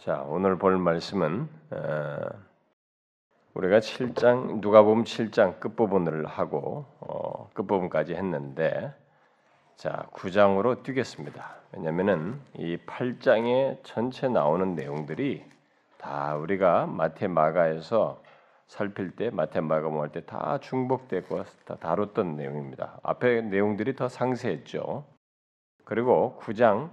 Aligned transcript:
자, 0.00 0.24
오늘 0.28 0.56
볼 0.56 0.78
말씀은 0.78 1.46
어, 1.72 2.16
우리가 3.52 3.80
7장 3.80 4.62
누가 4.62 4.82
보면 4.82 5.04
7장 5.04 5.60
끝부분을 5.60 6.24
하고 6.24 6.86
어, 7.00 7.50
끝부분까지 7.52 8.14
했는데 8.14 8.94
자, 9.76 10.06
9장으로 10.14 10.82
뛰겠습니다. 10.82 11.54
왜냐면은 11.72 12.40
이 12.56 12.78
8장에 12.78 13.80
전체 13.82 14.26
나오는 14.28 14.74
내용들이 14.74 15.44
다 15.98 16.34
우리가 16.36 16.86
마태 16.86 17.28
마가에서 17.28 18.22
살필 18.68 19.16
때 19.16 19.28
마태 19.28 19.60
마가음 19.60 20.00
할 20.00 20.08
때 20.12 20.24
다 20.24 20.56
중복되고 20.60 21.44
다 21.66 21.76
다뤘던 21.76 22.36
내용입니다. 22.36 22.98
앞에 23.02 23.42
내용들이 23.42 23.96
더 23.96 24.08
상세했죠. 24.08 25.04
그리고 25.84 26.38
9장 26.42 26.88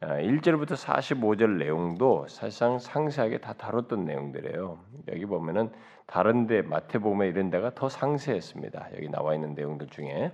1절부터 0.00 0.72
아, 0.72 1.00
45절 1.00 1.56
내용도 1.56 2.28
사실상 2.28 2.78
상세하게 2.78 3.38
다 3.38 3.54
다뤘던 3.54 4.04
내용들이에요. 4.04 4.78
여기 5.08 5.24
보면은 5.24 5.72
다른 6.06 6.46
데 6.46 6.60
마태복음에 6.62 7.28
이런 7.28 7.50
데가 7.50 7.74
더 7.74 7.88
상세했습니다. 7.88 8.90
여기 8.94 9.08
나와 9.08 9.34
있는 9.34 9.54
내용들 9.54 9.88
중에 9.88 10.32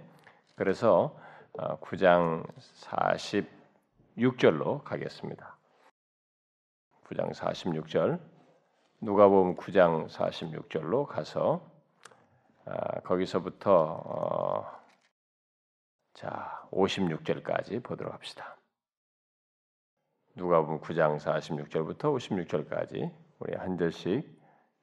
그래서 0.56 1.16
9장 1.52 2.44
아, 2.90 3.14
46절로 3.14 4.82
가겠습니다. 4.82 5.56
9장 7.04 7.32
46절 7.32 8.18
누가복음 9.00 9.54
9장 9.56 10.08
46절로 10.08 11.06
가서 11.06 11.64
아, 12.64 13.00
거기서부터 13.00 13.72
어, 14.04 14.66
자 16.14 16.66
56절까지 16.72 17.82
보도록 17.82 18.12
합시다. 18.12 18.56
누가복음 20.34 20.80
9장 20.80 21.18
46절부터 21.18 22.04
56절까지 22.16 23.10
우리 23.38 23.54
한 23.54 23.76
절씩 23.76 24.26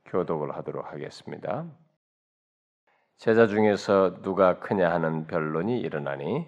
교독을 0.05 0.55
하도록 0.55 0.85
하겠습니다. 0.85 1.65
제자 3.17 3.47
중에서 3.47 4.21
누가 4.21 4.59
크냐 4.59 4.91
하는 4.91 5.25
변론이 5.25 5.81
일어나니 5.81 6.45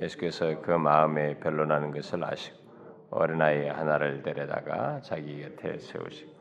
예수께서 0.00 0.62
그 0.62 0.70
마음에 0.70 1.38
변론하는 1.38 1.90
것을 1.90 2.24
아시고 2.24 2.56
어린아이 3.10 3.68
하나를 3.68 4.22
데려다가 4.22 5.02
자기 5.02 5.42
곁에 5.42 5.78
세우시고 5.78 6.32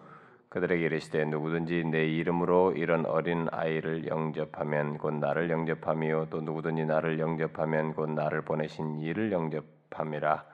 그들에게 0.48 0.82
이르시되 0.82 1.26
누구든지 1.26 1.84
내 1.84 2.08
이름으로 2.08 2.72
이런 2.78 3.06
어린 3.08 3.50
아이를 3.52 4.08
영접하면 4.08 5.00
곧 5.00 5.16
나를 5.16 5.50
영접함이요 5.50 6.28
또 6.30 6.40
누구든지 6.40 6.86
나를 6.86 7.20
영접하면 7.20 7.94
곧 7.94 8.12
나를 8.12 8.44
보내신 8.44 9.02
이를 9.02 9.34
영접함이라 9.34 10.49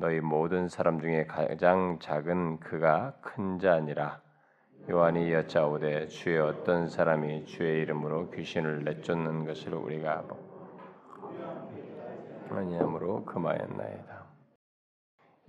너희 0.00 0.20
모든 0.20 0.68
사람 0.68 0.98
중에 0.98 1.26
가장 1.26 1.98
작은 2.00 2.60
그가 2.60 3.12
큰 3.20 3.58
자니라. 3.58 4.22
요한이 4.88 5.30
여짜오되 5.30 6.06
주의 6.06 6.38
어떤 6.38 6.88
사람이 6.88 7.44
주의 7.44 7.82
이름으로 7.82 8.30
귀신을 8.30 8.82
내쫓는 8.82 9.44
것을 9.44 9.74
우리가 9.74 10.24
아니함으로 12.48 13.26
금하였나이다. 13.26 14.24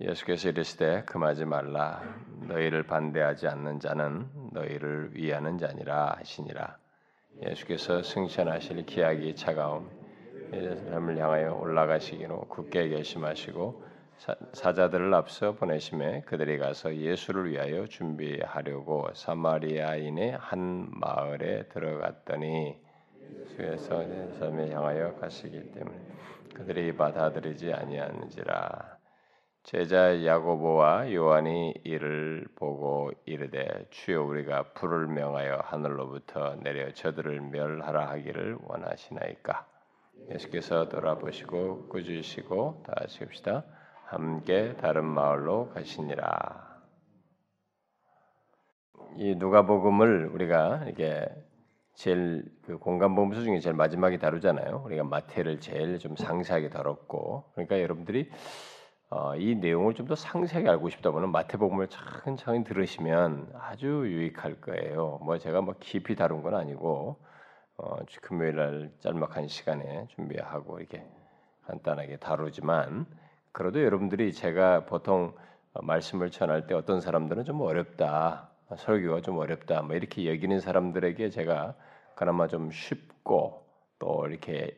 예수께서 0.02 0.50
이르시되 0.50 1.04
금하지 1.04 1.46
말라 1.46 2.02
너희를 2.46 2.82
반대하지 2.82 3.48
않는 3.48 3.80
자는 3.80 4.28
너희를 4.52 5.16
위하는 5.16 5.56
자니라 5.56 6.16
하시니라. 6.18 6.76
예수께서 7.40 8.02
승천하실 8.02 8.84
기약이 8.84 9.34
차가움 9.34 9.88
예수님을 10.52 11.16
향하여 11.16 11.54
올라가시기로 11.54 12.48
굳게 12.50 12.90
결심하시고 12.90 13.91
사자들을 14.52 15.12
앞서 15.14 15.52
보내심에 15.52 16.22
그들이 16.22 16.58
가서 16.58 16.94
예수를 16.94 17.50
위하여 17.50 17.86
준비하려고 17.86 19.08
사마리아인의 19.14 20.36
한 20.38 20.88
마을에 20.90 21.64
들어갔더니 21.68 22.80
수에서 23.48 24.04
섬에 24.38 24.70
향하여 24.70 25.14
가시기 25.16 25.72
때문에 25.72 25.98
그들이 26.54 26.96
받아들이지 26.96 27.72
아니하는지라. 27.72 28.98
제자 29.64 30.24
야고보와 30.24 31.12
요한이 31.12 31.74
이를 31.84 32.46
보고 32.54 33.10
이르되 33.24 33.86
주여 33.90 34.22
우리가 34.22 34.72
불을 34.74 35.06
명하여 35.08 35.62
하늘로부터 35.64 36.56
내려 36.62 36.92
저들을 36.92 37.40
멸하라 37.40 38.10
하기를 38.10 38.58
원하시나이까? 38.62 39.66
예수께서 40.30 40.88
돌아보시고 40.88 41.88
꾸짖으시고 41.88 42.84
다 42.86 42.94
하십시다 43.00 43.64
함께 44.12 44.76
다른 44.76 45.06
마을로 45.06 45.70
가시니라. 45.70 46.70
이 49.16 49.34
누가복음을 49.36 50.26
우리가 50.34 50.84
이게 50.88 51.26
제일 51.94 52.44
그 52.66 52.76
공간복음서 52.78 53.42
중에 53.42 53.58
제일 53.60 53.74
마지막에 53.74 54.18
다루잖아요. 54.18 54.82
우리가 54.84 55.04
마태를 55.04 55.60
제일 55.60 55.98
좀 55.98 56.14
상세하게 56.16 56.68
다뤘고, 56.68 57.52
그러니까 57.54 57.80
여러분들이 57.80 58.30
어, 59.08 59.34
이 59.36 59.54
내용을 59.54 59.94
좀 59.94 60.06
더 60.06 60.14
상세하게 60.14 60.68
알고 60.68 60.90
싶다면 60.90 61.32
마태복음을 61.32 61.88
차근차근 61.88 62.64
들으시면 62.64 63.50
아주 63.54 63.86
유익할 63.86 64.60
거예요. 64.60 65.20
뭐 65.22 65.38
제가 65.38 65.62
뭐 65.62 65.74
깊이 65.80 66.16
다룬 66.16 66.42
건 66.42 66.54
아니고 66.54 67.16
어, 67.78 67.96
금요일 68.20 68.56
날 68.56 68.92
짤막한 69.00 69.48
시간에 69.48 70.06
준비하고 70.08 70.80
이렇게 70.80 71.06
간단하게 71.66 72.18
다루지만 72.18 73.06
그래도 73.52 73.82
여러분들이 73.82 74.32
제가 74.32 74.86
보통 74.86 75.34
말씀을 75.74 76.30
전할 76.30 76.66
때 76.66 76.74
어떤 76.74 77.00
사람들은 77.00 77.44
좀 77.44 77.60
어렵다, 77.60 78.50
설교가 78.76 79.20
좀 79.20 79.38
어렵다, 79.38 79.82
뭐 79.82 79.94
이렇게 79.94 80.26
여기는 80.26 80.60
사람들에게 80.60 81.28
제가 81.28 81.74
그나마 82.14 82.46
좀 82.46 82.70
쉽고 82.70 83.66
또 83.98 84.26
이렇게 84.26 84.76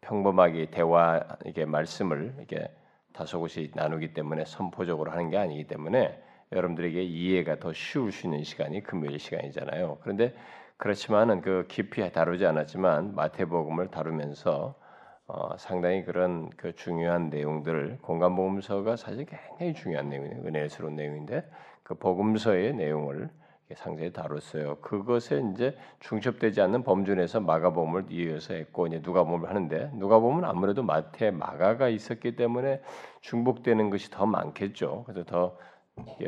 평범하게 0.00 0.70
대화 0.70 1.22
이게 1.44 1.64
말씀을 1.64 2.34
이렇게 2.38 2.70
다소곳이 3.12 3.70
나누기 3.74 4.12
때문에 4.14 4.44
선포적으로 4.44 5.10
하는 5.10 5.30
게 5.30 5.36
아니기 5.36 5.66
때문에 5.66 6.20
여러분들에게 6.52 7.02
이해가 7.02 7.58
더 7.60 7.72
쉬울 7.72 8.10
수 8.10 8.26
있는 8.26 8.42
시간이 8.42 8.82
금요일 8.82 9.18
시간이잖아요. 9.18 9.98
그런데 10.02 10.34
그렇지만은 10.76 11.40
그 11.42 11.66
깊이 11.68 12.10
다루지 12.10 12.46
않았지만 12.46 13.14
마태복음을 13.14 13.88
다루면서 13.88 14.74
어, 15.32 15.56
상당히 15.56 16.04
그런 16.04 16.50
그 16.56 16.74
중요한 16.74 17.30
내용들을 17.30 17.98
공간복음서가 18.02 18.96
사실 18.96 19.26
굉장히 19.26 19.74
중요한 19.74 20.08
내용이에요. 20.08 20.42
은혜스러운 20.44 20.96
내용인데 20.96 21.48
그 21.84 21.94
복음서의 21.94 22.74
내용을 22.74 23.30
상세히 23.76 24.12
다뤘어요. 24.12 24.78
그것에 24.80 25.40
이제 25.52 25.76
중첩되지 26.00 26.60
않는 26.62 26.82
범준에서 26.82 27.40
마가복음을 27.40 28.06
이어서 28.10 28.54
했고 28.54 28.88
이제 28.88 29.00
누가복음을 29.00 29.48
하는데 29.48 29.92
누가복음은 29.94 30.44
아무래도 30.44 30.82
마태, 30.82 31.30
마가가 31.30 31.88
있었기 31.88 32.34
때문에 32.34 32.82
중복되는 33.20 33.90
것이 33.90 34.10
더 34.10 34.26
많겠죠. 34.26 35.04
그래서 35.06 35.24
더 35.24 35.56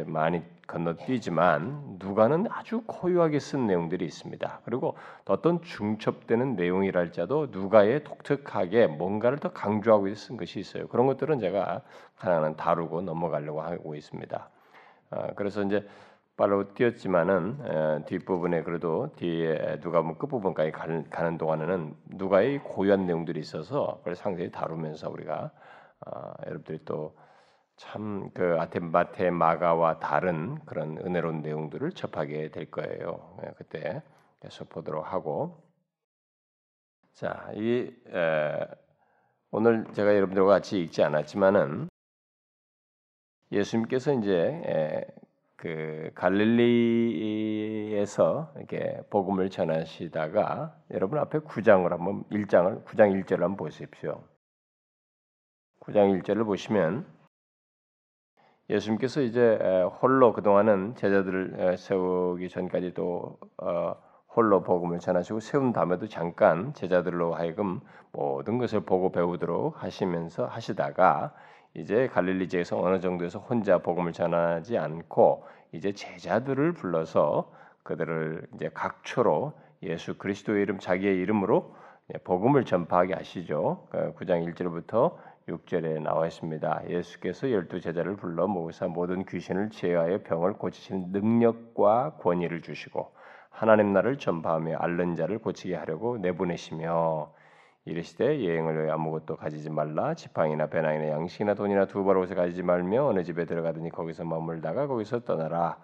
많이 0.06 0.42
건너뛰지만 0.66 1.96
누가는 1.98 2.46
아주 2.50 2.82
고유하게 2.86 3.38
쓴 3.38 3.66
내용들이 3.66 4.04
있습니다. 4.04 4.60
그리고 4.64 4.96
어떤 5.26 5.60
중첩되는 5.62 6.56
내용이랄지라도 6.56 7.48
누가의 7.50 8.04
독특하게 8.04 8.86
뭔가를 8.86 9.38
더 9.38 9.52
강조하고 9.52 10.12
쓴 10.14 10.36
것이 10.36 10.60
있어요. 10.60 10.88
그런 10.88 11.06
것들은 11.06 11.40
제가 11.40 11.82
하나는 12.14 12.56
다루고 12.56 13.02
넘어가려고 13.02 13.60
하고 13.60 13.94
있습니다. 13.94 14.48
아, 15.10 15.26
그래서 15.34 15.62
이제 15.62 15.86
빨로 16.36 16.72
뛰었지만은 16.72 18.04
뒷부분에 18.06 18.62
그래도 18.62 19.12
뒤에 19.16 19.80
누가 19.80 20.00
뭐 20.00 20.16
끝부분까지 20.16 20.72
가는, 20.72 21.08
가는 21.10 21.36
동안에는 21.36 21.94
누가의 22.06 22.60
고유한 22.60 23.06
내용들이 23.06 23.38
있어서 23.40 23.96
그걸 23.98 24.16
상세히 24.16 24.50
다루면서 24.50 25.10
우리가 25.10 25.50
아, 26.00 26.32
여러분들이 26.46 26.80
또 26.84 27.14
참 27.76 28.30
그 28.34 28.56
아테마테 28.60 29.30
마가와 29.30 29.98
다른 29.98 30.58
그런 30.64 30.98
은혜로운 30.98 31.42
내용들을 31.42 31.92
접하게 31.92 32.50
될 32.50 32.70
거예요. 32.70 33.38
예, 33.44 33.52
그때 33.56 34.02
계속 34.40 34.68
보도록 34.68 35.12
하고 35.12 35.62
자, 37.12 37.50
이 37.54 37.92
에, 38.08 38.66
오늘 39.50 39.86
제가 39.92 40.14
여러분들과 40.16 40.48
같이 40.48 40.80
읽지 40.80 41.02
않았지만은 41.02 41.88
예수님께서 43.52 44.14
이제 44.14 44.32
에, 44.66 45.06
그 45.56 46.10
갈릴리에서 46.14 47.92
이렇게 48.56 49.02
복음을 49.10 49.50
전하시다가 49.50 50.76
여러분 50.90 51.18
앞에 51.18 51.40
9장을 51.40 51.88
한번 51.88 52.24
1장을 52.30 52.84
9장 52.84 53.22
1절을 53.24 53.40
한번 53.40 53.56
보십시오. 53.56 54.24
9장 55.80 56.20
1절을 56.22 56.44
보시면 56.46 57.06
예수님께서 58.70 59.20
이제 59.20 59.58
홀로 60.00 60.32
그동안은 60.32 60.94
제자들을 60.94 61.76
세우기 61.76 62.48
전까지도 62.48 63.38
어, 63.58 63.94
홀로 64.34 64.62
복음을 64.62 64.98
전하시고 64.98 65.40
세운 65.40 65.72
다음에도 65.72 66.08
잠깐 66.08 66.72
제자들로 66.72 67.34
하여금 67.34 67.80
모든 68.12 68.58
것을 68.58 68.80
보고 68.80 69.12
배우도록 69.12 69.82
하시면서 69.82 70.46
하시다가 70.46 71.34
이제 71.74 72.06
갈릴리 72.08 72.48
지에서 72.48 72.80
어느 72.80 73.00
정도에서 73.00 73.38
혼자 73.38 73.78
복음을 73.78 74.12
전하지 74.12 74.78
않고 74.78 75.44
이제 75.72 75.92
제자들을 75.92 76.72
불러서 76.74 77.52
그들을 77.82 78.46
이제 78.54 78.70
각초로 78.72 79.52
예수 79.82 80.16
그리스도의 80.16 80.62
이름 80.62 80.78
자기의 80.78 81.16
이름으로 81.18 81.74
복음을 82.24 82.64
전파하게 82.64 83.14
하시죠. 83.14 83.88
9장 83.90 84.44
그 84.44 84.52
1절부터 84.52 85.16
6절에 85.48 86.00
나와 86.02 86.26
있습니다. 86.26 86.82
예수께서 86.88 87.50
열두 87.50 87.80
제자를 87.80 88.16
불러 88.16 88.46
모으사 88.46 88.86
모든 88.88 89.24
귀신을 89.24 89.70
제어하여 89.70 90.22
병을 90.22 90.54
고치시는 90.54 91.12
능력과 91.12 92.16
권위를 92.20 92.62
주시고 92.62 93.12
하나님 93.50 93.92
나라를 93.92 94.18
전파하며 94.18 94.78
앓는 94.78 95.16
자를 95.16 95.38
고치게 95.38 95.74
하려고 95.76 96.18
내보내시며 96.18 97.32
이르시되 97.84 98.44
여행을 98.46 98.78
위해 98.82 98.90
아무것도 98.92 99.36
가지지 99.36 99.68
말라 99.68 100.14
지팡이나 100.14 100.68
배낭이나 100.68 101.08
양식이나 101.10 101.54
돈이나 101.54 101.86
두 101.86 102.04
벌 102.04 102.16
옷을 102.18 102.36
가지지 102.36 102.62
말며 102.62 103.06
어느 103.06 103.24
집에 103.24 103.44
들어가더니 103.44 103.90
거기서 103.90 104.24
머물다가 104.24 104.86
거기서 104.86 105.20
떠나라 105.24 105.78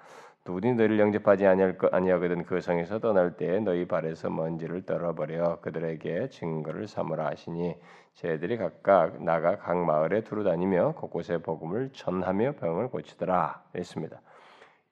누구든지 0.49 0.77
너희를 0.77 0.99
영접하지 0.99 1.47
아니하거든 1.47 2.45
그 2.45 2.61
성에서 2.63 2.99
떠날 3.01 3.37
때에 3.37 3.61
너희 3.61 3.87
발에서 3.87 4.31
먼지를 4.31 4.87
떨어버려 4.87 5.61
그들에게 5.61 6.31
증거를 6.31 6.89
삼으라 6.89 7.27
하시니 7.27 7.77
저희들이 8.15 8.57
각각 8.57 9.23
나가 9.23 9.59
각 9.59 9.77
마을에 9.77 10.23
두루 10.23 10.45
다니며 10.45 10.95
곳곳에 10.95 11.39
복음을 11.39 11.91
전하며 11.93 12.53
병을 12.53 12.89
고치더라 12.89 13.63
했습니다. 13.75 14.21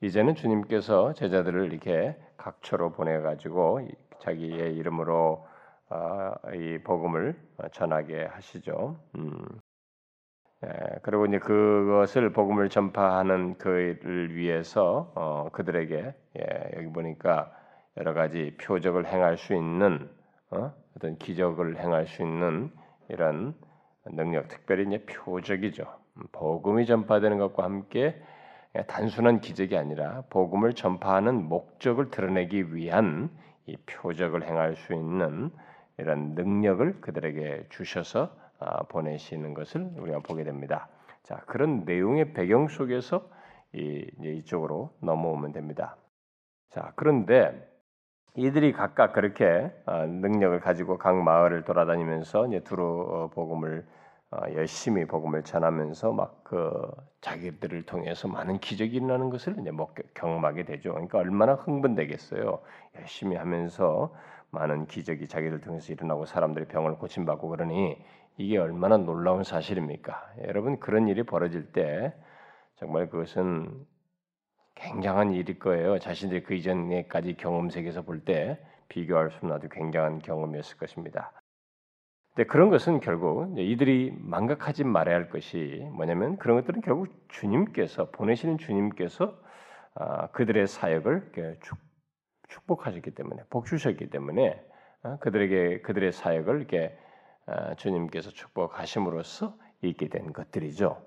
이제는 0.03 0.35
주님께서 0.35 1.15
제자들을 1.15 1.73
이렇게 1.73 2.17
각처로 2.37 2.93
보내 2.93 3.19
가지고 3.21 3.81
자기의 4.21 4.77
이름으로 4.77 5.47
아, 5.89 6.35
이 6.53 6.79
복음을 6.85 7.35
전하게 7.73 8.27
하시죠. 8.27 8.99
음. 9.17 9.33
예, 10.67 10.99
그리고 11.03 11.27
이제 11.27 11.39
그것을 11.39 12.31
복음을 12.33 12.69
전파하는 12.69 13.59
그를 13.59 14.35
위해서 14.35 15.13
어, 15.15 15.49
그들에게 15.53 16.15
예, 16.39 16.71
여기 16.77 16.89
보니까 16.93 17.53
여러 17.97 18.13
가지 18.13 18.57
표적을 18.61 19.07
행할 19.07 19.37
수 19.39 19.55
있는 19.55 20.11
어? 20.51 20.73
떤 21.01 21.17
기적을 21.19 21.79
행할 21.79 22.07
수 22.07 22.23
있는 22.23 22.71
이런 23.09 23.55
능력, 24.07 24.49
특별히 24.49 24.87
이제 24.87 25.05
표적이죠. 25.05 25.85
음, 26.17 26.23
복음이 26.33 26.87
전파되는 26.87 27.39
것과 27.39 27.65
함께 27.65 28.21
단순한 28.87 29.41
기적이 29.41 29.77
아니라 29.77 30.25
복음을 30.31 30.75
전파하는 30.75 31.49
목적을 31.49 32.11
드러내기 32.11 32.75
위한 32.75 33.31
이 33.67 33.77
표적을 33.87 34.45
행할 34.45 34.77
수 34.77 34.93
있는 34.93 35.51
이런 35.99 36.35
능력을 36.35 37.01
그들에게 37.01 37.67
주셔서 37.71 38.31
아, 38.39 38.46
보내시는 38.89 39.55
것을 39.55 39.91
우리가 39.99 40.21
보게 40.21 40.45
됩니다. 40.45 40.89
자 41.23 41.37
그런 41.47 41.85
내용의 41.85 42.33
배경 42.33 42.69
속에서 42.69 43.29
이, 43.73 44.07
이쪽으로 44.23 44.95
넘어오면 45.01 45.53
됩니다. 45.53 45.97
자 46.71 46.93
그런데 46.97 47.69
이들이 48.35 48.73
각각 48.73 49.13
그렇게 49.13 49.73
아, 49.87 50.05
능력을 50.07 50.61
가지고 50.61 50.99
각 50.99 51.17
마을을 51.17 51.65
돌아다니면서 51.65 52.49
이제 52.49 52.61
두루 52.61 52.85
어, 52.85 53.29
복음을 53.29 53.87
어, 54.31 54.39
열심히 54.55 55.05
복음을 55.07 55.43
전하면서 55.43 56.13
막 56.13 56.37
그 56.47 56.71
자기들을 57.23 57.87
통해서 57.87 58.29
많은 58.29 58.59
기적이 58.59 58.99
일어나는 58.99 59.31
것을 59.31 59.59
이제 59.59 59.73
뭐 59.73 59.93
경험하게 60.15 60.63
되죠. 60.63 60.93
그러니까 60.93 61.19
얼마나 61.19 61.55
흥분되겠어요. 61.55 62.61
열심히 62.95 63.35
하면서 63.35 64.15
많은 64.51 64.87
기적이 64.87 65.27
자기들 65.27 65.61
통해서 65.61 65.93
일어나고 65.93 66.25
사람들이 66.25 66.67
병을 66.67 66.99
고침받고 66.99 67.49
그러니 67.49 68.01
이게 68.39 68.59
얼마나 68.59 68.97
놀라운 68.97 69.45
사실입니까? 69.45 70.35
여러분 70.47 70.79
그런 70.79 71.09
일이 71.09 71.23
벌어질 71.23 71.73
때 71.73 72.15
정말 72.77 73.09
그것은 73.09 73.87
굉장한 74.75 75.33
일일 75.33 75.59
거예요. 75.59 75.99
자신들이 75.99 76.43
그 76.43 76.55
이전에까지 76.55 77.37
경험 77.37 77.71
세계에서 77.71 78.03
볼 78.03 78.25
때 78.25 78.59
비교할 78.89 79.31
수 79.31 79.39
없는 79.39 79.57
아주 79.57 79.69
굉장한 79.69 80.19
경험이었을 80.21 80.77
것입니다. 80.77 81.33
근데 82.35 82.47
그런 82.47 82.69
것은 82.69 83.01
결국 83.01 83.59
이들이 83.59 84.15
망각하지 84.19 84.85
말아야 84.85 85.17
할 85.17 85.31
것이 85.31 85.89
뭐냐면 85.95 86.37
그런 86.37 86.59
것들은 86.59 86.83
결국 86.83 87.09
주님께서 87.29 88.11
보내시는 88.11 88.59
주님께서 88.59 89.37
아, 89.95 90.27
그들의 90.29 90.67
사역을 90.67 91.33
축복하셨기 92.49 93.13
때문에 93.13 93.45
복 93.49 93.65
주셨기 93.65 94.11
때문에 94.11 94.63
어, 95.03 95.17
그들에게 95.21 95.81
그들의 95.81 96.13
사역을 96.13 96.59
이렇게 96.59 96.87
어, 96.89 97.06
주님께서 97.77 98.31
축복하심으로써 98.31 99.57
있게 99.83 100.09
된 100.09 100.33
것들이죠. 100.33 101.01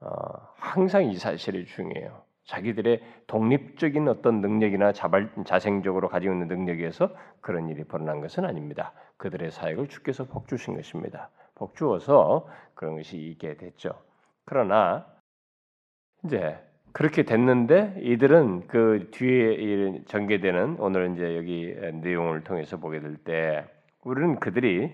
어, 0.00 0.08
항상 0.56 1.04
이 1.04 1.16
사실이 1.16 1.66
중요해요. 1.66 2.22
자기들의 2.44 3.00
독립적인 3.28 4.08
어떤 4.08 4.40
능력이나 4.40 4.92
자발, 4.92 5.30
자생적으로 5.46 6.08
가지고 6.08 6.34
있는 6.34 6.48
능력에서 6.48 7.14
그런 7.40 7.68
일이 7.68 7.84
벌어난 7.84 8.20
것은 8.20 8.44
아닙니다. 8.44 8.92
그들의 9.16 9.52
사역을 9.52 9.88
주께서 9.88 10.24
복 10.24 10.48
주신 10.48 10.74
것입니다. 10.74 11.30
복 11.54 11.76
주어서 11.76 12.48
그런 12.74 12.96
것이 12.96 13.16
있게 13.16 13.56
됐죠. 13.56 13.94
그러나 14.44 15.06
이제 16.24 16.58
그렇게 16.92 17.22
됐는데 17.22 17.94
이들은 18.02 18.66
그 18.66 19.08
뒤에 19.12 20.02
전개되는 20.06 20.76
오늘 20.80 21.12
이제 21.14 21.36
여기 21.36 21.74
내용을 22.02 22.42
통해서 22.42 22.76
보게 22.76 23.00
될 23.00 23.16
때 23.16 23.64
우리는 24.04 24.40
그들이 24.40 24.92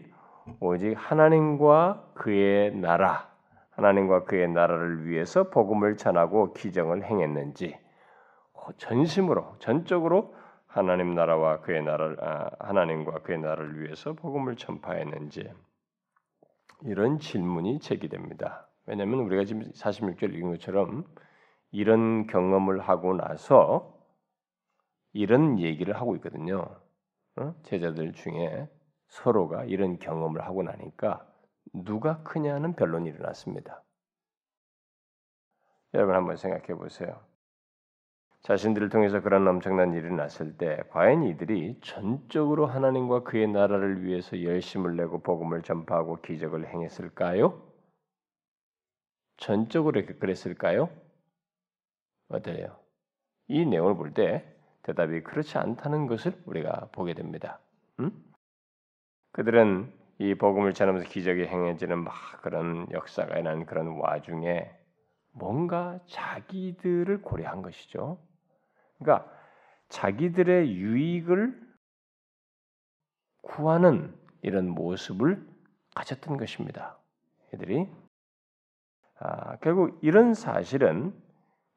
오직 0.60 0.94
하나님과 0.94 2.12
그의 2.14 2.74
나라, 2.74 3.30
하나님과 3.70 4.24
그의 4.24 4.48
나라를 4.48 5.06
위해서 5.06 5.50
복음을 5.50 5.96
전하고 5.96 6.52
기정을 6.52 7.04
행했는지 7.04 7.76
전심으로 8.76 9.56
전적으로 9.58 10.34
하나님 10.66 11.14
나라와 11.14 11.60
그의 11.60 11.82
나라를 11.82 12.22
아, 12.22 12.50
하나님과 12.60 13.22
그의 13.22 13.38
나라를 13.38 13.80
위해서 13.80 14.12
복음을 14.12 14.56
전파했는지 14.56 15.50
이런 16.82 17.18
질문이 17.18 17.80
제기됩니다. 17.80 18.68
왜냐하면 18.86 19.20
우리가 19.20 19.44
지금 19.44 19.62
46절 19.72 20.34
읽은 20.34 20.50
것처럼 20.52 21.04
이런 21.70 22.26
경험을 22.26 22.80
하고 22.80 23.14
나서 23.14 23.94
이런 25.12 25.58
얘기를 25.58 25.96
하고 25.96 26.14
있거든요. 26.16 26.66
어? 27.36 27.54
제자들 27.62 28.12
중에 28.12 28.68
서로가 29.08 29.64
이런 29.64 29.98
경험을 29.98 30.42
하고 30.42 30.62
나니까 30.62 31.26
누가 31.72 32.22
크냐는 32.22 32.74
변론이 32.74 33.10
일어났습니다. 33.10 33.82
여러분 35.94 36.14
한번 36.14 36.36
생각해 36.36 36.74
보세요. 36.78 37.20
자신들을 38.42 38.88
통해서 38.88 39.20
그런 39.20 39.46
엄청난 39.48 39.92
일이 39.94 40.12
났을 40.12 40.56
때 40.56 40.82
과연 40.90 41.24
이들이 41.24 41.80
전적으로 41.82 42.66
하나님과 42.66 43.24
그의 43.24 43.48
나라를 43.48 44.04
위해서 44.04 44.42
열심을 44.42 44.96
내고 44.96 45.20
복음을 45.22 45.62
전파하고 45.62 46.20
기적을 46.22 46.68
행했을까요? 46.68 47.60
전적으로 49.36 50.02
그랬을까요? 50.06 50.88
어때요? 52.28 52.78
이 53.48 53.64
내용을 53.66 53.96
볼 53.96 54.12
때 54.14 54.44
대답이 54.82 55.22
그렇지 55.22 55.58
않다는 55.58 56.06
것을 56.06 56.40
우리가 56.46 56.88
보게 56.92 57.14
됩니다. 57.14 57.60
음? 58.00 58.12
그들은 59.32 59.92
이 60.18 60.34
복음을 60.34 60.74
전하면서 60.74 61.08
기적이 61.08 61.46
행해지는 61.46 62.02
막 62.02 62.12
그런 62.42 62.86
역사가 62.90 63.38
일어난 63.38 63.66
그런 63.66 63.98
와중에 63.98 64.68
뭔가 65.32 66.00
자기들을 66.06 67.22
고려한 67.22 67.62
것이죠. 67.62 68.18
그러니까 68.98 69.30
자기들의 69.88 70.74
유익을 70.74 71.68
구하는 73.42 74.14
이런 74.42 74.68
모습을 74.68 75.46
가졌던 75.94 76.36
것입니다. 76.36 76.98
애들이 77.54 77.88
아, 79.20 79.56
결국 79.56 79.98
이런 80.02 80.34
사실은 80.34 81.12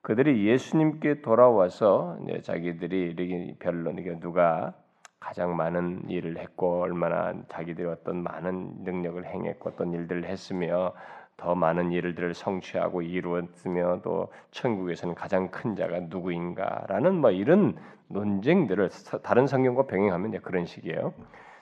그들이 0.02 0.48
예수님께 0.48 1.22
돌아와서 1.22 2.18
자기들이 2.44 3.14
이렇게 3.14 3.56
별로 3.60 3.92
이게 3.92 4.20
누가 4.20 4.76
가장 5.22 5.56
많은 5.56 6.10
일을 6.10 6.38
했고 6.40 6.82
얼마나 6.82 7.34
자기들이 7.48 7.88
어떤 7.88 8.24
많은 8.24 8.84
능력을 8.84 9.24
행했고 9.26 9.70
어떤 9.70 9.94
일들을 9.94 10.26
했으며 10.26 10.94
더 11.38 11.56
많은 11.56 11.92
일들을 11.92 12.34
성취하고 12.34 13.02
이루었으며 13.04 14.02
또 14.04 14.32
천국에서는 14.52 15.16
가장 15.16 15.50
큰 15.50 15.76
자가 15.76 16.02
누구인가라는 16.02 17.16
뭐 17.16 17.32
이런 17.32 17.78
논쟁들을 18.10 18.90
다른 19.24 19.48
성경과 19.48 19.88
병행하면 19.88 20.42
그런 20.42 20.66
식이에요. 20.66 21.14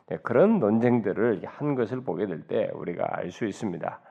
네, 0.07 0.17
그런 0.23 0.59
논쟁들을 0.59 1.43
한 1.45 1.75
것을 1.75 2.01
보게 2.01 2.25
될 2.25 2.47
때 2.47 2.71
우리가 2.73 3.05
알 3.17 3.29
수 3.31 3.45
있습니다. 3.45 4.01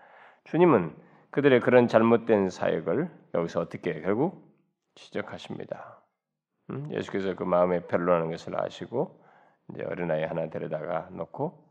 주님은 0.44 0.94
그들의 1.30 1.60
그런 1.60 1.88
잘못된 1.88 2.50
사역을 2.50 3.10
여기서 3.34 3.60
어떻게 3.60 4.00
결국 4.00 4.46
지적하십니다. 4.94 6.00
음? 6.70 6.88
예수께서 6.92 7.34
그 7.34 7.44
마음에 7.44 7.80
별로라는 7.86 8.30
것을 8.30 8.60
아시고 8.60 9.17
이제 9.70 9.84
어린아이 9.84 10.24
하나 10.24 10.48
데려다가 10.48 11.08
놓고 11.12 11.64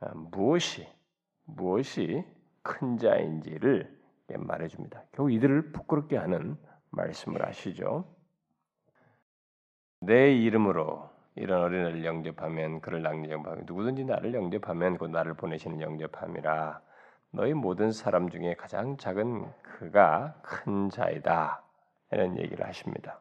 아, 0.00 0.12
무엇이 0.14 0.86
무엇이 1.44 2.24
큰 2.62 2.98
자인지를 2.98 3.98
말해 4.36 4.68
줍니다. 4.68 5.02
결국 5.12 5.32
이들을 5.32 5.72
부끄럽게 5.72 6.16
하는 6.16 6.56
말씀을 6.90 7.44
하시죠. 7.46 8.04
내 10.00 10.32
이름으로 10.34 11.10
이런 11.34 11.62
어린아이를 11.62 12.04
영접하면 12.04 12.80
그를 12.80 13.02
영접하면 13.02 13.64
누구든지 13.66 14.04
나를 14.04 14.34
영접하면 14.34 14.98
곧 14.98 15.08
나를 15.10 15.34
보내시는 15.34 15.80
영접함이라 15.80 16.82
너희 17.30 17.54
모든 17.54 17.92
사람 17.92 18.28
중에 18.28 18.54
가장 18.54 18.96
작은 18.96 19.50
그가 19.62 20.40
큰 20.42 20.88
자이다 20.88 21.62
이런 22.10 22.38
얘기를 22.38 22.66
하십니다. 22.66 23.20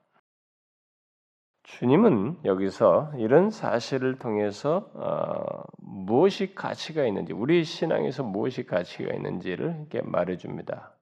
주님은 1.68 2.38
여기서 2.46 3.12
이런 3.18 3.50
사실을 3.50 4.18
통해서 4.18 4.90
어, 4.94 5.64
무엇이 5.80 6.56
가치가 6.56 7.06
있는지 7.06 7.34
우리 7.34 7.66
신앙에서 7.66 8.24
무엇이 8.24 8.66
가치가 8.66 9.14
있는지를 9.14 9.76
이렇게 9.78 10.02
말해줍니다. 10.02 10.96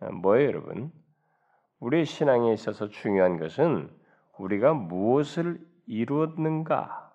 어, 0.00 0.10
뭐예요, 0.12 0.48
여러분? 0.48 0.90
우리 1.78 2.06
신앙에 2.06 2.54
있어서 2.54 2.88
중요한 2.88 3.38
것은 3.38 3.90
우리가 4.38 4.72
무엇을 4.72 5.60
이루었는가, 5.86 7.12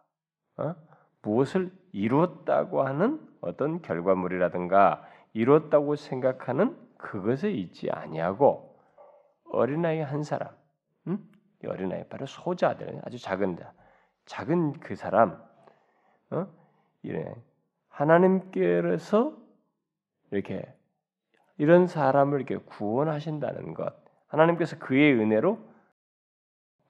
어? 0.58 0.76
무엇을 1.24 1.72
이루었다고 1.94 2.84
하는 2.84 3.20
어떤 3.42 3.82
결과물이라든가 3.82 5.04
이루었다고 5.34 5.96
생각하는 5.96 6.78
그것에 7.00 7.50
있지 7.52 7.90
아니하고 7.90 8.78
어린아이 9.52 10.00
한 10.00 10.22
사람, 10.22 10.50
음? 10.52 10.57
어린아이 11.66 12.04
바로 12.08 12.26
소자들 12.26 13.02
아주 13.06 13.18
작은 13.20 13.58
자, 13.58 13.74
작은 14.26 14.74
그 14.80 14.96
사람, 14.96 15.42
어? 16.30 16.48
이래 17.02 17.34
하나님께서 17.90 19.36
이렇게 20.32 20.72
이런 21.58 21.88
사람을 21.88 22.42
이렇게 22.42 22.58
구원하신다는 22.58 23.74
것, 23.74 23.96
하나님께서 24.28 24.78
그의 24.78 25.14
은혜로 25.14 25.58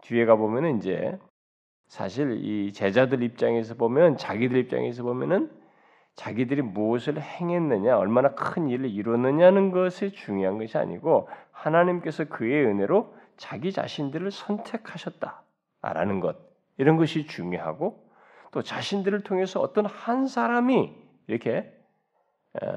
뒤에 0.02 0.26
가 0.26 0.36
보면은 0.36 0.78
이제 0.78 1.18
사실 1.88 2.44
이 2.44 2.74
제자들 2.74 3.24
입장에서 3.24 3.76
보면 3.76 4.18
자기들 4.18 4.58
입장에서 4.58 5.04
보면은 5.04 5.50
자기들이 6.16 6.64
무엇을 6.64 7.22
행했느냐, 7.22 7.96
얼마나 7.98 8.34
큰 8.34 8.70
일을 8.70 8.90
이뤘느냐는 8.90 9.72
것이 9.72 10.12
중요한 10.12 10.58
것이 10.58 10.78
아니고 10.78 11.30
하나님께서 11.52 12.26
그의 12.26 12.66
은혜로 12.66 13.16
자기 13.38 13.72
자신들을 13.72 14.32
선택하셨다라는 14.32 16.20
것 16.20 16.38
이런 16.78 16.98
것이 16.98 17.26
중요하고 17.26 18.08
또 18.52 18.62
자신들을 18.62 19.22
통해서 19.22 19.60
어떤 19.60 19.86
한 19.86 20.28
사람이 20.28 20.96
이렇게 21.28 21.74
어, 22.62 22.68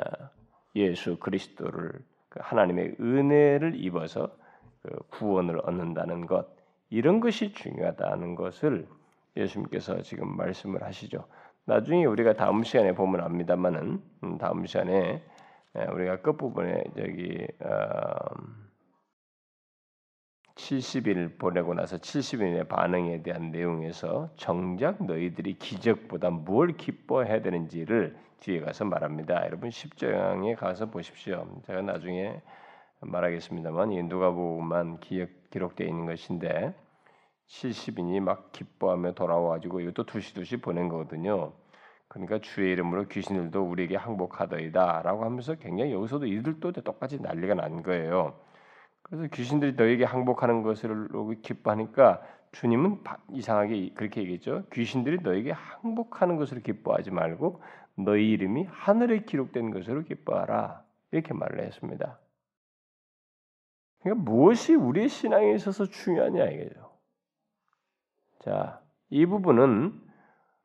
예수 0.77 1.19
그리스도를 1.19 1.93
그 2.29 2.41
하나님의 2.43 2.97
은혜를 3.01 3.75
입어서 3.77 4.37
그 4.83 4.97
구원을 5.11 5.61
얻는다는 5.65 6.27
것 6.27 6.49
이런 6.91 7.21
것이 7.21 7.53
중요하다는 7.53 8.35
것을 8.35 8.87
예수님께서 9.37 10.03
지금 10.03 10.37
말씀을 10.37 10.83
하시죠. 10.83 11.27
나중에 11.65 12.05
우리가 12.05 12.35
다음 12.35 12.65
시간에 12.65 12.95
보면 12.95 13.21
압니다만은 13.21 14.03
음, 14.25 14.39
다음 14.39 14.67
시간에 14.67 15.23
우리가 15.93 16.21
끝 16.21 16.37
부분에 16.37 16.85
저기 16.97 17.47
70일 20.61 21.27
어, 21.27 21.37
보내고 21.39 21.75
나서 21.75 21.97
70일의 21.97 22.69
반응에 22.69 23.23
대한 23.23 23.51
내용에서 23.51 24.31
정작 24.37 25.03
너희들이 25.03 25.59
기적보다 25.59 26.31
뭘 26.31 26.77
기뻐해야 26.77 27.41
되는지를 27.43 28.17
뒤에 28.41 28.61
가서 28.61 28.85
말합니다. 28.85 29.45
여러분 29.47 29.71
10장에 29.71 30.57
가서 30.57 30.91
보십시오. 30.91 31.47
제가 31.67 31.83
나중에 31.83 32.41
말하겠습니다만 33.01 33.93
이 33.93 34.03
누가복음만 34.03 35.01
기록되어 35.51 35.87
있는 35.87 36.07
것인데 36.07 36.75
70인이 37.49 38.21
막 38.21 38.53
기뻐하며 38.53 39.15
돌아와가지고 39.15 39.81
이것도 39.81 40.05
두시두시 40.05 40.59
보낸 40.59 40.89
거거든요. 40.89 41.53
그러니까 42.09 42.39
주의 42.41 42.73
이름으로 42.73 43.09
귀신들도 43.09 43.63
우리에게 43.63 43.97
항복하더이다라고 43.97 45.25
하면서 45.25 45.55
굉장히 45.55 45.93
여기서도 45.93 46.27
이들도 46.27 46.73
똑같이 46.73 47.21
난리가 47.21 47.55
난 47.55 47.83
거예요. 47.83 48.35
그래서 49.11 49.27
귀신들이 49.27 49.73
너에게 49.73 50.05
항복하는 50.05 50.63
것을 50.63 51.09
기뻐하니까 51.43 52.23
주님은 52.53 53.03
이상하게 53.33 53.93
그렇게 53.95 54.23
얘기했죠. 54.23 54.65
귀신들이 54.73 55.19
너에게 55.23 55.51
항복하는 55.51 56.37
것을 56.37 56.63
기뻐하지 56.63 57.11
말고 57.11 57.61
너희 57.97 58.31
이름이 58.31 58.67
하늘에 58.71 59.21
기록된 59.25 59.73
것으로 59.73 60.03
기뻐하라 60.05 60.85
이렇게 61.11 61.35
말을 61.35 61.61
했습니다. 61.65 62.19
그러니까 64.01 64.25
무엇이 64.25 64.75
우리의 64.75 65.09
신앙에 65.09 65.55
있어서 65.55 65.87
중요하냐 65.87 66.45
이거죠. 66.47 66.91
자, 68.41 68.81
이 69.11 69.27
부분은 69.27 69.93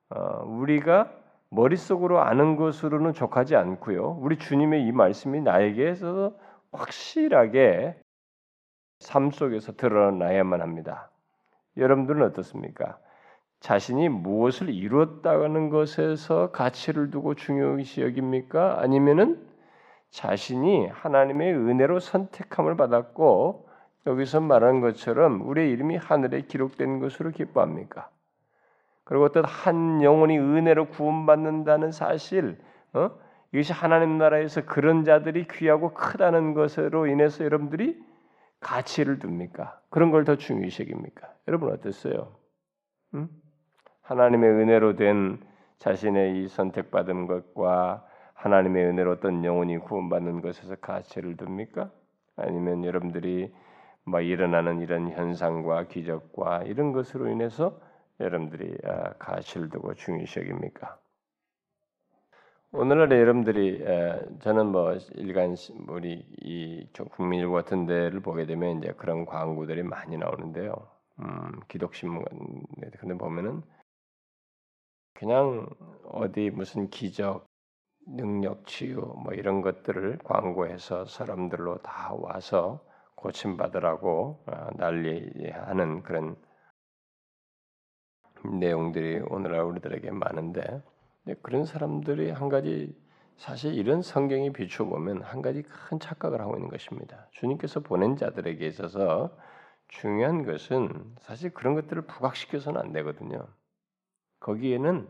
어, 0.10 0.44
우리가 0.46 1.12
머릿속으로 1.50 2.22
아는 2.22 2.56
것으로는 2.58 3.14
족하지 3.14 3.56
않고요. 3.56 4.20
우리 4.22 4.38
주님의 4.38 4.86
이 4.86 4.92
말씀이 4.92 5.42
나에게 5.42 5.96
서 5.96 6.38
확실하게 6.72 8.00
삶 9.06 9.30
속에서 9.30 9.74
드러나야만 9.74 10.62
합니다. 10.62 11.12
여러분들은 11.78 12.24
어떻습니까? 12.24 12.98
자신이 13.60 14.10
무엇을 14.10 14.70
이루었다는 14.70 15.70
것에서 15.70 16.52
가치를 16.52 17.12
두고 17.12 17.36
중요시 17.36 18.02
여깁니까? 18.02 18.82
아니면은 18.82 19.40
자신이 20.10 20.88
하나님의 20.88 21.54
은혜로 21.54 22.00
선택함을 22.00 22.78
받았고 22.78 23.70
여기서 24.08 24.40
말한 24.40 24.82
것처럼 24.82 25.48
우리의 25.48 25.72
이름이 25.72 25.98
하늘에 25.98 26.42
기록된 26.42 27.00
것으로 27.00 27.32
기뻐합니까? 27.32 28.10
그리고 29.04 29.26
어떤 29.26 29.46
한 29.46 30.02
영혼이 30.02 30.38
은혜로 30.40 30.90
구원받는다는 30.90 31.92
사실, 31.92 32.58
어? 32.94 33.12
이것이 33.52 33.72
하나님 33.72 34.18
나라에서 34.18 34.66
그런 34.66 35.04
자들이 35.04 35.48
귀하고 35.48 35.94
크다는 35.94 36.56
것으로 36.56 37.06
인해서 37.06 37.44
여러분들이 37.44 38.04
가치를 38.66 39.20
둡니까? 39.24 39.80
그런 39.90 40.10
걸 40.10 40.26
더 40.26 40.36
중요시 40.38 40.84
여깁니까? 40.84 41.32
여러분 41.48 41.72
어땠어요? 41.72 42.36
음? 43.14 43.30
하나님의 44.02 44.50
은혜로 44.50 44.96
된 44.96 45.40
자신의 45.78 46.44
이 46.44 46.48
선택받은 46.48 47.28
것과 47.28 48.08
하나님의 48.34 48.86
은혜로 48.86 49.12
어떤 49.12 49.46
영혼이 49.46 49.78
구원받는 49.80 50.42
것에서 50.42 50.76
가치를 50.76 51.38
둡니까? 51.40 51.92
아니면 52.38 52.84
여러분들이 52.84 53.54
뭐 54.04 54.20
일어나는 54.22 54.82
이런 54.82 55.10
현상과 55.12 55.84
기적과 55.88 56.64
이런 56.64 56.92
것으로 56.92 57.30
인해서 57.30 57.80
여러분들이 58.20 58.78
아, 58.84 59.14
가치를 59.20 59.70
두고 59.70 59.94
중요시 59.94 60.40
여깁니까? 60.40 60.98
오늘날에 62.78 63.22
여러분들이 63.22 63.86
저는 64.42 64.68
뭐 64.68 64.98
일간 65.14 65.56
우리 65.88 66.26
이 66.42 66.86
국민일보 67.12 67.54
같은 67.54 67.86
데를 67.86 68.20
보게 68.20 68.46
되면 68.46 68.80
이제 68.80 68.92
그런 68.98 69.26
광고들이 69.26 69.84
많이 69.84 70.18
나오는데요. 70.18 70.74
음, 71.20 71.62
기독신문 71.70 72.26
근데 73.00 73.18
보면은 73.18 73.62
그냥 75.14 75.68
어디 76.04 76.50
무슨 76.50 76.90
기적, 76.90 77.46
능력, 78.06 78.68
치유 78.68 79.00
뭐 79.24 79.34
이런 79.34 79.62
것들을 79.62 80.20
광고해서 80.26 81.06
사람들로 81.06 81.78
다 81.78 82.14
와서 82.14 82.86
고침 83.16 83.56
받으라고 83.56 84.44
아, 84.48 84.70
난리하는 84.76 86.04
그런 86.04 86.36
내용들이 88.60 89.22
오늘날 89.30 89.62
우리들에게 89.62 90.12
많은데 90.12 90.82
그런 91.42 91.66
사람들이 91.66 92.32
한 92.32 92.50
가지 92.50 92.96
사실 93.38 93.74
이런 93.74 94.02
성경이 94.02 94.54
비추어 94.54 94.86
보면 94.86 95.22
한 95.22 95.42
가지 95.42 95.62
큰 95.64 96.00
착각을 96.00 96.40
하고 96.40 96.56
있는 96.56 96.70
것입니다. 96.70 97.28
주님께서 97.32 97.82
보낸 97.82 98.16
자들에게 98.16 98.66
있어서 98.68 99.36
중요한 99.88 100.46
것은 100.46 101.16
사실 101.20 101.54
그런 101.54 101.76
것들을 101.76 102.04
부각시켜서는 102.04 102.80
안 102.80 102.92
되거든요. 102.94 103.48
거기에는 104.40 105.08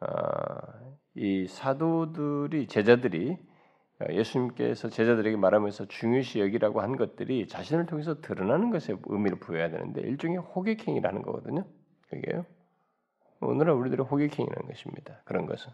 어, 0.00 0.96
이 1.14 1.46
사도들이 1.46 2.66
제자들이 2.66 3.38
예수님께서 4.10 4.90
제자들에게 4.90 5.36
말하면서 5.36 5.86
중요시 5.86 6.40
여기라고 6.40 6.82
한 6.82 6.96
것들이 6.96 7.48
자신을 7.48 7.86
통해서 7.86 8.20
드러나는 8.20 8.70
것에 8.70 8.94
의미를 9.06 9.38
부여해야 9.38 9.70
되는데 9.70 10.02
일종의 10.02 10.38
호객행위라는 10.38 11.22
거거든요. 11.22 11.64
그게요. 12.08 12.44
오늘날 13.40 13.74
우리들의 13.74 14.06
호객행위라는 14.06 14.68
것입니다. 14.68 15.20
그런 15.24 15.46
것은 15.46 15.72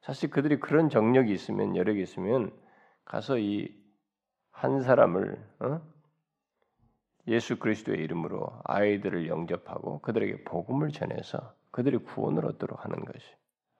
사실 0.00 0.30
그들이 0.30 0.60
그런 0.60 0.88
정력이 0.88 1.32
있으면 1.32 1.76
여력이 1.76 2.02
있으면 2.02 2.52
가서 3.04 3.38
이 3.38 3.78
한 4.58 4.82
사람을 4.82 5.38
어? 5.60 5.80
예수 7.28 7.60
그리스도의 7.60 8.00
이름으로 8.00 8.50
아이들을 8.64 9.28
영접하고 9.28 10.00
그들에게 10.00 10.42
복음을 10.42 10.90
전해서 10.90 11.54
그들이 11.70 11.98
구원을 11.98 12.44
얻도록 12.44 12.84
하는 12.84 13.04
것이 13.04 13.24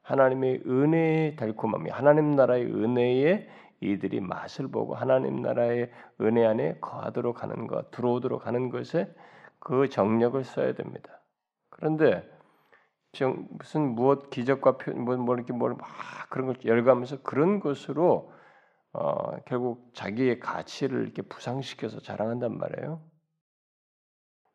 하나님의 0.02 0.62
은혜의 0.66 1.36
달콤함이 1.36 1.90
하나님 1.90 2.36
나라의 2.36 2.66
은혜의 2.66 3.48
이들이 3.80 4.20
맛을 4.20 4.68
보고 4.68 4.94
하나님 4.94 5.42
나라의 5.42 5.90
은혜 6.20 6.46
안에 6.46 6.78
거하도록 6.80 7.42
하는 7.42 7.66
것, 7.66 7.90
들어오도록 7.90 8.46
하는 8.46 8.70
것에 8.70 9.12
그 9.58 9.88
정력을 9.88 10.42
써야 10.44 10.74
됩니다. 10.74 11.20
그런데 11.70 12.28
무슨 13.24 13.94
무엇 13.94 14.30
기적과 14.30 14.78
표, 14.78 14.92
뭐, 14.92 15.16
뭐 15.16 15.34
이렇게 15.34 15.52
뭘막 15.52 15.80
그런 16.30 16.46
걸 16.46 16.56
열감해서 16.64 17.22
그런 17.22 17.60
것으로 17.60 18.32
어, 18.92 19.38
결국 19.44 19.90
자기의 19.94 20.40
가치를 20.40 21.02
이렇게 21.02 21.22
부상시켜서 21.22 22.00
자랑한단 22.00 22.56
말이에요. 22.58 23.00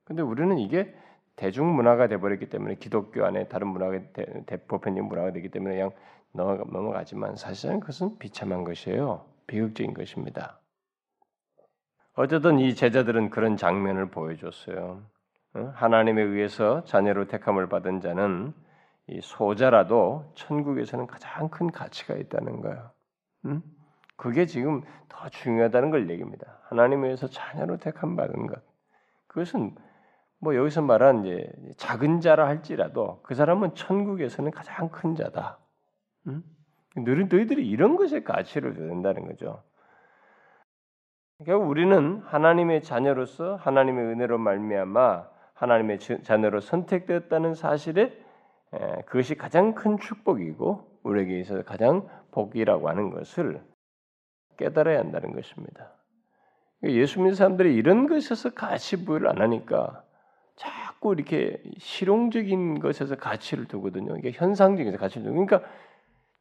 근데 0.06 0.22
우리는 0.22 0.58
이게 0.58 0.94
대중 1.36 1.76
문화가 1.76 2.08
돼버렸기 2.08 2.50
때문에 2.50 2.76
기독교 2.76 3.26
안에 3.26 3.48
다른 3.48 3.68
문화가 3.68 4.00
대보편적 4.46 5.06
문화가 5.06 5.32
되기 5.32 5.50
때문에 5.50 5.76
그냥 5.76 5.92
넘어가지만 6.34 7.36
사실은 7.36 7.80
그것은 7.80 8.18
비참한 8.18 8.64
것이에요. 8.64 9.26
비극적인 9.48 9.94
것입니다. 9.94 10.60
어쨌든 12.16 12.60
이 12.60 12.76
제자들은 12.76 13.30
그런 13.30 13.58
장면을 13.58 14.12
보여줬어요. 14.12 15.04
하나님에 15.54 16.22
의해서 16.22 16.84
자녀로 16.84 17.28
택함을 17.28 17.70
받은 17.70 18.02
자는 18.02 18.54
이 19.08 19.20
소자라도 19.22 20.32
천국에서는 20.36 21.08
가장 21.08 21.50
큰 21.50 21.72
가치가 21.72 22.16
있다는 22.16 22.62
거예요. 22.62 22.92
그게 24.16 24.46
지금 24.46 24.82
더 25.10 25.30
중요하다는 25.30 25.92
걸 25.92 26.10
얘기입니다. 26.10 26.60
하나님에 26.64 27.08
의해서 27.08 27.28
자녀로 27.28 27.78
택함 27.78 28.16
받은 28.16 28.48
것. 28.48 28.62
그것은 29.28 29.76
뭐 30.40 30.56
여기서 30.56 30.82
말한 30.82 31.26
이제 31.26 31.52
작은 31.78 32.22
자라 32.22 32.48
할지라도 32.48 33.22
그 33.24 33.36
사람은 33.36 33.76
천국에서는 33.76 34.52
가장 34.52 34.90
큰 34.90 35.16
자다. 35.16 35.60
응? 36.28 36.44
너희들이 36.96 37.68
이런 37.68 37.96
것에 37.96 38.24
가치를 38.24 38.76
둔다는 38.76 39.28
거죠. 39.28 39.64
그러니까 41.38 41.68
우리는 41.68 42.22
하나님의 42.26 42.84
자녀로서 42.84 43.56
하나님의 43.56 44.06
은혜로 44.06 44.38
말미암아 44.38 45.33
하나님의 45.54 46.00
자녀로 46.00 46.60
선택되었다는 46.62 47.54
사실에 47.54 48.12
그것이 49.06 49.36
가장 49.36 49.76
큰 49.76 49.98
축복이고 50.00 51.00
우리에게 51.04 51.40
있어서 51.40 51.64
가장 51.64 52.08
복이라고 52.32 52.90
하는 52.90 53.12
것을 53.12 53.62
깨달아야 54.58 55.00
한다는 55.00 55.34
것입니다. 55.34 55.92
예수 56.84 57.20
믿는 57.20 57.36
사람들이 57.36 57.76
이런 57.76 58.08
것에서 58.08 58.50
가치 58.50 59.06
부여를 59.06 59.30
안 59.30 59.42
하니까 59.42 60.04
자꾸 60.56 61.14
이렇게 61.14 61.62
실용적인 61.78 62.80
것에서 62.80 63.16
가치를 63.16 63.66
두거든요. 63.66 64.18
이게 64.18 64.32
현상적인 64.32 64.96
가치를 64.98 65.28
두고 65.28 65.46
그러니까 65.46 65.70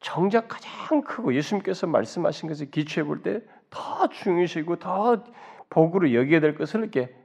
정작 0.00 0.49
가장 0.49 1.02
크고 1.02 1.35
예수님께서 1.35 1.87
말씀하신 1.87 2.49
것을 2.49 2.71
기초해 2.71 3.07
볼 3.07 3.23
때 3.23 3.40
더 3.73 4.07
중요시고 4.09 4.76
더 4.76 5.25
복으로 5.71 6.12
여겨야 6.12 6.40
될 6.40 6.54
것을 6.54 6.81
이렇게 6.81 7.07
탁 7.07 7.22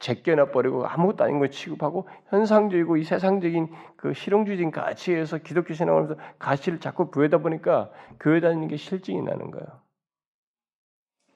제껴놔 0.00 0.50
버리고 0.50 0.86
아무것도 0.86 1.24
아닌 1.24 1.38
걸 1.38 1.50
취급하고 1.50 2.08
현상적이고 2.28 2.96
이 2.96 3.04
세상적인 3.04 3.68
그 3.96 4.14
실용주의적인 4.14 4.70
가치에서 4.70 5.38
기독교 5.38 5.74
신앙을 5.74 6.02
하면서 6.02 6.20
가치를 6.38 6.80
자꾸 6.80 7.10
부여다 7.10 7.38
보니까 7.38 7.90
교회 8.18 8.40
다니는 8.40 8.68
게 8.68 8.76
실증이 8.76 9.22
나는 9.22 9.50
거예요. 9.50 9.66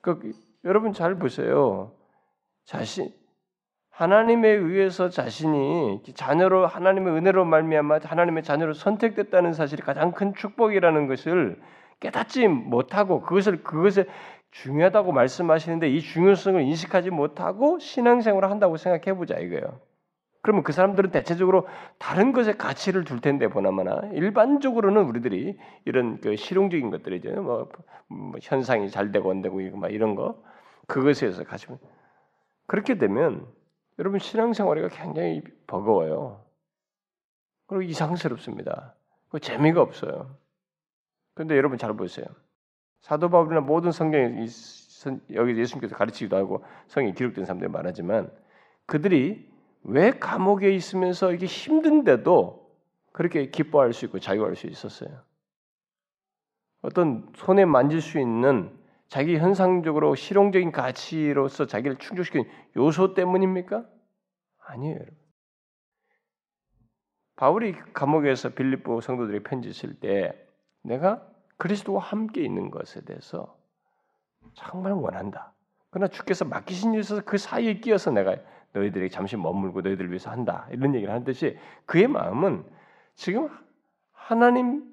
그 0.01 0.33
여러분 0.65 0.93
잘 0.93 1.19
보세요. 1.19 1.93
자신 2.65 3.13
하나님에 3.91 4.49
의해서 4.49 5.09
자신이 5.09 6.03
자녀로 6.15 6.67
하나님의 6.67 7.15
은혜로 7.15 7.45
말미암아 7.45 8.01
하나님의 8.03 8.43
자녀로 8.43 8.73
선택됐다는 8.73 9.53
사실이 9.53 9.83
가장 9.83 10.13
큰 10.13 10.35
축복이라는 10.35 11.07
것을 11.07 11.61
깨닫지 12.01 12.49
못하고 12.49 13.21
그것을 13.21 13.63
그것에 13.63 14.07
중요하다고 14.55 15.11
말씀하시는데 15.13 15.89
이 15.89 16.01
중요성을 16.01 16.63
인식하지 16.63 17.11
못하고 17.11 17.79
신앙생활을 17.81 18.51
한다고 18.51 18.77
생각해 18.77 19.17
보자 19.19 19.37
이거예요. 19.39 19.81
그러면 20.43 20.63
그 20.63 20.73
사람들은 20.73 21.11
대체적으로 21.11 21.67
다른 21.99 22.33
것에 22.33 22.53
가치를 22.53 23.05
둘 23.05 23.21
텐데 23.21 23.49
보나마나 23.49 24.09
일반적으로는 24.13 25.05
우리들이 25.07 25.59
이런 25.87 26.21
그 26.21 26.37
실용적인 26.37 26.91
것들이죠. 26.91 27.43
뭐, 27.43 27.69
뭐 28.07 28.33
현상이 28.41 28.91
잘 28.91 29.11
되고 29.11 29.31
안 29.31 29.43
되고 29.43 29.59
막 29.77 29.93
이런 29.93 30.15
거 30.15 30.41
그것에서 30.87 31.43
가지고 31.45 31.81
그렇게 32.67 32.97
되면 32.97 33.47
여러분 33.99 34.21
신앙생활이 34.21 34.89
굉장히 34.91 35.43
버거워요. 35.67 36.45
그리고 37.67 37.83
이상스럽습니다. 37.83 38.95
그 39.31 39.41
재미가 39.41 39.81
없어요. 39.81 40.37
그런데 41.35 41.57
여러분 41.57 41.77
잘 41.77 41.95
보세요. 41.95 42.27
사도 43.05 43.29
바울이나 43.29 43.61
모든 43.61 43.93
성경에 43.93 44.47
여기 45.35 45.59
예수님께서 45.59 45.95
가르치기도 45.95 46.39
하고 46.39 46.65
성경에 46.87 47.13
기록된 47.13 47.45
사람들이 47.45 47.71
말하지만 47.71 48.33
그들이 48.87 49.47
왜 49.83 50.13
감옥에 50.13 50.75
있으면서 50.75 51.35
이게 51.35 51.45
힘든데도 51.45 52.67
그렇게 53.13 53.51
기뻐할 53.51 53.93
수 53.93 54.07
있고 54.07 54.21
자유할 54.21 54.57
수 54.57 54.69
있었어요. 54.69 55.23
어떤 56.81 57.31
손에 57.37 57.67
만질 57.67 58.01
수 58.01 58.19
있는 58.19 58.75
자기 59.09 59.37
현상적으로 59.37 60.15
실용적인 60.15 60.73
가치로서 60.73 61.67
자기를 61.67 61.99
충족시키는 61.99 62.49
요소 62.75 63.13
때문입니까? 63.13 63.85
아니에요, 64.67 64.95
여러분. 64.95 65.15
바울이 67.37 67.75
감옥에서 67.93 68.49
빌립보 68.49 69.03
성도들이 69.03 69.43
편지 69.43 69.75
쓸 69.75 69.93
때 70.01 70.33
내가 70.81 71.34
그리스도와 71.57 72.01
함께 72.01 72.43
있는 72.43 72.71
것에 72.71 73.03
대해서 73.03 73.57
정말 74.55 74.93
원한다. 74.93 75.53
그러나 75.91 76.09
주께서 76.09 76.45
맡기신 76.45 76.93
일에 76.93 77.01
있어서 77.01 77.23
그 77.25 77.39
사이에 77.39 77.75
끼어서 77.75 78.11
내가 78.11 78.37
너희들에게 78.73 79.09
잠시 79.09 79.37
머물고 79.37 79.83
너희들을 79.83 80.11
위해서 80.11 80.31
한다. 80.31 80.67
이런 80.71 80.95
얘기를 80.95 81.13
하는 81.13 81.25
듯이 81.25 81.57
그의 81.87 82.09
마음은 82.09 82.65
지금 83.15 83.49
하나님 84.13 84.93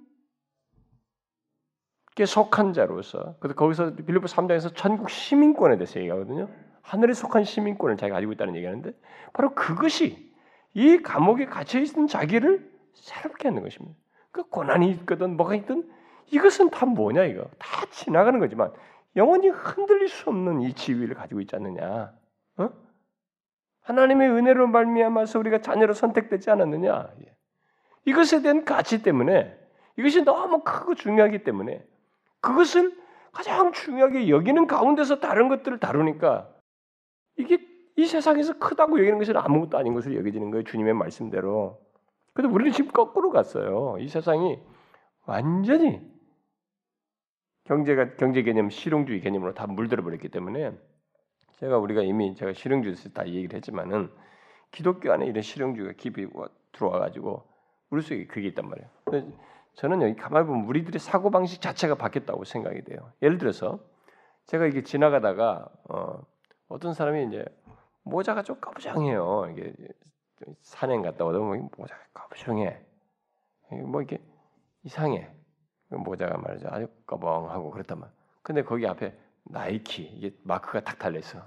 께 2.15 2.25
속한 2.25 2.73
자로서 2.73 3.35
거기서 3.39 3.95
빌립보 3.95 4.25
3장에서 4.25 4.75
천국 4.75 5.09
시민권에 5.09 5.77
대해서 5.77 5.99
얘기하거든요. 5.99 6.49
하늘에 6.81 7.13
속한 7.13 7.45
시민권을 7.45 7.97
자기가 7.97 8.15
가지고 8.15 8.33
있다는 8.33 8.55
얘기하는데 8.55 8.91
바로 9.33 9.55
그것이 9.55 10.31
이 10.73 10.97
감옥에 10.97 11.45
갇혀 11.45 11.79
있는 11.79 12.07
자기를 12.07 12.69
새롭게 12.93 13.47
하는 13.47 13.63
것입니다. 13.63 13.97
그 14.31 14.43
고난이 14.43 14.91
있거든 14.91 15.37
뭐가 15.37 15.55
있든 15.55 15.89
이것은 16.31 16.69
다 16.69 16.85
뭐냐 16.85 17.25
이거 17.25 17.43
다 17.59 17.85
지나가는 17.91 18.39
거지만 18.39 18.71
영원히 19.15 19.49
흔들릴 19.49 20.07
수 20.07 20.29
없는 20.29 20.61
이 20.61 20.73
지위를 20.73 21.15
가지고 21.15 21.41
있지 21.41 21.55
않느냐? 21.55 22.13
어? 22.57 22.69
하나님의 23.81 24.29
은혜로 24.29 24.67
말미암아서 24.67 25.39
우리가 25.39 25.59
자녀로 25.59 25.93
선택되지 25.93 26.49
않았느냐? 26.49 27.09
예. 27.25 27.35
이것에 28.05 28.41
대한 28.41 28.63
가치 28.63 29.03
때문에 29.03 29.57
이것이 29.97 30.23
너무 30.23 30.63
크고 30.63 30.95
중요하기 30.95 31.43
때문에 31.43 31.85
그것을 32.39 32.97
가장 33.31 33.71
중요하게 33.71 34.29
여기는 34.29 34.67
가운데서 34.67 35.19
다른 35.19 35.49
것들을 35.49 35.79
다루니까 35.79 36.49
이게 37.37 37.59
이 37.97 38.05
세상에서 38.05 38.57
크다고 38.57 38.99
여기는 38.99 39.19
것은 39.19 39.37
아무것도 39.37 39.77
아닌 39.77 39.93
것으로 39.93 40.15
여겨지는 40.15 40.51
거예요. 40.51 40.63
주님의 40.63 40.93
말씀대로. 40.93 41.79
근데 42.33 42.49
우리는 42.49 42.71
지금 42.71 42.91
거꾸로 42.91 43.29
갔어요. 43.29 43.97
이 43.99 44.07
세상이 44.07 44.59
완전히 45.25 46.01
경제가 47.71 48.15
경제 48.17 48.43
개념 48.43 48.69
실용주의 48.69 49.21
개념으로 49.21 49.53
다 49.53 49.65
물들어 49.65 50.03
버렸기 50.03 50.27
때문에 50.27 50.73
제가 51.53 51.77
우리가 51.77 52.01
이미 52.01 52.35
제가 52.35 52.51
실용주의에서 52.51 53.11
다 53.11 53.25
얘기를 53.25 53.55
했지만은 53.55 54.11
기독교 54.71 55.09
안에 55.13 55.25
이런 55.25 55.41
실용주의가 55.41 55.93
깊이 55.93 56.27
들어와 56.73 56.99
가지고 56.99 57.47
우리 57.89 58.01
속에 58.01 58.27
그게 58.27 58.49
있단 58.49 58.67
말이에요. 58.67 58.89
저는 59.75 60.01
여기 60.01 60.15
가만히 60.17 60.47
보면 60.47 60.65
우리들의 60.65 60.99
사고 60.99 61.31
방식 61.31 61.61
자체가 61.61 61.95
바뀌었다고 61.95 62.43
생각이 62.43 62.83
돼요. 62.83 63.13
예를 63.21 63.37
들어서 63.37 63.79
제가 64.47 64.65
이게 64.65 64.83
지나가다가 64.83 65.69
어, 65.87 66.21
어떤 66.67 66.93
사람이 66.93 67.27
이제 67.27 67.45
모자가 68.03 68.43
좀 68.43 68.59
까부장해요. 68.59 69.47
이게 69.53 69.73
산행 70.59 71.03
갔다 71.03 71.23
오다 71.23 71.39
보면 71.39 71.69
모자가 71.77 72.01
까부장해. 72.13 72.81
뭐 73.85 74.01
이게 74.01 74.21
이상해. 74.83 75.29
그 75.91 75.95
모자가 75.97 76.37
말이죠. 76.39 76.69
아주 76.71 76.87
꺼벙하고 77.05 77.71
그렇다만. 77.71 78.09
근데 78.43 78.63
거기 78.63 78.87
앞에 78.87 79.13
나이키 79.43 80.03
이게 80.03 80.33
마크가 80.43 80.81
탁 80.85 80.97
달려 80.99 81.19
있어. 81.19 81.39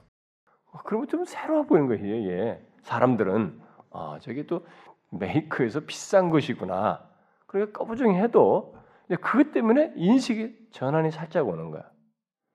어, 0.72 0.78
그러면 0.84 1.08
좀 1.08 1.24
새로워 1.24 1.64
보이는 1.64 1.88
거예요. 1.88 2.16
이게 2.16 2.66
사람들은 2.82 3.60
아 3.90 4.18
저게 4.20 4.46
또 4.46 4.66
메이커에서 5.10 5.80
비싼 5.80 6.30
것이구나. 6.30 7.08
그러니까 7.46 7.78
꺼부정해도 7.78 8.76
그것 9.22 9.52
때문에 9.52 9.94
인식이 9.96 10.68
전환이 10.72 11.10
살짝 11.10 11.48
오는 11.48 11.70
거야. 11.70 11.90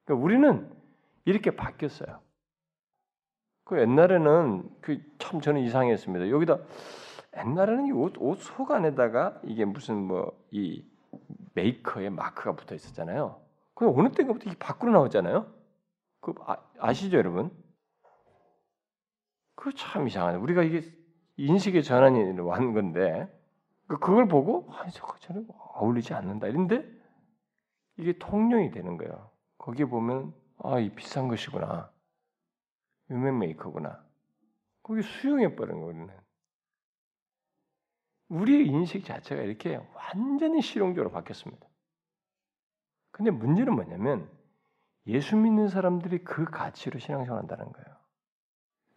그러니까 0.05 0.25
우리는 0.25 0.71
이렇게 1.25 1.55
바뀌었어요. 1.55 2.19
그 3.65 3.79
옛날에는 3.79 4.69
그 4.81 5.01
참 5.19 5.41
저는 5.41 5.61
이상했습니다. 5.61 6.29
여기다 6.29 6.59
옛날에는 7.37 7.87
이 7.87 7.91
옷, 7.93 8.15
옷 8.19 8.39
속 8.41 8.71
안에다가 8.71 9.39
이게 9.43 9.65
무슨 9.65 9.95
뭐 9.97 10.33
이 10.51 10.83
메이커의 11.59 12.09
마크가 12.09 12.55
붙어 12.55 12.75
있었잖아요. 12.75 13.41
그 13.73 13.89
어느 13.89 14.11
때부터 14.11 14.49
이게 14.49 14.57
밖으로 14.57 14.91
나왔잖아요. 14.91 15.53
그 16.21 16.33
아, 16.79 16.93
시죠 16.93 17.17
여러분? 17.17 17.51
그 19.55 19.71
참 19.75 20.07
이상하네. 20.07 20.37
우리가 20.37 20.63
이게 20.63 20.81
인식의 21.37 21.83
전환이 21.83 22.39
왔는 22.39 22.73
건데 22.73 23.27
그 23.87 23.99
그걸 23.99 24.27
보고 24.27 24.67
아, 24.73 24.87
저거 24.89 25.17
저는 25.19 25.47
어울리지 25.75 26.13
않는다. 26.13 26.47
이런데 26.47 26.85
이게 27.97 28.17
통용이 28.17 28.71
되는 28.71 28.97
거예요. 28.97 29.29
거기에 29.57 29.85
보면 29.85 30.33
아, 30.63 30.79
이 30.79 30.89
비싼 30.95 31.27
것이구나. 31.27 31.91
유명 33.09 33.39
메이커구나. 33.39 34.01
거기 34.83 35.01
수용해 35.01 35.55
버린 35.55 35.81
거는. 35.81 36.09
우리의 38.29 38.67
인식 38.67 39.05
자체가 39.05 39.41
이렇게 39.41 39.79
완전히 39.93 40.61
실용적으로 40.61 41.11
바뀌었습니다. 41.11 41.67
근데 43.11 43.31
문제는 43.31 43.73
뭐냐면 43.73 44.29
예수 45.07 45.35
믿는 45.35 45.67
사람들이 45.67 46.23
그 46.23 46.45
가치로 46.45 46.99
신앙생활 46.99 47.39
한다는 47.39 47.71
거예요. 47.71 47.97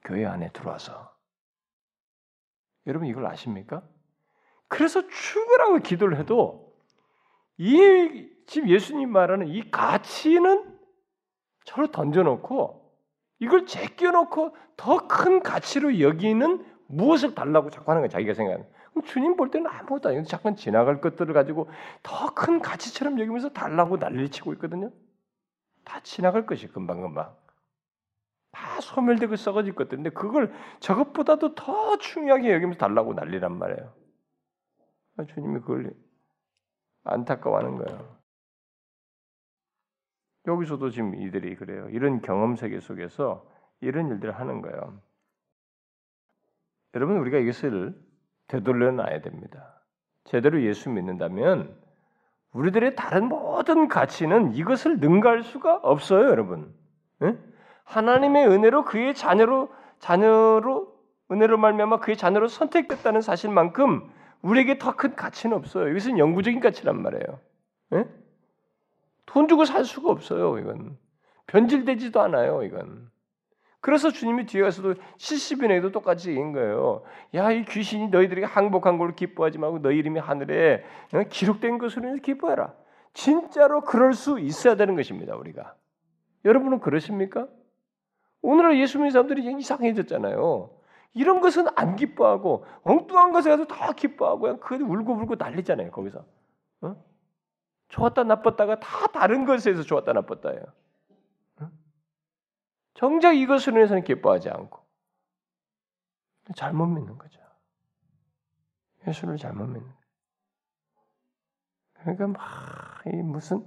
교회 0.04 0.26
안에 0.26 0.50
들어와서. 0.52 1.12
여러분 2.86 3.08
이걸 3.08 3.26
아십니까? 3.26 3.82
그래서 4.68 5.06
죽으라고 5.08 5.78
기도를 5.78 6.18
해도 6.18 6.76
이 7.56 8.28
지금 8.46 8.68
예수님 8.68 9.10
말하는 9.10 9.48
이 9.48 9.70
가치는 9.70 10.78
저를 11.64 11.90
던져놓고 11.92 12.82
이걸 13.38 13.66
제껴놓고 13.66 14.56
더 14.76 15.08
큰 15.08 15.42
가치로 15.42 16.00
여기는 16.00 16.64
무엇을 16.88 17.34
달라고 17.34 17.70
자꾸 17.70 17.90
하는 17.90 18.02
거예요. 18.02 18.08
자기가 18.10 18.34
생각하는. 18.34 18.68
주님 19.00 19.36
볼 19.36 19.50
때는 19.50 19.70
아무것도 19.70 20.10
아니고 20.10 20.24
잠깐 20.24 20.54
지나갈 20.56 21.00
것들을 21.00 21.32
가지고 21.32 21.68
더 22.02 22.34
큰 22.34 22.60
가치처럼 22.60 23.20
여기면서 23.20 23.50
달라고 23.50 23.96
난리를 23.96 24.30
치고 24.30 24.52
있거든요. 24.54 24.90
다 25.84 26.00
지나갈 26.02 26.46
것이 26.46 26.68
금방금방. 26.68 27.34
다 28.52 28.80
소멸되고 28.80 29.36
썩어질 29.36 29.74
것들인데 29.74 30.10
그걸 30.10 30.52
저것보다도 30.80 31.54
더 31.54 31.96
중요하게 31.98 32.52
여기면서 32.52 32.78
달라고 32.78 33.14
난리란 33.14 33.56
말이에요. 33.58 33.94
아, 35.16 35.24
주님이 35.24 35.60
그걸 35.60 35.94
안타까워하는 37.04 37.76
거예요. 37.76 38.16
여기서도 40.46 40.90
지금 40.90 41.14
이들이 41.14 41.56
그래요. 41.56 41.88
이런 41.90 42.20
경험 42.20 42.56
세계 42.56 42.80
속에서 42.80 43.48
이런 43.80 44.08
일들을 44.08 44.38
하는 44.38 44.60
거예요. 44.60 45.00
여러분 46.94 47.16
우리가 47.18 47.38
이것을 47.38 47.94
되돌려 48.48 48.90
놔야 48.92 49.20
됩니다. 49.22 49.80
제대로 50.24 50.62
예수 50.62 50.90
믿는다면 50.90 51.74
우리들의 52.52 52.96
다른 52.96 53.28
모든 53.28 53.88
가치는 53.88 54.54
이것을 54.54 54.98
능가할 55.00 55.42
수가 55.42 55.76
없어요, 55.82 56.28
여러분. 56.28 56.74
네? 57.18 57.36
하나님의 57.84 58.46
은혜로 58.48 58.84
그의 58.84 59.14
자녀로 59.14 59.70
자녀로 60.00 60.92
은혜로 61.30 61.56
말미암아 61.56 62.00
그의 62.00 62.16
자녀로 62.16 62.48
선택됐다는 62.48 63.22
사실만큼 63.22 64.10
우리에게 64.42 64.78
더 64.78 64.92
큰 64.92 65.14
가치는 65.16 65.56
없어요. 65.56 65.88
이것은 65.88 66.18
영구적인 66.18 66.60
가치란 66.60 67.00
말이에요. 67.00 67.40
네? 67.90 68.04
돈 69.24 69.48
주고 69.48 69.64
살 69.64 69.84
수가 69.84 70.10
없어요. 70.10 70.58
이건 70.58 70.98
변질되지도 71.46 72.20
않아요. 72.20 72.62
이건 72.64 73.10
그래서 73.82 74.12
주님이 74.12 74.46
뒤에 74.46 74.62
가서도 74.62 74.94
70인에도 75.18 75.92
똑같이 75.92 76.30
얘기한 76.30 76.52
거예요. 76.52 77.02
야, 77.34 77.50
이 77.50 77.64
귀신이 77.64 78.08
너희들에게 78.08 78.46
항복한 78.46 78.96
걸로 78.96 79.12
기뻐하지 79.12 79.58
말고 79.58 79.82
너희 79.82 79.98
이름이 79.98 80.20
하늘에 80.20 80.84
어, 81.12 81.24
기록된 81.28 81.78
것으로 81.78 82.14
기뻐해라. 82.14 82.72
진짜로 83.12 83.80
그럴 83.80 84.14
수 84.14 84.38
있어야 84.38 84.76
되는 84.76 84.94
것입니다, 84.94 85.34
우리가. 85.34 85.74
여러분은 86.44 86.78
그러십니까? 86.78 87.48
오늘날 88.40 88.78
예수 88.78 88.98
믿는 88.98 89.10
사람들이 89.10 89.52
이상해졌잖아요. 89.58 90.70
이런 91.14 91.40
것은 91.40 91.66
안 91.74 91.96
기뻐하고 91.96 92.64
엉뚱한 92.84 93.32
것에 93.32 93.50
가서 93.50 93.64
다 93.64 93.92
기뻐하고 93.92 94.40
그냥 94.42 94.58
그 94.60 94.76
울고 94.76 95.16
불고 95.16 95.34
난리잖아요, 95.34 95.90
거기서. 95.90 96.24
어? 96.82 96.96
좋았다 97.88 98.22
나빴다가 98.22 98.78
다 98.78 99.08
다른 99.08 99.44
것에서 99.44 99.82
좋았다 99.82 100.12
나빴다예요. 100.12 100.62
정작 102.94 103.32
이것으로 103.32 103.76
인해서는 103.76 104.04
기뻐하지 104.04 104.50
않고 104.50 104.80
잘못 106.56 106.86
믿는 106.86 107.18
거죠. 107.18 107.40
예수를 109.06 109.36
잘못 109.36 109.66
믿는. 109.66 109.90
그러니까 111.94 112.26
막 112.28 113.02
무슨 113.24 113.66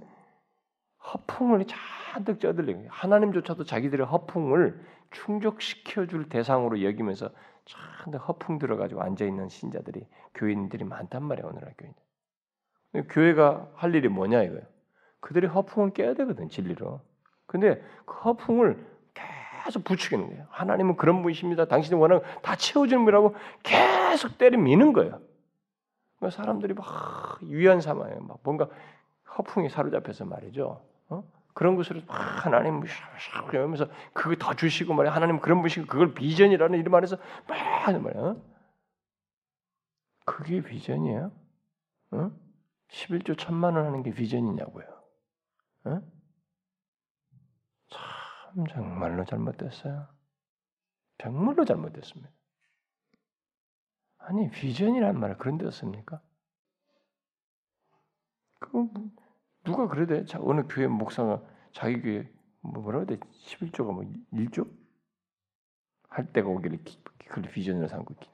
허풍을 1.12 1.66
잔뜩 1.66 2.40
쪄들리고 2.40 2.86
하나님조차도 2.88 3.64
자기들의 3.64 4.06
허풍을 4.06 4.84
충족시켜 5.10 6.06
줄 6.06 6.28
대상으로 6.28 6.82
여기면서 6.82 7.30
잔뜩 7.64 8.18
허풍 8.28 8.58
들어가지고 8.58 9.02
앉아 9.02 9.24
있는 9.24 9.48
신자들이 9.48 10.06
교인들이 10.34 10.84
많단 10.84 11.22
말이에요 11.22 11.48
오늘날 11.48 11.74
교인. 11.78 11.94
교회가 13.08 13.72
할 13.74 13.94
일이 13.94 14.08
뭐냐 14.08 14.42
이거예요. 14.42 14.62
그들의 15.20 15.50
허풍을 15.50 15.90
깨야 15.92 16.14
되거든 16.14 16.48
진리로. 16.48 17.00
근데 17.46 17.82
그 18.04 18.14
허풍을 18.20 18.95
계속 19.66 19.82
부추기는 19.82 20.28
거예요. 20.28 20.46
하나님은 20.50 20.96
그런 20.96 21.22
분이십니다. 21.22 21.64
당신이 21.66 22.00
원하는 22.00 22.22
다 22.42 22.54
채워주는 22.54 23.04
분이라고 23.04 23.34
계속 23.64 24.38
때려 24.38 24.56
미는 24.58 24.92
거예요. 24.92 25.20
그러니까 26.18 26.36
사람들이 26.36 26.74
막 26.74 27.38
위안 27.42 27.80
삼아요. 27.80 28.20
막 28.20 28.38
뭔가 28.44 28.68
허풍이 29.36 29.68
사로잡혀서 29.68 30.24
말이죠. 30.24 30.82
어? 31.08 31.24
그런 31.52 31.74
것으로 31.74 32.00
막 32.06 32.14
하나님 32.46 32.80
샥샥 32.80 33.52
이러면서 33.52 33.88
그거 34.12 34.36
더 34.36 34.54
주시고 34.54 34.94
말이야. 34.94 35.12
하나님 35.12 35.40
그런 35.40 35.58
분이시고 35.58 35.86
그걸 35.86 36.14
비전이라는 36.14 36.78
이름 36.78 36.94
안에서 36.94 37.16
막 37.48 38.02
말이야. 38.02 38.36
그게 40.24 40.62
비전이에요? 40.62 41.32
어? 42.12 42.30
11조 42.88 43.36
천만 43.36 43.74
원 43.74 43.86
하는 43.86 44.02
게 44.04 44.12
비전이냐고요. 44.12 44.84
어? 48.56 48.64
정말로 48.70 49.24
잘못됐어요. 49.24 50.08
정말로 51.18 51.64
잘못됐습니다. 51.64 52.30
아니 54.18 54.50
비전이란 54.50 55.18
말을 55.20 55.38
그런 55.38 55.58
데 55.58 55.70
씁니까? 55.70 56.20
그 58.58 58.76
뭐, 58.76 59.10
누가 59.64 59.86
그래대? 59.88 60.24
자, 60.24 60.38
어느 60.42 60.62
교회 60.68 60.86
목사가 60.86 61.42
자기 61.72 62.00
교회 62.00 62.28
뭐 62.60 62.82
뭐라 62.82 63.04
그래? 63.04 63.18
11조가 63.18 63.92
뭐 63.92 64.04
1조? 64.32 64.68
할 66.08 66.32
때가 66.32 66.48
오기를 66.48 66.82
그걸 67.18 67.52
비전으로 67.52 67.88
삼고 67.88 68.14
있기 68.14 68.30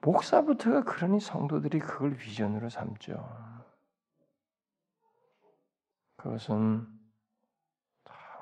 목사부터가 0.00 0.82
그러니 0.82 1.20
성도들이 1.20 1.78
그걸 1.78 2.16
비전으로 2.16 2.68
삼죠. 2.68 3.24
그것은 6.16 6.86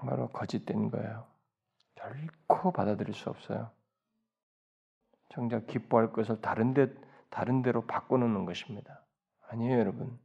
정말로 0.00 0.28
거짓된 0.28 0.90
거예요. 0.90 1.26
결코 1.94 2.72
받아들일 2.72 3.14
수 3.14 3.28
없어요. 3.28 3.70
정작 5.28 5.66
기뻐할 5.66 6.12
것을 6.12 6.40
다른 6.40 6.72
데 6.74 6.92
다른 7.28 7.62
데로 7.62 7.86
바꿔놓는 7.86 8.46
것입니다. 8.46 9.04
아니에요, 9.48 9.78
여러분. 9.78 10.18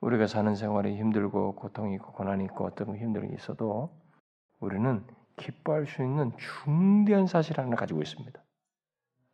우리가 0.00 0.26
사는 0.26 0.54
생활이 0.54 0.96
힘들고 0.96 1.56
고통이 1.56 1.94
있고 1.96 2.12
고난이 2.12 2.44
있고 2.44 2.64
어떤 2.64 2.96
힘든 2.96 3.28
게 3.28 3.34
있어도 3.34 3.90
우리는 4.60 5.04
기뻐할 5.36 5.86
수 5.86 6.02
있는 6.02 6.32
중대한 6.38 7.26
사실 7.26 7.58
하나를 7.58 7.76
가지고 7.76 8.00
있습니다. 8.00 8.42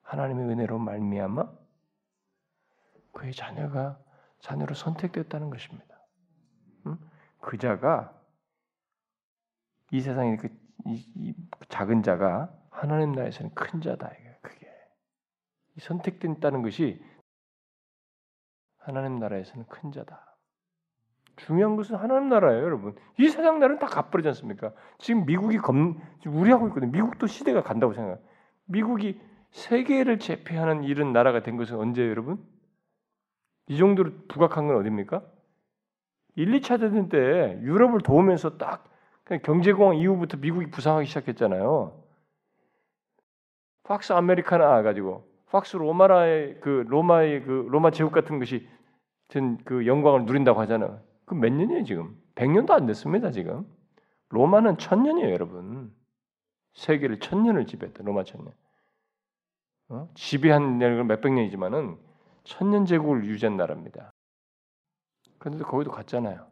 하나님의 0.02 0.48
은혜로 0.48 0.78
말미암아 0.78 1.52
그의 3.12 3.32
자녀가 3.32 3.98
자녀로 4.40 4.74
선택됐다는 4.74 5.50
것입니다. 5.50 5.96
음? 6.87 6.98
그 7.40 7.59
자가 7.59 8.15
이 9.90 10.01
세상에 10.01 10.37
그 10.37 10.49
이, 10.87 11.05
이 11.16 11.35
작은 11.68 12.03
자가 12.03 12.53
하나님 12.70 13.12
나라에서는 13.12 13.55
큰 13.55 13.81
자다 13.81 14.11
이게 14.18 14.38
그게 14.42 14.66
선택된다는 15.79 16.62
것이 16.62 17.03
하나님 18.79 19.18
나라에서는 19.18 19.66
큰 19.66 19.90
자다. 19.90 20.37
중요한 21.37 21.77
것은 21.77 21.96
하나님 21.96 22.29
나라예요, 22.29 22.62
여러분. 22.62 22.94
이 23.18 23.29
세상 23.29 23.59
나라는 23.59 23.79
다 23.79 23.87
갚버리지 23.87 24.29
않습니까? 24.29 24.72
지금 24.99 25.27
미국이 25.27 25.59
검, 25.59 26.01
우리 26.27 26.51
하고 26.51 26.68
있거든요. 26.68 26.90
미국도 26.92 27.27
시대가 27.27 27.62
간다고 27.62 27.92
생각. 27.92 28.22
미국이 28.64 29.20
세계를 29.51 30.18
제패하는 30.18 30.85
이런 30.85 31.12
나라가 31.12 31.42
된 31.42 31.57
것은 31.57 31.77
언제예요, 31.77 32.11
여러분? 32.11 32.42
이 33.68 33.77
정도로 33.77 34.12
부각한 34.29 34.66
건 34.66 34.77
어딥니까? 34.77 35.22
1, 36.37 36.61
2차 36.61 36.81
대전 36.81 37.09
때 37.09 37.59
유럽을 37.62 38.01
도우면서 38.01 38.57
딱 38.57 38.85
경제공황 39.42 39.96
이후부터 39.96 40.36
미국이 40.38 40.66
부상하기 40.70 41.06
시작했잖아요. 41.06 42.02
팍스 43.84 44.12
아메리카나 44.12 44.82
가지고 44.82 45.28
팍스 45.46 45.76
로마라의 45.76 46.60
그 46.60 46.84
로마의 46.88 47.42
그 47.42 47.66
로마 47.70 47.90
제국 47.90 48.12
같은 48.12 48.38
것이 48.38 48.68
전그 49.28 49.86
영광을 49.86 50.24
누린다고 50.24 50.60
하잖아요. 50.60 51.00
그 51.24 51.34
몇 51.34 51.52
년이에요 51.52 51.84
지금? 51.84 52.16
100년도 52.36 52.70
안 52.70 52.86
됐습니다 52.86 53.30
지금. 53.30 53.66
로마는 54.28 54.78
천년이에요 54.78 55.30
여러분. 55.32 55.94
세계를 56.74 57.18
천년을 57.20 57.66
지배했다 57.66 58.02
로마 58.04 58.22
천년. 58.24 58.52
어? 59.88 60.08
지배한年은 60.14 61.06
몇백 61.06 61.32
년이지만은 61.32 61.98
천년 62.44 62.86
제국을 62.86 63.24
유지한 63.24 63.56
나라입니다. 63.56 64.12
그런데 65.38 65.64
거기도 65.64 65.90
갔잖아요. 65.90 66.46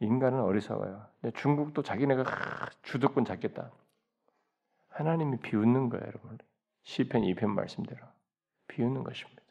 인간은 0.00 0.40
어리석어요. 0.40 1.06
중국도 1.34 1.82
자기네가 1.82 2.24
주도권 2.82 3.24
잡겠다. 3.24 3.72
하나님이 4.88 5.38
비웃는 5.38 5.88
거예요, 5.90 6.06
여러분. 6.06 6.38
시편 6.82 7.22
2편 7.22 7.48
말씀대로 7.48 8.06
비웃는 8.68 9.04
것입니다. 9.04 9.42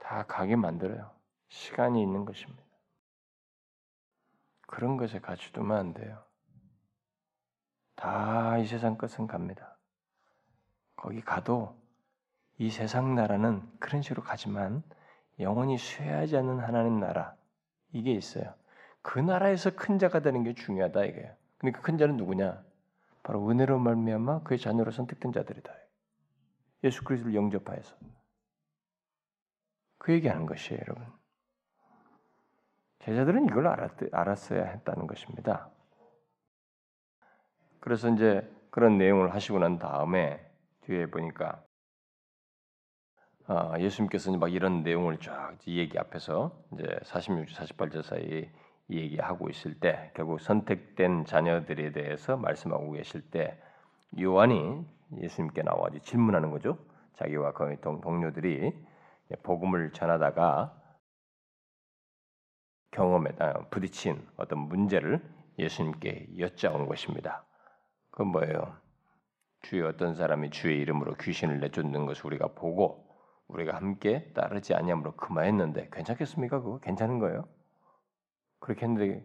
다 0.00 0.24
가게 0.24 0.56
만들어요. 0.56 1.10
시간이 1.48 2.02
있는 2.02 2.24
것입니다. 2.24 2.62
그런 4.66 4.96
것에 4.96 5.18
가치두면 5.20 5.76
안 5.76 5.94
돼요. 5.94 6.22
다 7.94 8.58
이 8.58 8.66
세상 8.66 8.96
것은 8.96 9.26
갑니다. 9.26 9.78
거기 10.96 11.20
가도 11.20 11.80
이 12.58 12.70
세상 12.70 13.14
나라는 13.14 13.62
그런 13.78 14.02
식으로 14.02 14.22
가지만 14.22 14.82
영원히 15.38 15.78
쇠하지 15.78 16.36
않는 16.38 16.58
하나님 16.58 16.98
나라 16.98 17.36
이게 17.92 18.12
있어요. 18.12 18.54
그 19.08 19.18
나라에서 19.18 19.70
큰 19.74 19.98
자가 19.98 20.20
되는 20.20 20.44
게 20.44 20.52
중요하다 20.52 21.02
이거예요. 21.06 21.34
그러니까 21.56 21.80
큰 21.80 21.96
자는 21.96 22.18
누구냐? 22.18 22.62
바로 23.22 23.48
은혜로 23.48 23.78
말미암아 23.78 24.42
그의 24.42 24.58
자녀로 24.58 24.90
선택된 24.90 25.32
자들이다. 25.32 25.72
예수 26.84 27.02
그리스도를 27.04 27.34
영접하여서 27.34 27.96
그 29.96 30.12
얘기하는 30.12 30.44
것이에요, 30.44 30.82
여러분. 30.82 31.06
제자들은 32.98 33.46
이걸 33.46 33.68
알았, 33.68 33.92
알았어야 34.12 34.62
했다는 34.62 35.06
것입니다. 35.06 35.70
그래서 37.80 38.10
이제 38.10 38.46
그런 38.68 38.98
내용을 38.98 39.32
하시고 39.32 39.58
난 39.58 39.78
다음에 39.78 40.46
뒤에 40.82 41.06
보니까 41.06 41.64
아, 43.46 43.80
예수님께서 43.80 44.36
막 44.36 44.52
이런 44.52 44.82
내용을 44.82 45.18
쫙 45.18 45.56
이 45.64 45.78
얘기 45.78 45.98
앞에서 45.98 46.62
이제 46.74 46.82
46절 47.04 47.48
48절 47.48 48.02
사이 48.02 48.22
이 48.22 48.67
얘기하고 48.90 49.48
있을 49.50 49.78
때 49.78 50.10
결국 50.14 50.40
선택된 50.40 51.24
자녀들에 51.24 51.92
대해서 51.92 52.36
말씀하고 52.36 52.92
계실 52.92 53.22
때 53.30 53.60
요한이 54.18 54.84
예수님께 55.18 55.62
나와 55.62 55.88
질문하는 56.02 56.50
거죠. 56.50 56.78
자기와 57.14 57.52
거의 57.52 57.78
동료들이 57.80 58.72
복음을 59.42 59.92
전하다가 59.92 60.74
경험에 62.90 63.30
부딪힌 63.70 64.26
어떤 64.36 64.60
문제를 64.60 65.22
예수님께 65.58 66.28
여짜온 66.38 66.86
것입니다. 66.86 67.44
그건 68.10 68.28
뭐예요? 68.28 68.76
주의 69.60 69.82
어떤 69.82 70.14
사람이 70.14 70.50
주의 70.50 70.78
이름으로 70.78 71.14
귀신을 71.14 71.60
내쫓는 71.60 72.06
것을 72.06 72.26
우리가 72.26 72.48
보고 72.54 73.06
우리가 73.48 73.76
함께 73.76 74.32
따르지 74.34 74.74
아니함으로 74.74 75.16
그만했는데 75.16 75.90
괜찮겠습니까? 75.92 76.60
그거 76.60 76.78
괜찮은 76.78 77.18
거예요? 77.18 77.48
그렇게 78.60 78.86
했는데 78.86 79.24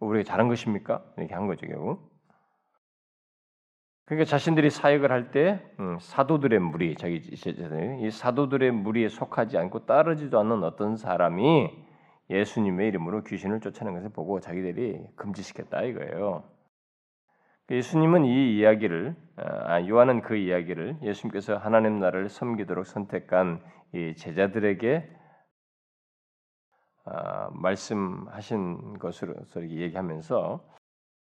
우리가 0.00 0.24
잘한 0.24 0.48
것입니까? 0.48 1.04
이렇게 1.16 1.34
한 1.34 1.46
거죠 1.46 1.66
결국. 1.66 2.10
그러니까 4.06 4.28
자신들이 4.28 4.70
사역을 4.70 5.12
할때 5.12 5.60
음, 5.78 5.98
사도들의 6.00 6.58
무리, 6.58 6.96
자기 6.96 7.20
이 7.22 8.10
사도들의 8.10 8.72
무리에 8.72 9.08
속하지 9.08 9.56
않고 9.56 9.86
따르지도 9.86 10.40
않는 10.40 10.64
어떤 10.64 10.96
사람이 10.96 11.70
예수님의 12.28 12.88
이름으로 12.88 13.22
귀신을 13.24 13.60
쫓아내는 13.60 14.00
것을 14.00 14.12
보고 14.12 14.40
자기들이 14.40 14.98
금지시켰다 15.16 15.82
이거예요. 15.82 16.44
예수님은 17.70 18.24
이 18.24 18.56
이야기를 18.56 19.14
아, 19.36 19.86
요한은 19.86 20.22
그 20.22 20.34
이야기를 20.34 20.98
예수님께서 21.02 21.56
하나님 21.56 22.00
나라를 22.00 22.28
섬기도록 22.28 22.86
선택한 22.86 23.62
이 23.94 24.14
제자들에게 24.16 25.08
아, 25.08 25.19
말씀하신 27.52 28.98
것으로 28.98 29.34
얘기하면서 29.56 30.68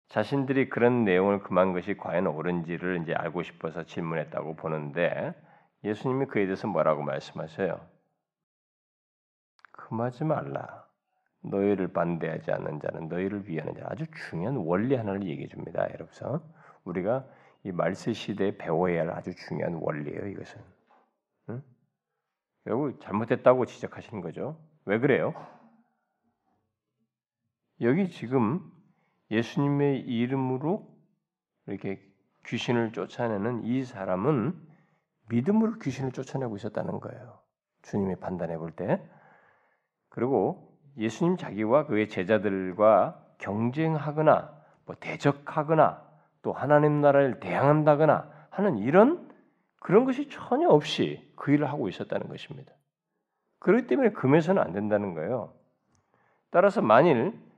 자신들이 0.08 0.68
그런 0.68 1.04
내용을 1.04 1.42
금한 1.42 1.72
것이 1.72 1.96
과연 1.96 2.26
옳은지를 2.26 3.02
이제 3.02 3.14
알고 3.14 3.42
싶어서 3.42 3.84
질문했다고 3.84 4.56
보는데 4.56 5.34
예수님이 5.84 6.26
그에 6.26 6.44
대해서 6.44 6.68
뭐라고 6.68 7.02
말씀하세요? 7.02 7.80
금하지 9.72 10.24
말라. 10.24 10.86
너희를 11.44 11.92
반대하지 11.92 12.52
않는 12.52 12.80
자는 12.80 13.08
너희를 13.08 13.48
위하는 13.48 13.74
자. 13.74 13.86
아주 13.88 14.04
중요한 14.28 14.56
원리 14.56 14.94
하나를 14.94 15.24
얘기해 15.24 15.48
줍니다. 15.48 15.88
여러분. 15.92 16.40
우리가 16.84 17.26
이 17.64 17.72
말세 17.72 18.12
시대에 18.12 18.56
배워야 18.56 19.02
할 19.02 19.10
아주 19.10 19.34
중요한 19.34 19.74
원리예요. 19.74 20.28
이것은. 20.28 20.60
응? 21.48 21.62
결국 22.64 23.00
잘못했다고 23.00 23.66
지적하시는 23.66 24.20
거죠. 24.20 24.56
왜 24.84 24.98
그래요? 24.98 25.34
여기 27.82 28.08
지금 28.08 28.60
예수님의 29.30 30.00
이름으로 30.00 30.88
이렇게 31.66 32.00
귀신을 32.46 32.92
쫓아내는 32.92 33.64
이 33.64 33.84
사람은 33.84 34.54
믿음으로 35.28 35.78
귀신을 35.78 36.12
쫓아내고 36.12 36.56
있었다는 36.56 37.00
거예요. 37.00 37.40
주님이 37.82 38.16
판단해 38.16 38.58
볼 38.58 38.72
때. 38.72 39.02
그리고 40.08 40.78
예수님 40.96 41.36
자기와 41.36 41.86
그의 41.86 42.08
제자들과 42.08 43.24
경쟁하거나 43.38 44.62
뭐 44.84 44.96
대적하거나 45.00 46.06
또 46.42 46.52
하나님 46.52 47.00
나라를 47.00 47.40
대항한다거나 47.40 48.30
하는 48.50 48.78
이런 48.78 49.30
그런 49.80 50.04
것이 50.04 50.28
전혀 50.28 50.68
없이 50.68 51.32
그 51.36 51.52
일을 51.52 51.68
하고 51.68 51.88
있었다는 51.88 52.28
것입니다. 52.28 52.72
그렇기 53.60 53.86
때문에 53.86 54.10
금해서는 54.10 54.62
안 54.62 54.72
된다는 54.72 55.14
거예요. 55.14 55.54
따라서 56.50 56.82
만일 56.82 57.28
어, 57.28 57.51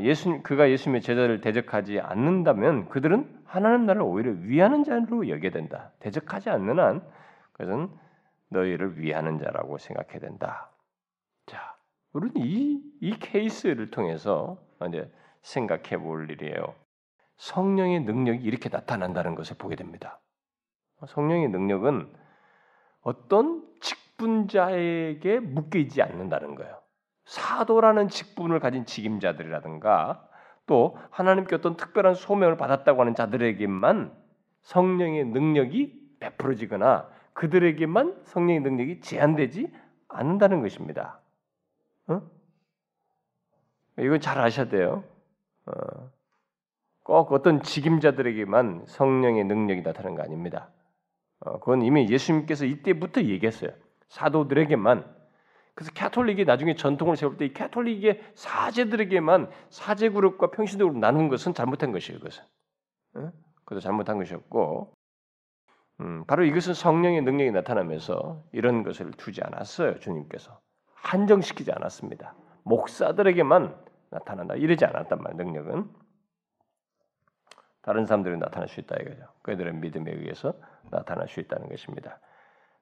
예수 0.00 0.40
그가 0.42 0.70
예수님의 0.70 1.02
제자를 1.02 1.40
대적하지 1.40 2.00
않는다면 2.00 2.88
그들은 2.88 3.42
하나님 3.44 3.86
나라를 3.86 4.02
오히려 4.02 4.32
위하는 4.32 4.84
자로 4.84 5.28
여겨야 5.28 5.50
된다. 5.50 5.92
대적하지 6.00 6.50
않는 6.50 6.78
한 6.78 7.02
그것은 7.52 7.90
너희를 8.48 8.98
위하는 8.98 9.38
자라고 9.38 9.78
생각해야 9.78 10.18
된다. 10.18 10.70
자, 11.46 11.76
우리는 12.12 12.34
이, 12.36 12.80
이 13.00 13.18
케이스를 13.18 13.90
통해서 13.90 14.58
이제 14.88 15.10
생각해 15.42 15.98
볼 15.98 16.30
일이에요. 16.30 16.74
성령의 17.36 18.00
능력이 18.00 18.42
이렇게 18.44 18.68
나타난다는 18.68 19.34
것을 19.34 19.56
보게 19.56 19.76
됩니다. 19.76 20.20
성령의 21.06 21.48
능력은 21.48 22.12
어떤 23.02 23.66
직분자에게 23.80 25.40
묶여 25.40 25.78
있지 25.78 26.02
않는다는 26.02 26.54
거예요. 26.54 26.79
사도라는 27.24 28.08
직분을 28.08 28.60
가진 28.60 28.84
직임자들이라든가 28.86 30.26
또 30.66 30.96
하나님께 31.10 31.56
어떤 31.56 31.76
특별한 31.76 32.14
소명을 32.14 32.56
받았다고 32.56 33.00
하는 33.00 33.14
자들에게만 33.14 34.12
성령의 34.62 35.26
능력이 35.26 36.00
베풀어지거나 36.20 37.08
그들에게만 37.32 38.22
성령의 38.24 38.60
능력이 38.60 39.00
제한되지 39.00 39.72
않는다는 40.08 40.62
것입니다. 40.62 41.20
어? 42.08 42.22
이건 43.98 44.20
잘 44.20 44.38
아셔야 44.38 44.68
돼요. 44.68 45.04
어. 45.66 46.10
꼭 47.02 47.32
어떤 47.32 47.62
직임자들에게만 47.62 48.84
성령의 48.86 49.44
능력이 49.44 49.82
나타나는 49.82 50.16
거 50.16 50.22
아닙니다. 50.22 50.68
어, 51.40 51.58
그건 51.58 51.82
이미 51.82 52.08
예수님께서 52.08 52.66
이때부터 52.66 53.22
얘기했어요. 53.22 53.70
사도들에게만 54.08 55.19
그래서 55.80 55.92
캐톨릭이 55.94 56.44
나중에 56.44 56.74
전통을 56.74 57.16
세울 57.16 57.38
때 57.38 57.46
이 57.46 57.54
캐톨릭의 57.54 58.20
사제들에게만 58.34 59.50
사제 59.70 60.10
그룹과 60.10 60.50
평신도 60.50 60.88
그룹 60.88 60.98
나눈 60.98 61.30
것은 61.30 61.54
잘못한 61.54 61.90
것이에요. 61.90 62.18
그것은 62.18 62.44
응? 63.16 63.32
그것도 63.64 63.80
잘못한 63.80 64.18
것이었고 64.18 64.92
음, 66.00 66.24
바로 66.26 66.44
이것은 66.44 66.74
성령의 66.74 67.22
능력이 67.22 67.52
나타나면서 67.52 68.44
이런 68.52 68.82
것을 68.82 69.10
두지 69.12 69.40
않았어요. 69.42 70.00
주님께서 70.00 70.60
한정시키지 70.96 71.72
않았습니다. 71.72 72.34
목사들에게만 72.64 73.74
나타난다 74.10 74.56
이러지 74.56 74.84
않았단 74.84 75.18
말 75.22 75.34
능력은 75.36 75.88
다른 77.80 78.04
사람들이 78.04 78.36
나타날 78.36 78.68
수 78.68 78.80
있다 78.80 78.96
이거죠. 78.96 79.22
그들의 79.40 79.72
믿음에 79.76 80.12
의해서 80.12 80.52
나타날 80.90 81.26
수 81.26 81.40
있다는 81.40 81.70
것입니다. 81.70 82.20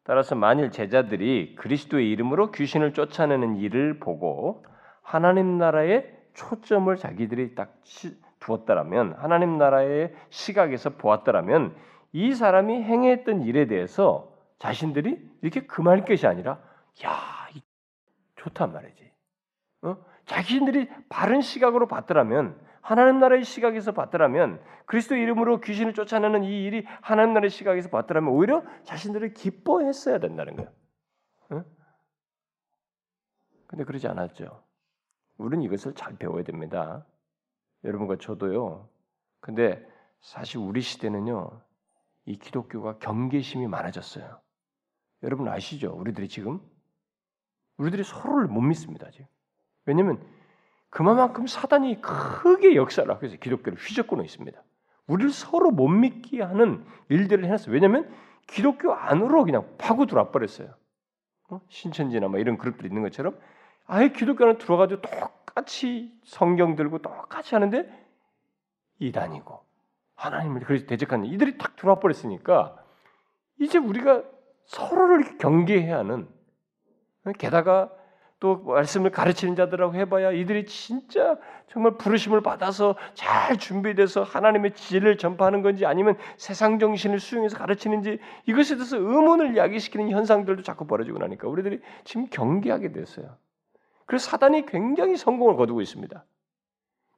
따라서 0.09 0.35
만일 0.35 0.71
제자들이 0.71 1.55
그리스도의 1.55 2.11
이름으로 2.11 2.51
귀신을 2.51 2.95
쫓아내는 2.95 3.57
일을 3.57 3.99
보고 4.01 4.65
하나님 5.03 5.59
나라의 5.59 6.11
초점을 6.33 6.97
자기들이 6.97 7.55
딱 7.55 7.75
두었다라면 8.41 9.17
하나님 9.19 9.59
나라의 9.59 10.15
시각에서 10.31 10.97
보았다라면 10.97 11.77
이 12.13 12.33
사람이 12.33 12.85
행했던 12.85 13.43
일에 13.43 13.67
대해서 13.67 14.33
자신들이 14.59 15.19
이렇게 15.43 15.67
금할 15.67 16.07
것이 16.07 16.27
아니라 16.27 16.53
야, 17.05 17.19
좋단 18.37 18.73
말이지. 18.73 19.13
어? 19.83 19.99
자신들이 20.25 20.89
바른 21.11 21.43
시각으로 21.43 21.87
봤더라면 21.87 22.59
하나님 22.81 23.19
나라의 23.21 23.45
시각에서 23.45 23.93
봤더라면 23.93 24.61
그리스도 24.87 25.17
이름으로 25.17 25.61
귀신을 25.61 25.95
쫓아내는 25.95 26.45
이 26.45 26.65
일이 26.65 26.87
하나님 27.03 27.35
나라의 27.35 27.51
시각에서 27.51 27.91
봤더라면 27.91 28.33
오히려 28.33 28.63
자신들을 28.85 29.35
기뻐했어야 29.35 30.19
된다는 30.19 30.57
거예요. 30.57 30.73
어? 31.51 31.65
근데 33.67 33.85
그러지 33.85 34.09
않았죠. 34.09 34.63
우리는 35.37 35.63
이것을 35.65 35.95
잘 35.95 36.17
배워야 36.17 36.43
됩니다. 36.43 37.07
여러분과 37.85 38.17
저도요. 38.17 38.89
근데 39.41 39.87
사실 40.21 40.59
우리 40.59 40.81
시대는요. 40.81 41.63
이 42.27 42.39
기독교가 42.39 42.99
경계심이 42.99 43.67
많아졌어요. 43.69 44.41
여러분 45.23 45.49
아시죠? 45.49 45.95
우리들이 45.95 46.29
지금 46.29 46.61
우리들이 47.79 48.05
서로를 48.05 48.49
못 48.49 48.61
믿습니다. 48.61 49.11
지금. 49.11 49.27
왜냐하면 49.85 50.21
그만큼 50.91 51.47
사단이 51.47 52.01
크게 52.01 52.75
역사를 52.75 53.09
하고 53.11 53.27
있어요. 53.27 53.39
기독교를 53.39 53.79
휘젓고는 53.79 54.25
있습니다. 54.25 54.63
우리를 55.07 55.31
서로 55.33 55.71
못 55.71 55.89
믿게 55.89 56.43
하는 56.43 56.85
일들을 57.09 57.45
해놨어요. 57.45 57.73
왜냐하면 57.73 58.11
기독교 58.47 58.93
안으로 58.93 59.45
그냥 59.45 59.69
파고 59.79 60.07
들어와 60.07 60.31
버렸어요. 60.31 60.75
어? 61.51 61.61
신천지나 61.69 62.29
뭐 62.29 62.39
이런 62.39 62.59
그룹들이 62.59 62.89
있는 62.89 63.03
것처럼 63.03 63.39
아예 63.87 64.11
기독교 64.11 64.45
안에 64.45 64.59
들어가지고 64.59 65.01
똑같이 65.03 66.13
성경 66.25 66.77
들고 66.77 66.99
똑같이 66.99 67.55
하는데 67.55 67.89
이단이고 68.99 69.61
하나님을 70.15 70.63
그래서 70.63 70.87
대적하는 70.87 71.27
이들이 71.27 71.59
탁 71.59 71.77
들어와 71.77 71.99
버렸으니까 72.01 72.77
이제 73.61 73.79
우리가 73.79 74.25
서로를 74.67 75.39
경계해야 75.39 75.99
하는 75.99 76.29
게다가 77.39 77.91
또 78.41 78.57
말씀을 78.59 79.11
가르치는 79.11 79.57
자들하고 79.57 79.95
해봐야 79.95 80.31
이들이 80.31 80.67
진짜 80.67 81.37
정말 81.67 81.97
부르심을 81.97 82.41
받아서 82.41 82.95
잘 83.15 83.57
준비돼서 83.57 84.23
하나님의 84.23 84.75
지혜를 84.75 85.19
전파하는 85.19 85.63
건지 85.63 85.87
아니면 85.87 86.17
세상 86.37 86.79
정신을 86.79 87.19
수용해서 87.19 87.59
가르치는지 87.59 88.21
이것에 88.47 88.77
대해서 88.77 88.97
의문을 88.97 89.57
야기시키는 89.57 90.11
현상들도 90.11 90.63
자꾸 90.63 90.87
벌어지고 90.87 91.19
나니까 91.19 91.49
우리들이 91.49 91.81
지금 92.05 92.27
경계하게 92.31 92.93
됐어요. 92.93 93.37
그래서 94.07 94.31
사단이 94.31 94.67
굉장히 94.67 95.17
성공을 95.17 95.57
거두고 95.57 95.81
있습니다. 95.81 96.25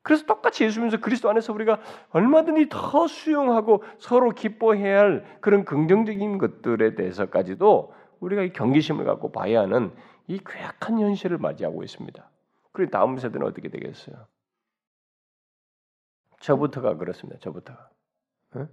그래서 0.03 0.25
똑같이 0.25 0.65
예수 0.65 0.81
님서 0.81 0.97
그리스도 0.97 1.29
안에서 1.29 1.53
우리가 1.53 1.79
얼마든지 2.11 2.69
더 2.71 3.07
수용하고 3.07 3.85
서로 3.99 4.31
기뻐해야 4.31 5.01
할 5.01 5.25
그런 5.41 5.67
긍정적인 5.67 6.39
것들에 6.39 6.95
대해서까지도 6.95 7.93
우리가 8.21 8.43
이 8.43 8.53
경계심을 8.53 9.05
갖고 9.05 9.31
봐야 9.31 9.61
하는 9.61 9.93
이 10.31 10.39
괴악한 10.39 11.01
현실을 11.01 11.39
맞이하고 11.39 11.83
있습니다. 11.83 12.31
그리고 12.71 12.93
다음 12.93 13.19
세대는 13.19 13.45
어떻게 13.45 13.69
되겠어요? 13.69 14.29
저부터가 16.39 16.97
그렇습니다. 16.97 17.41
저부터가. 17.41 17.91
응? 18.55 18.69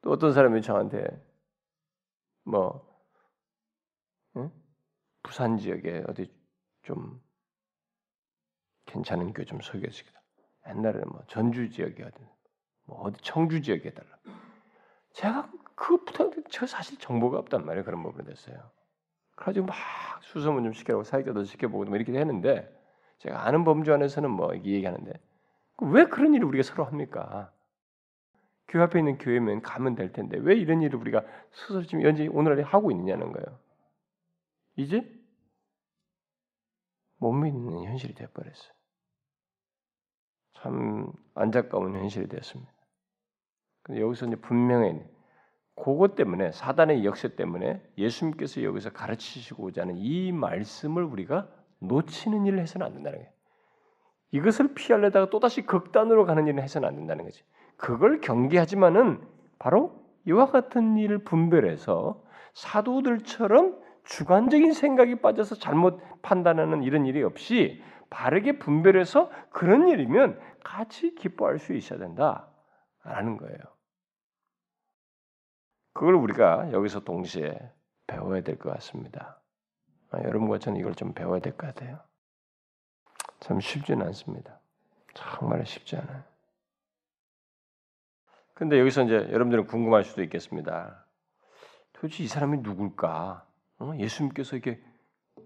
또 0.00 0.10
어떤 0.10 0.32
사람이 0.32 0.62
저한테 0.62 1.06
뭐 2.44 2.98
응? 4.36 4.50
부산 5.22 5.58
지역에 5.58 6.02
어디 6.08 6.32
좀 6.80 7.22
괜찮은 8.86 9.34
교회 9.34 9.44
좀 9.44 9.60
소개해 9.60 9.90
주겠다. 9.90 10.18
옛날에는 10.66 11.10
뭐 11.10 11.22
전주 11.28 11.68
지역에 11.68 12.04
어디 12.04 12.16
뭐 12.84 13.02
어디 13.02 13.20
청주 13.20 13.60
지역에 13.60 13.90
해달라. 13.90 14.18
제가 15.12 15.52
그 15.74 16.02
부탁 16.06 16.32
저 16.50 16.66
사실 16.66 16.98
정보가 16.98 17.38
없단 17.40 17.66
말이에요. 17.66 17.84
그런 17.84 18.02
부분에 18.02 18.24
대해서요. 18.24 18.79
그래가지고 19.40 19.66
막 19.66 19.76
수소문 20.22 20.64
좀 20.64 20.72
시켜보고 20.72 21.04
사회자도 21.04 21.44
시켜보고 21.44 21.84
뭐 21.84 21.96
이렇게 21.96 22.12
했는데 22.12 22.70
제가 23.18 23.46
아는 23.46 23.64
범주 23.64 23.92
안에서는 23.92 24.30
뭐 24.30 24.54
얘기하는데 24.54 25.12
왜 25.82 26.04
그런 26.04 26.34
일을 26.34 26.46
우리가 26.46 26.62
서로 26.62 26.84
합니까? 26.84 27.52
교회 28.68 28.82
앞에 28.82 28.98
있는 28.98 29.18
교회면 29.18 29.62
가면 29.62 29.94
될 29.94 30.12
텐데 30.12 30.38
왜 30.38 30.54
이런 30.54 30.82
일을 30.82 31.00
우리가 31.00 31.24
스스로 31.52 31.82
지금 31.82 32.02
현재 32.04 32.26
오늘날에 32.28 32.62
하고 32.62 32.90
있느냐는 32.90 33.32
거예요. 33.32 33.58
이제 34.76 35.10
못 37.16 37.32
믿는 37.32 37.84
현실이 37.84 38.14
되어버렸어요. 38.14 38.72
참 40.58 41.12
안타까운 41.34 41.94
현실이 41.94 42.28
되었습니다. 42.28 42.72
근데 43.82 44.02
여기서 44.02 44.26
이제 44.26 44.36
분명히 44.36 45.02
그것 45.82 46.14
때문에 46.14 46.52
사단의 46.52 47.04
역세 47.04 47.36
때문에 47.36 47.82
예수님께서 47.96 48.62
여기서 48.62 48.90
가르치시고자 48.90 49.82
하는 49.82 49.96
이 49.96 50.30
말씀을 50.30 51.02
우리가 51.02 51.48
놓치는 51.80 52.44
일을 52.46 52.60
해서는 52.60 52.86
안 52.86 52.92
된다는 52.92 53.18
거예요. 53.18 53.32
이것을 54.32 54.74
피하려다가 54.74 55.30
또다시 55.30 55.62
극단으로 55.62 56.26
가는 56.26 56.46
일을 56.46 56.62
해서는 56.62 56.86
안 56.86 56.96
된다는 56.96 57.24
거지. 57.24 57.42
그걸 57.76 58.20
경계하지만은 58.20 59.20
바로 59.58 60.04
이와 60.26 60.46
같은 60.46 60.96
일을 60.98 61.24
분별해서 61.24 62.22
사도들처럼 62.52 63.80
주관적인 64.04 64.72
생각이 64.72 65.16
빠져서 65.16 65.56
잘못 65.56 66.00
판단하는 66.22 66.82
이런 66.82 67.06
일이 67.06 67.22
없이 67.22 67.82
바르게 68.10 68.58
분별해서 68.58 69.30
그런 69.50 69.88
일이면 69.88 70.38
같이 70.62 71.14
기뻐할 71.14 71.58
수 71.58 71.72
있어야 71.72 71.98
된다라는 71.98 73.38
거예요. 73.38 73.58
그걸 75.92 76.14
우리가 76.14 76.72
여기서 76.72 77.00
동시에 77.00 77.58
배워야 78.06 78.42
될 78.42 78.58
것 78.58 78.70
같습니다. 78.74 79.40
아, 80.10 80.18
여러분과 80.22 80.58
저는 80.58 80.80
이걸 80.80 80.94
좀 80.94 81.12
배워야 81.14 81.40
될 81.40 81.56
것 81.56 81.66
같아요. 81.68 82.00
참 83.40 83.60
쉽지는 83.60 84.06
않습니다. 84.06 84.58
정말 85.14 85.64
쉽지 85.66 85.96
않아요. 85.96 86.22
근데 88.54 88.78
여기서 88.78 89.04
이제 89.04 89.14
여러분들은 89.14 89.66
궁금할 89.66 90.04
수도 90.04 90.22
있겠습니다. 90.22 91.06
도대체 91.94 92.22
이 92.22 92.26
사람이 92.26 92.58
누굴까? 92.58 93.46
어? 93.78 93.92
예수님께서 93.96 94.56
이렇게 94.56 94.82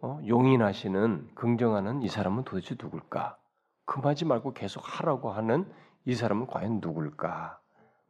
어? 0.03 0.19
용인하시는 0.27 1.35
긍정하는 1.35 2.03
이 2.03 2.09
사람은 2.09 2.45
도대체 2.45 2.75
누굴까? 2.81 3.39
금하지 3.87 4.25
말고 4.25 4.55
계속 4.55 4.83
하라고 4.85 5.31
하는 5.31 5.71
이 6.05 6.15
사람은 6.15 6.47
과연 6.49 6.81
누굴까? 6.81 7.61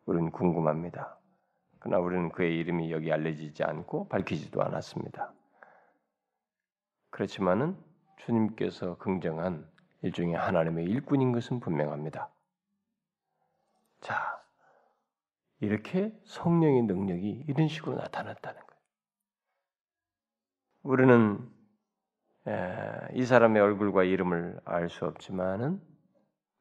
우리는 0.07 0.31
궁금합니다. 0.31 1.19
그러나 1.85 2.03
우리는 2.03 2.31
그의 2.31 2.57
이름이 2.61 2.91
여기 2.93 3.13
알려지지 3.13 3.63
않고 3.63 4.09
밝히지도 4.09 4.63
않았습니다. 4.63 5.35
그렇지만은 7.11 7.77
주님께서 8.17 8.97
긍정한 8.97 9.71
일종의 10.01 10.35
하나님의 10.35 10.87
일꾼인 10.87 11.33
것은 11.33 11.61
분명합니다. 11.61 12.31
자, 14.01 14.43
이렇게 15.61 16.19
성령의 16.25 16.85
능력이 16.85 17.45
이런 17.49 17.69
식으로 17.69 17.97
나타났다는 17.97 18.59
거예요. 18.59 18.83
우리는 20.85 21.53
이 23.13 23.27
사람의 23.27 23.61
얼굴과 23.61 24.05
이름을 24.05 24.59
알 24.65 24.89
수 24.89 25.05
없지만은 25.05 25.83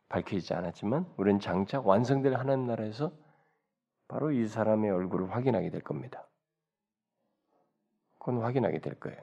밝히지 0.09 0.53
않았지만 0.53 1.05
우리는 1.15 1.39
장차 1.39 1.79
완성될 1.79 2.35
하나님 2.35 2.67
나라에서 2.67 3.22
바로 4.07 4.31
이 4.31 4.47
사람의 4.47 4.91
얼굴을 4.91 5.31
확인하게 5.31 5.69
될 5.69 5.81
겁니다. 5.81 6.27
그건 8.19 8.41
확인하게 8.41 8.79
될 8.79 8.99
거예요. 8.99 9.21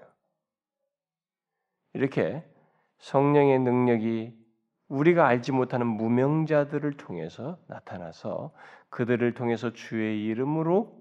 이렇게 1.94 2.44
성령의 2.98 3.58
능력이 3.60 4.38
우리가 4.88 5.26
알지 5.26 5.52
못하는 5.52 5.86
무명자들을 5.86 6.96
통해서 6.96 7.58
나타나서 7.68 8.52
그들을 8.90 9.34
통해서 9.34 9.72
주의 9.72 10.24
이름으로 10.26 11.00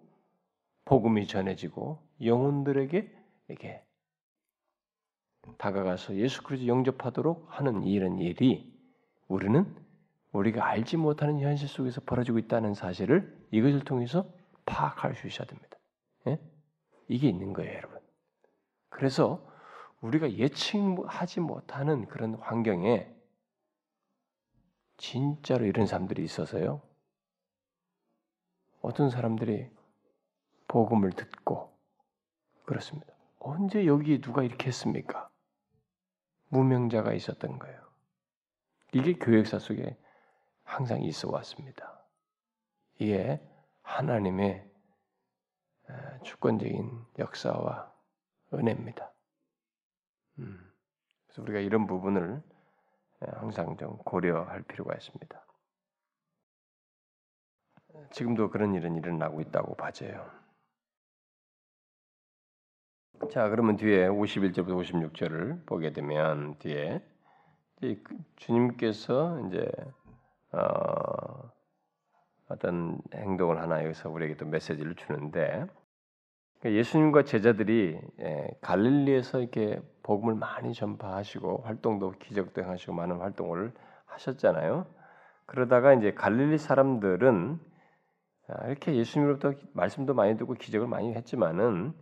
복음이 0.86 1.28
전해지고 1.28 2.00
영혼들에게 2.24 3.12
이렇게 3.48 3.84
다가가서 5.58 6.16
예수 6.16 6.44
그리스도 6.44 6.68
영접하도록 6.68 7.48
하는 7.50 7.84
이런 7.84 8.20
일이 8.20 8.72
우리는 9.28 9.76
우리가 10.32 10.66
알지 10.66 10.98
못하는 10.98 11.40
현실 11.40 11.68
속에서 11.68 12.02
벌어지고 12.02 12.38
있다는 12.38 12.74
사실을 12.74 13.36
이것을 13.52 13.84
통해서 13.84 14.32
파악할 14.66 15.16
수 15.16 15.28
있어야 15.28 15.48
됩니다. 15.48 15.78
예? 16.28 16.40
이게 17.08 17.28
있는 17.28 17.54
거예요, 17.54 17.74
여러분. 17.74 18.00
그래서 18.90 19.46
우리가 20.02 20.32
예측하지 20.34 21.40
못하는 21.40 22.06
그런 22.08 22.36
환경에 22.36 23.12
진짜로 24.98 25.66
이런 25.66 25.88
사람들이 25.88 26.24
있어서요. 26.24 26.82
어떤 28.82 29.10
사람들이 29.10 29.70
복음을 30.68 31.12
듣고 31.12 31.76
그렇습니다. 32.66 33.14
언제 33.40 33.86
여기 33.88 34.22
누가 34.22 34.44
이렇게 34.44 34.68
했습니까? 34.68 35.30
무명자가 36.50 37.14
있었던 37.14 37.60
거예요. 37.60 37.80
이게 38.94 39.14
교회 39.14 39.40
역사 39.40 39.60
속에 39.60 39.98
항상 40.70 41.02
있어 41.02 41.30
왔습니다. 41.32 42.00
이게 43.00 43.42
하나님의 43.82 44.70
주권적인 46.24 47.06
역사와 47.18 47.92
은혜입니다. 48.54 49.12
음. 50.38 50.72
그래서 51.26 51.42
우리가 51.42 51.60
이런 51.60 51.88
부분을 51.88 52.44
예, 53.26 53.32
항상 53.32 53.76
좀 53.78 53.98
고려할 53.98 54.62
필요가 54.62 54.94
있습니다. 54.94 55.46
지금도 58.12 58.52
그런 58.52 58.76
일은 58.76 58.96
일어나고 58.96 59.42
있다고 59.42 59.76
봐져요. 59.76 60.30
자, 63.32 63.50
그러면 63.50 63.76
뒤에 63.76 64.08
51절부터 64.08 65.12
56절을 65.12 65.66
보게 65.66 65.92
되면 65.92 66.58
뒤에 66.60 67.04
그 67.82 68.18
주님께서 68.38 69.48
이제 69.48 69.70
어, 70.52 71.52
어떤 72.50 73.00
행동을 73.14 73.62
하나 73.62 73.84
여기서 73.84 74.10
우리에게 74.10 74.36
또 74.38 74.46
메시지를 74.46 74.96
주는데 74.96 75.66
그러니까 76.60 76.80
예수님과 76.80 77.24
제자들이 77.24 78.00
예, 78.20 78.48
갈릴리에서 78.62 79.40
이렇게 79.40 79.82
복음을 80.04 80.36
많이 80.36 80.74
전파하시고 80.74 81.64
활동도 81.64 82.12
기적도 82.20 82.62
행하시고 82.62 82.94
많은 82.94 83.18
활동을 83.20 83.72
하셨잖아요. 84.06 84.86
그러다가 85.46 85.94
이제 85.94 86.14
갈릴리 86.14 86.58
사람들은 86.58 87.60
아, 88.48 88.68
이렇게 88.68 88.96
예수님으로부터 88.96 89.54
말씀도 89.74 90.14
많이 90.14 90.38
듣고 90.38 90.54
기적을 90.56 90.88
많이 90.88 91.14
했지만은 91.14 91.94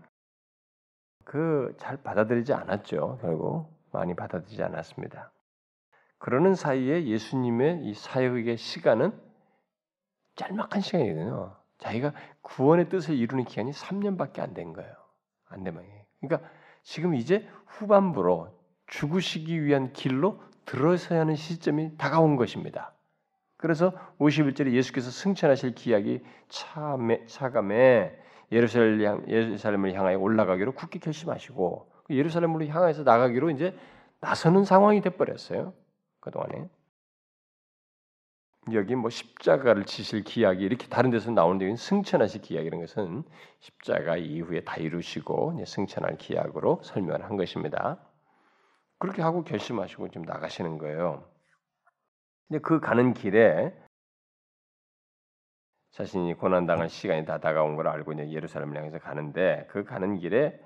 그 1.25 1.73
잘 1.77 1.97
받아들이지 1.97 2.53
않았죠. 2.53 3.19
결국 3.21 3.69
많이 3.91 4.15
받아들이지 4.15 4.63
않았습니다. 4.63 5.31
그러는 6.19 6.55
사이에 6.55 7.05
예수님의 7.05 7.83
이 7.83 7.93
사역의 7.93 8.57
시간은 8.57 9.11
짤막한 10.35 10.81
시간이거든요. 10.81 11.55
자기가 11.77 12.13
구원의 12.41 12.89
뜻을 12.89 13.15
이루는 13.15 13.45
기간이 13.45 13.71
3년밖에 13.71 14.39
안 14.39 14.53
된 14.53 14.73
거예요. 14.73 14.91
안 15.49 15.63
되면. 15.63 15.83
그러니까 16.19 16.47
지금 16.83 17.13
이제 17.15 17.47
후반부로 17.67 18.49
죽으시기 18.87 19.63
위한 19.63 19.93
길로 19.93 20.41
들어서야 20.65 21.21
하는 21.21 21.35
시점이 21.35 21.97
다가온 21.97 22.35
것입니다. 22.35 22.93
그래서 23.57 23.93
51절에 24.19 24.71
예수께서 24.73 25.09
승천하실 25.09 25.75
기약이 25.75 26.23
차매, 26.49 27.25
차감에 27.25 28.19
예루살렘, 28.51 29.27
예루살렘을 29.27 29.93
향하여 29.93 30.19
올라가기로 30.19 30.73
굳게 30.73 30.99
결심하시고 30.99 31.91
그 32.05 32.15
예루살렘으로 32.15 32.65
향해서 32.65 33.03
나가기로 33.03 33.49
이제 33.49 33.77
나서는 34.19 34.63
상황이 34.63 35.01
돼버렸어요. 35.01 35.73
그동안에. 36.27 36.69
여기 38.73 38.95
뭐 38.95 39.09
십자가를 39.09 39.85
지실 39.85 40.23
기약이 40.23 40.61
이렇게 40.61 40.87
다른 40.87 41.09
데서 41.09 41.31
나오는데 41.31 41.75
승천하실 41.77 42.41
기약 42.41 42.65
이런 42.65 42.81
것은 42.81 43.23
십자가 43.59 44.17
이후에 44.17 44.61
다 44.65 44.75
이루시고 44.75 45.63
승천할 45.65 46.17
기약으로 46.17 46.81
설명을 46.83 47.23
한 47.23 47.37
것입니다. 47.37 47.97
그렇게 48.99 49.21
하고 49.21 49.43
결심하시고 49.43 50.09
지금 50.09 50.23
나가시는 50.23 50.79
거예요. 50.79 51.23
근데 52.47 52.59
그 52.61 52.79
가는 52.79 53.13
길에 53.13 53.73
자신이 55.91 56.33
고난 56.33 56.65
당할 56.65 56.89
시간이 56.89 57.25
다 57.25 57.39
다가온 57.39 57.75
걸 57.75 57.87
알고 57.87 58.13
이제 58.13 58.29
예루살렘을 58.31 58.77
향해서 58.77 58.99
가는데 58.99 59.65
그 59.69 59.85
가는 59.85 60.17
길에 60.17 60.59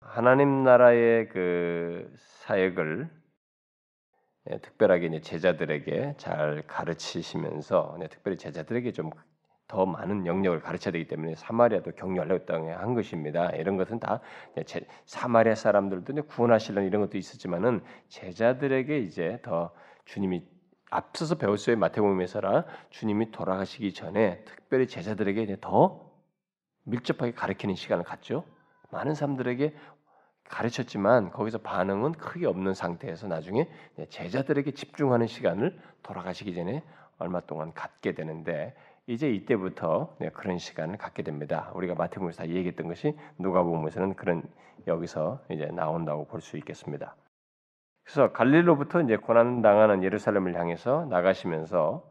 하나님 0.00 0.62
나라의 0.62 1.28
그 1.30 2.12
사역을 2.18 3.08
예, 3.08 3.25
특별하게 4.62 5.06
이제 5.06 5.20
제자들에게 5.20 6.14
잘 6.18 6.62
가르치시면서 6.66 7.98
특별히 8.10 8.36
제자들에게 8.36 8.92
좀 8.92 9.10
더 9.68 9.84
많은 9.84 10.26
영역을 10.26 10.60
가르쳐야 10.60 10.92
되기 10.92 11.08
때문에 11.08 11.34
사마리아도 11.34 11.92
격려하려고 11.92 12.70
한 12.70 12.94
것입니다. 12.94 13.50
이런 13.50 13.76
것은 13.76 13.98
다 13.98 14.20
사마리아 15.06 15.54
사람들도 15.54 16.22
구원하시려는 16.24 16.86
이런 16.86 17.02
것도 17.02 17.18
있었지만은 17.18 17.82
제자들에게 18.08 18.98
이제 18.98 19.40
더 19.42 19.72
주님이 20.04 20.44
앞서서 20.90 21.34
배웠어요 21.34 21.76
마태복음에서라 21.76 22.64
주님이 22.90 23.32
돌아가시기 23.32 23.92
전에 23.92 24.44
특별히 24.44 24.86
제자들에게 24.86 25.56
더 25.60 26.12
밀접하게 26.84 27.32
가르치는 27.32 27.74
시간을 27.74 28.04
갖죠. 28.04 28.44
많은 28.92 29.14
사람들에게 29.14 29.74
가르쳤지만 30.48 31.30
거기서 31.30 31.58
반응은 31.58 32.12
크게 32.12 32.46
없는 32.46 32.74
상태에서 32.74 33.26
나중에 33.28 33.68
제자들에게 34.08 34.72
집중하는 34.72 35.26
시간을 35.26 35.78
돌아가시기 36.02 36.54
전에 36.54 36.82
얼마 37.18 37.40
동안 37.40 37.72
갖게 37.72 38.12
되는데 38.12 38.74
이제 39.06 39.30
이때부터 39.30 40.16
그런 40.32 40.58
시간을 40.58 40.98
갖게 40.98 41.22
됩니다. 41.22 41.70
우리가 41.74 41.94
마태복음에서 41.94 42.42
다 42.44 42.48
얘기했던 42.48 42.88
것이 42.88 43.16
누가복음에서는 43.38 44.14
그런 44.14 44.42
여기서 44.86 45.40
이제 45.50 45.66
나온다고 45.66 46.26
볼 46.26 46.40
수 46.40 46.56
있겠습니다. 46.58 47.14
그래서 48.04 48.32
갈릴로부터 48.32 49.02
이제 49.02 49.16
고난 49.16 49.62
당하는 49.62 50.04
예루살렘을 50.04 50.54
향해서 50.54 51.06
나가시면서 51.10 52.04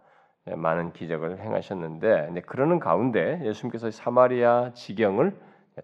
많은 0.46 0.94
기적을 0.94 1.40
행하셨는데 1.40 2.42
그러는 2.46 2.80
가운데 2.80 3.40
예수님께서 3.44 3.92
사마리아 3.92 4.72
지경을 4.74 5.38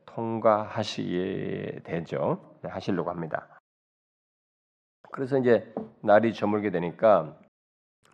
통과하시게 0.05 1.81
되죠. 1.83 2.57
네, 2.61 2.69
하시려고 2.69 3.09
합니다. 3.09 3.47
그래서 5.11 5.37
이제 5.37 5.73
날이 6.01 6.33
저물게 6.33 6.71
되니까 6.71 7.37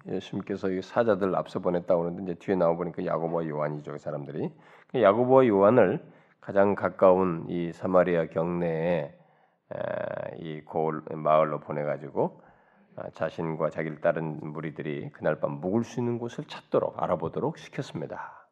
예수님께서 0.07 0.69
이 0.71 0.81
사자들 0.81 1.35
앞서 1.35 1.59
보냈다고 1.59 2.05
하는데 2.05 2.23
이제 2.23 2.33
뒤에 2.35 2.55
나와 2.55 2.75
보니까 2.75 3.05
야고보와 3.05 3.47
요한이죠, 3.47 3.91
그 3.91 3.97
사람들이. 3.97 4.51
그 4.87 5.01
야고보와 5.01 5.47
요한을 5.47 6.03
가장 6.39 6.75
가까운 6.75 7.45
이 7.49 7.71
사마리아 7.73 8.27
경내에 8.27 9.13
이 10.37 10.61
고을 10.61 11.01
마을로 11.09 11.59
보내가지고 11.59 12.41
아, 12.95 13.09
자신과 13.11 13.69
자기를 13.69 14.01
따른 14.01 14.39
무리들이 14.41 15.11
그날 15.11 15.39
밤 15.39 15.59
묵을 15.59 15.83
수 15.83 15.99
있는 15.99 16.17
곳을 16.17 16.45
찾도록 16.45 17.01
알아보도록 17.01 17.59
시켰습니다. 17.59 18.47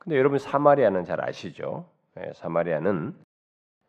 근데 0.00 0.18
여러분 0.18 0.38
사마리아는 0.38 1.04
잘 1.04 1.20
아시죠? 1.20 1.88
예, 2.20 2.32
사마리아는 2.34 3.14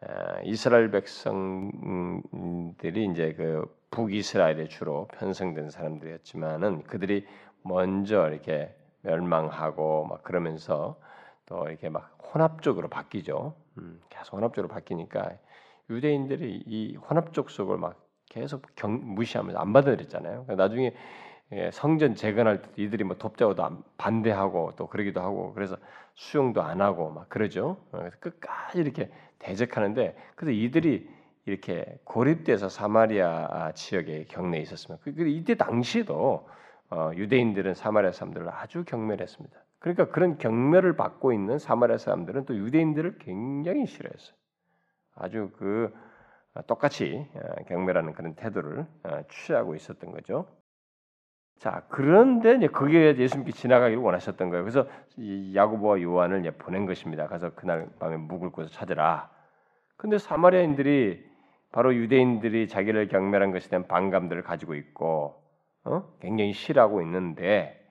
아, 0.02 0.40
이스라엘 0.44 0.92
백성들이 0.92 2.22
이제 3.12 3.34
그 3.34 3.66
북이스라엘에 3.92 4.68
주로 4.68 5.08
편성된 5.14 5.70
사람들이었지만은 5.70 6.84
그들이 6.84 7.26
먼저 7.64 8.28
이렇게 8.28 8.76
멸망하고 9.02 10.06
막 10.06 10.24
그러면서 10.24 11.00
또 11.46 11.68
이렇게 11.68 11.90
막 11.90 12.18
혼합적으로 12.34 12.90
바뀌죠. 12.90 13.56
음, 13.78 14.02
계속 14.10 14.36
혼합적으로 14.36 14.68
바뀌니까 14.74 15.32
유대인들이 15.90 16.64
이 16.66 16.96
혼합적 16.96 17.50
속을 17.50 17.78
막 17.78 18.04
계속 18.30 18.64
경, 18.76 19.16
무시하면서 19.16 19.60
안 19.60 19.72
받아들였잖아요. 19.72 20.46
그러니까 20.46 20.56
나중에 20.56 20.88
예, 20.88 20.94
성전 21.72 22.16
재건할 22.16 22.62
때 22.62 22.70
이들이 22.76 23.04
뭐 23.04 23.18
돕자고도 23.18 23.84
반대하고 23.98 24.74
또 24.76 24.88
그러기도 24.88 25.22
하고 25.22 25.54
그래서 25.54 25.78
수용도 26.16 26.62
안 26.62 26.82
하고 26.82 27.10
막 27.12 27.30
그러죠. 27.30 27.78
어, 27.92 28.00
그래서 28.00 28.18
끝까지 28.20 28.80
이렇게 28.80 29.10
대적하는데 29.40 30.16
그래서 30.36 30.52
이들이 30.52 31.10
이렇게 31.46 32.00
고립돼서 32.04 32.70
사마리아 32.70 33.72
지역에 33.74 34.26
경내에 34.26 34.62
있었으면 34.62 35.00
그 35.04 35.28
이때 35.28 35.56
당시에도 35.56 36.48
어, 36.90 37.12
유대인들은 37.16 37.74
사마리아 37.74 38.12
사람들을 38.12 38.50
아주 38.50 38.84
경멸했습니다. 38.86 39.56
그러니까 39.80 40.10
그런 40.10 40.38
경멸을 40.38 40.96
받고 40.96 41.34
있는 41.34 41.60
사마리아 41.60 41.98
사람들은 41.98 42.46
또 42.46 42.56
유대인들을 42.56 43.20
굉장히 43.20 43.86
싫어했어요. 43.86 44.36
아주 45.16 45.52
그 45.58 45.94
어, 46.56 46.62
똑같이 46.66 47.28
어, 47.34 47.64
경멸하는 47.68 48.14
그런 48.14 48.36
태도를 48.36 48.86
어, 49.04 49.22
취하고 49.30 49.76
있었던 49.76 50.12
거죠. 50.12 50.48
자 51.58 51.84
그런데 51.90 52.56
이제 52.56 52.68
그게 52.68 53.16
예수님께 53.18 53.52
지나가기를 53.52 54.02
원하셨던 54.02 54.50
거예요. 54.50 54.64
그래서 54.64 54.88
야고보와 55.54 56.02
요한을 56.02 56.42
이제 56.42 56.52
보낸 56.52 56.86
것입니다. 56.86 57.28
가서 57.28 57.52
그날 57.56 57.88
밤에 58.00 58.18
묵을 58.18 58.52
곳을 58.52 58.72
찾으라. 58.72 59.30
근데 59.98 60.18
사마리아인들이 60.18 61.26
바로 61.72 61.96
유대인들이 61.96 62.68
자기를 62.68 63.08
경멸한 63.08 63.52
것에 63.52 63.70
대한 63.70 63.88
반감들을 63.88 64.44
가지고 64.44 64.76
있고 64.76 65.42
어? 65.86 66.04
굉장히 66.20 66.54
싫어하고 66.54 67.02
있는데 67.02 67.82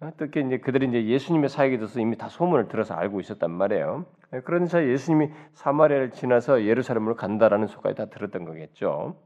어떻게 0.00 0.40
이제 0.40 0.58
그들이 0.58 0.86
이제 0.88 1.06
예수님의 1.06 1.48
사역에 1.48 1.78
대해서 1.78 2.00
이미 2.00 2.16
다 2.16 2.28
소문을 2.28 2.68
들어서 2.68 2.94
알고 2.94 3.20
있었단 3.20 3.50
말이에요. 3.50 4.04
그런 4.44 4.66
사이 4.66 4.88
예수님이 4.88 5.30
사마리아를 5.54 6.10
지나서 6.10 6.64
예루살렘으로 6.64 7.14
간다라는 7.14 7.66
소까지 7.66 7.96
다 7.96 8.06
들었던 8.06 8.44
거겠죠. 8.44 9.16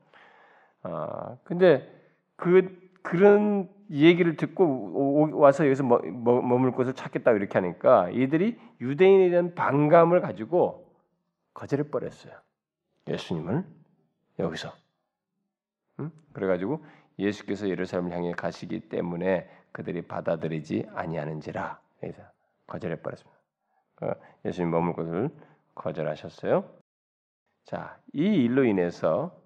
아 0.82 1.36
근데 1.44 1.90
그 2.36 2.89
그런 3.02 3.68
얘기를 3.90 4.36
듣고 4.36 5.36
와서 5.36 5.64
여기서 5.66 5.82
머, 5.82 5.98
머물 5.98 6.70
곳을 6.72 6.94
찾겠다 6.94 7.32
이렇게 7.32 7.58
하니까 7.58 8.10
이들이 8.10 8.58
유대인에 8.80 9.30
대한 9.30 9.54
반감을 9.54 10.20
가지고 10.20 10.92
거절해 11.54 11.90
버렸어요. 11.90 12.32
예수님을 13.08 13.64
여기서. 14.38 14.72
응? 16.00 16.10
그래가지고 16.32 16.84
예수께서 17.18 17.68
예루살렘을 17.68 18.12
향해 18.12 18.32
가시기 18.32 18.88
때문에 18.88 19.48
그들이 19.72 20.02
받아들이지 20.02 20.86
아니하는지라 20.94 21.80
그래서 22.00 22.22
거절해 22.66 22.96
버렸습니다. 23.02 23.38
그 23.96 24.12
예수님 24.44 24.70
머물 24.70 24.94
곳을 24.94 25.30
거절하셨어요. 25.74 26.64
자, 27.64 27.98
이 28.12 28.22
일로 28.22 28.64
인해서 28.64 29.36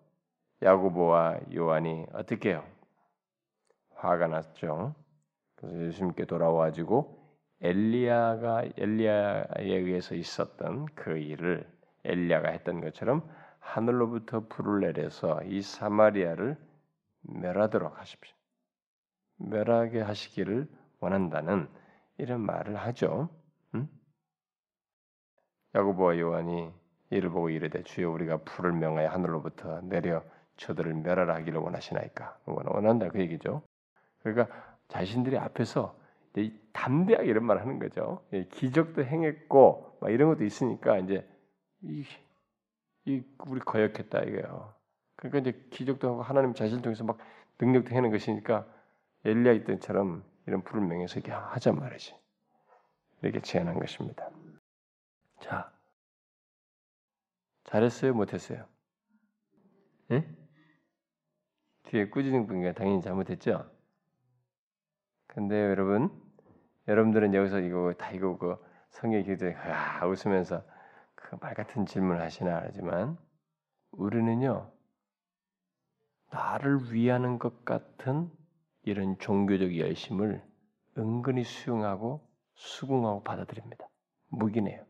야고보와 0.62 1.40
요한이 1.54 2.06
어떻게 2.12 2.50
해요? 2.50 2.64
화가 3.96 4.28
났죠. 4.28 4.94
그래서 5.56 5.86
예수님께 5.86 6.26
돌아와가지고 6.26 7.24
엘리야가 7.60 8.64
엘리야에 8.76 9.64
의해서 9.64 10.14
있었던 10.14 10.86
그 10.94 11.16
일을 11.16 11.66
엘리야가 12.04 12.50
했던 12.50 12.80
것처럼 12.80 13.28
하늘로부터 13.58 14.46
불을 14.48 14.80
내려서 14.80 15.42
이 15.44 15.62
사마리아를 15.62 16.56
멸하도록 17.22 17.98
하십시오. 17.98 18.36
멸하게 19.36 20.00
하시기를 20.02 20.68
원한다는 21.00 21.68
이런 22.18 22.40
말을 22.40 22.76
하죠. 22.76 23.30
응? 23.74 23.88
야고보와 25.74 26.18
요한이 26.18 26.70
이를 27.10 27.30
보고 27.30 27.48
이르되 27.48 27.82
주여 27.82 28.10
우리가 28.10 28.38
불을 28.38 28.72
명하여 28.72 29.08
하늘로부터 29.08 29.80
내려 29.82 30.22
저들을 30.56 30.94
멸하라 30.94 31.34
하기를 31.36 31.58
원하시나이까 31.58 32.40
원한다 32.44 33.08
그 33.08 33.20
얘기죠. 33.20 33.62
그러니까 34.24 34.48
자신들이 34.88 35.38
앞에서 35.38 35.96
담대하게 36.72 37.28
이런 37.28 37.44
말 37.44 37.60
하는 37.60 37.78
거죠. 37.78 38.26
기적도 38.50 39.04
행했고 39.04 39.98
막 40.00 40.10
이런 40.10 40.28
것도 40.30 40.44
있으니까 40.44 40.98
이제 40.98 41.28
이, 41.82 42.04
이 43.04 43.22
우리 43.46 43.60
거역했다 43.60 44.22
이거예요. 44.22 44.74
그러니까 45.14 45.38
이제 45.38 45.68
기적도 45.70 46.08
하고 46.08 46.22
하나님 46.22 46.54
자신을 46.54 46.82
통해서 46.82 47.04
막 47.04 47.18
능력도 47.60 47.94
해는 47.94 48.10
것이니까 48.10 48.66
엘리야 49.24 49.64
때처럼 49.64 50.24
이런 50.46 50.62
불을 50.62 50.84
명해서 50.84 51.20
이렇게 51.20 51.30
하자 51.30 51.72
말이지. 51.72 52.16
이렇게 53.22 53.40
제안한 53.40 53.78
것입니다. 53.78 54.28
자, 55.40 55.72
잘했어요, 57.64 58.12
못했어요? 58.14 58.66
예? 60.10 60.28
뒤에 61.84 62.08
꾸짖는 62.08 62.46
분이 62.46 62.74
당연히 62.74 63.00
잘못했죠. 63.00 63.73
근데 65.34 65.56
여러분, 65.68 66.10
여러분들은 66.88 67.34
여기서 67.34 67.60
이거 67.60 67.92
다 67.98 68.10
이거 68.12 68.38
그 68.38 68.56
성경 68.90 69.22
기도에 69.22 69.54
아, 69.54 70.06
웃으면서 70.06 70.62
그 71.14 71.36
말 71.40 71.54
같은 71.54 71.86
질문을 71.86 72.20
하시나 72.20 72.60
하지만 72.64 73.16
우리는요 73.92 74.70
나를 76.30 76.92
위하는 76.92 77.38
것 77.38 77.64
같은 77.64 78.30
이런 78.82 79.18
종교적 79.18 79.76
열심을 79.78 80.42
은근히 80.98 81.44
수용하고 81.44 82.28
수긍하고 82.54 83.22
받아들입니다. 83.24 83.88
무기네요. 84.28 84.84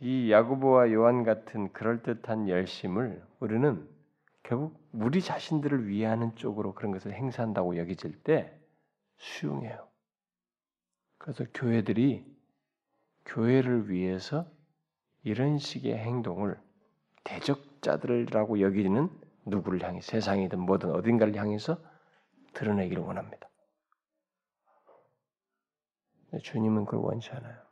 이 0.00 0.30
야고보와 0.32 0.92
요한 0.92 1.24
같은 1.24 1.72
그럴듯한 1.72 2.48
열심을 2.48 3.24
우리는 3.40 3.88
결국 4.42 4.81
우리 4.92 5.22
자신들을 5.22 5.88
위하는 5.88 6.34
쪽으로 6.36 6.74
그런 6.74 6.92
것을 6.92 7.12
행사한다고 7.14 7.76
여겨질 7.76 8.22
때 8.22 8.58
수용해요. 9.16 9.88
그래서 11.18 11.44
교회들이 11.54 12.26
교회를 13.24 13.88
위해서 13.88 14.46
이런 15.22 15.58
식의 15.58 15.96
행동을 15.96 16.60
대적자들이라고 17.24 18.60
여기는 18.60 19.08
누구를 19.46 19.82
향해 19.82 20.00
세상이든 20.00 20.58
뭐든 20.60 20.90
어딘가를 20.90 21.36
향해서 21.36 21.78
드러내기를 22.54 23.02
원합니다. 23.02 23.48
주님은 26.42 26.84
그걸 26.84 27.00
원치 27.00 27.30
않아요. 27.30 27.62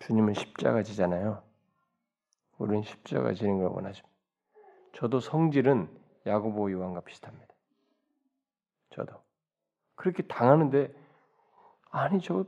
주님은 0.00 0.34
십자가 0.34 0.82
지잖아요. 0.82 1.42
우리는 2.58 2.82
십자가 2.82 3.32
지는 3.32 3.58
걸 3.58 3.68
원하죠. 3.68 4.04
저도 4.96 5.20
성질은 5.20 5.94
야고보 6.26 6.72
요한과 6.72 7.02
비슷합니다. 7.02 7.54
저도 8.90 9.22
그렇게 9.94 10.22
당하는데 10.22 10.90
아니 11.90 12.20
저 12.22 12.46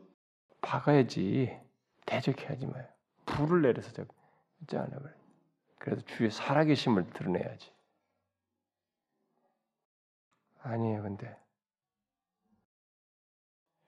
박아야지 0.62 1.60
대적해야지 2.06 2.66
마요. 2.66 2.86
불을 3.26 3.60
내려서 3.60 3.92
저 3.92 4.06
짜내버려. 4.66 5.14
그래서 5.78 6.02
주의 6.06 6.30
살아계심을 6.30 7.10
드러내야지. 7.10 7.70
아니에요, 10.60 11.02
근데 11.02 11.38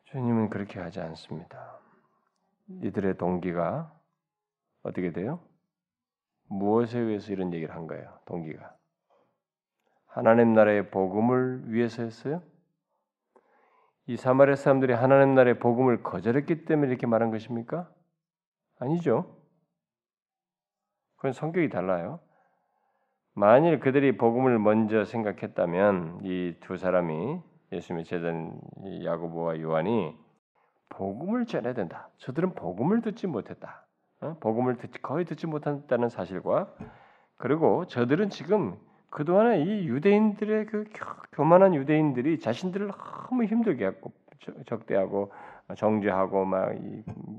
주님은 0.04 0.50
그렇게 0.50 0.80
하지 0.80 1.00
않습니다. 1.00 1.78
이들의 2.68 3.16
동기가 3.16 3.98
어떻게 4.82 5.12
돼요? 5.12 5.42
무엇에 6.50 6.98
의해서 6.98 7.32
이런 7.32 7.52
얘기를 7.54 7.74
한 7.74 7.86
거예요? 7.86 8.18
동기가 8.26 8.76
하나님 10.06 10.52
나라의 10.52 10.90
복음을 10.90 11.72
위해서였어요? 11.72 12.42
이 14.06 14.16
사마리아 14.16 14.56
사람들이 14.56 14.92
하나님 14.92 15.34
나라의 15.34 15.60
복음을 15.60 16.02
거절했기 16.02 16.64
때문에 16.64 16.88
이렇게 16.90 17.06
말한 17.06 17.30
것입니까? 17.30 17.88
아니죠. 18.80 19.36
그건 21.16 21.32
성격이 21.32 21.68
달라요. 21.68 22.18
만일 23.34 23.78
그들이 23.78 24.16
복음을 24.16 24.58
먼저 24.58 25.04
생각했다면 25.04 26.20
이 26.24 26.56
두 26.60 26.76
사람이 26.76 27.40
예수님의 27.72 28.04
제자인 28.04 28.60
야고보와 29.04 29.60
요한이 29.60 30.18
복음을 30.88 31.46
전해야 31.46 31.72
된다. 31.74 32.10
저들은 32.18 32.54
복음을 32.54 33.00
듣지 33.02 33.28
못했다. 33.28 33.86
어? 34.20 34.36
복음을 34.40 34.76
듣, 34.76 34.90
거의 35.02 35.24
듣지 35.24 35.46
못한다는 35.46 36.08
사실과 36.08 36.72
그리고 37.36 37.86
저들은 37.86 38.30
지금 38.30 38.76
그동안에 39.08 39.62
이 39.62 39.88
유대인들의 39.88 40.66
그 40.66 40.84
교만한 41.32 41.74
유대인들이 41.74 42.38
자신들을 42.38 42.90
너무 43.28 43.44
힘들게 43.44 43.86
했고 43.86 44.12
적대하고 44.66 45.32
정죄하고 45.76 46.44
막 46.44 46.72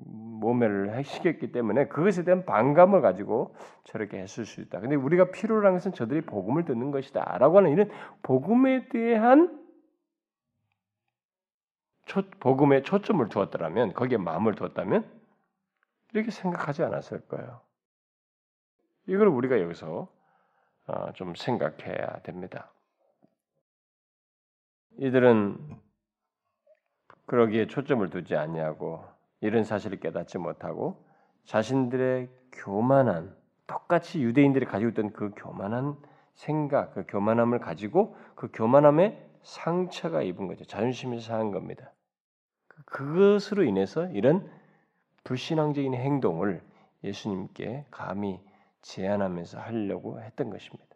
모멸을 0.06 1.04
시켰기 1.04 1.52
때문에 1.52 1.88
그것에 1.88 2.24
대한 2.24 2.46
반감을 2.46 3.02
가지고 3.02 3.56
저렇게 3.84 4.18
했을 4.18 4.46
수 4.46 4.62
있다. 4.62 4.80
근데 4.80 4.96
우리가 4.96 5.32
필요로 5.32 5.66
하는 5.66 5.78
것은 5.78 5.94
저들이 5.94 6.22
복음을 6.22 6.66
듣는 6.66 6.92
것이다라고 6.92 7.58
하는 7.58 7.72
이런 7.72 7.90
복음에 8.22 8.88
대한 8.90 9.60
초, 12.06 12.24
복음에 12.40 12.82
초점을 12.82 13.28
두었더라면 13.30 13.94
거기에 13.94 14.18
마음을 14.18 14.56
두었다면 14.56 15.21
이렇게 16.14 16.32
생각하지 16.32 16.84
않았을 16.84 17.28
거예요. 17.28 17.62
이걸 19.08 19.28
우리가 19.28 19.60
여기서 19.62 20.08
어, 20.88 21.12
좀 21.14 21.36
생각해야 21.36 22.22
됩니다. 22.22 22.72
이들은 24.98 25.58
그러기에 27.26 27.68
초점을 27.68 28.10
두지 28.10 28.36
않냐고 28.36 29.06
이런 29.40 29.64
사실을 29.64 30.00
깨닫지 30.00 30.38
못하고 30.38 31.06
자신들의 31.46 32.30
교만한 32.52 33.36
똑같이 33.68 34.22
유대인들이 34.22 34.66
가지고 34.66 34.90
있던 34.90 35.14
그 35.14 35.32
교만한 35.36 35.96
생각, 36.34 36.94
그 36.94 37.06
교만함을 37.08 37.60
가지고 37.60 38.16
그 38.36 38.50
교만함에 38.52 39.30
상처가 39.44 40.22
입은 40.22 40.48
거죠. 40.48 40.66
자존심이 40.66 41.20
상한 41.22 41.52
겁니다. 41.52 41.92
그것으로 42.86 43.64
인해서 43.64 44.08
이런 44.08 44.50
불신앙적인 45.24 45.94
행동을 45.94 46.64
예수님께 47.04 47.86
감히 47.92 48.40
제안하면서 48.82 49.60
하려고 49.60 50.22
했던 50.22 50.50
것입니다. 50.50 50.96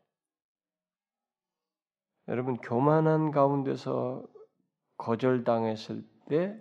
여러분 2.28 2.58
교만한 2.58 3.32
가운데서 3.32 4.26
거절당했을 4.98 6.04
때 6.30 6.60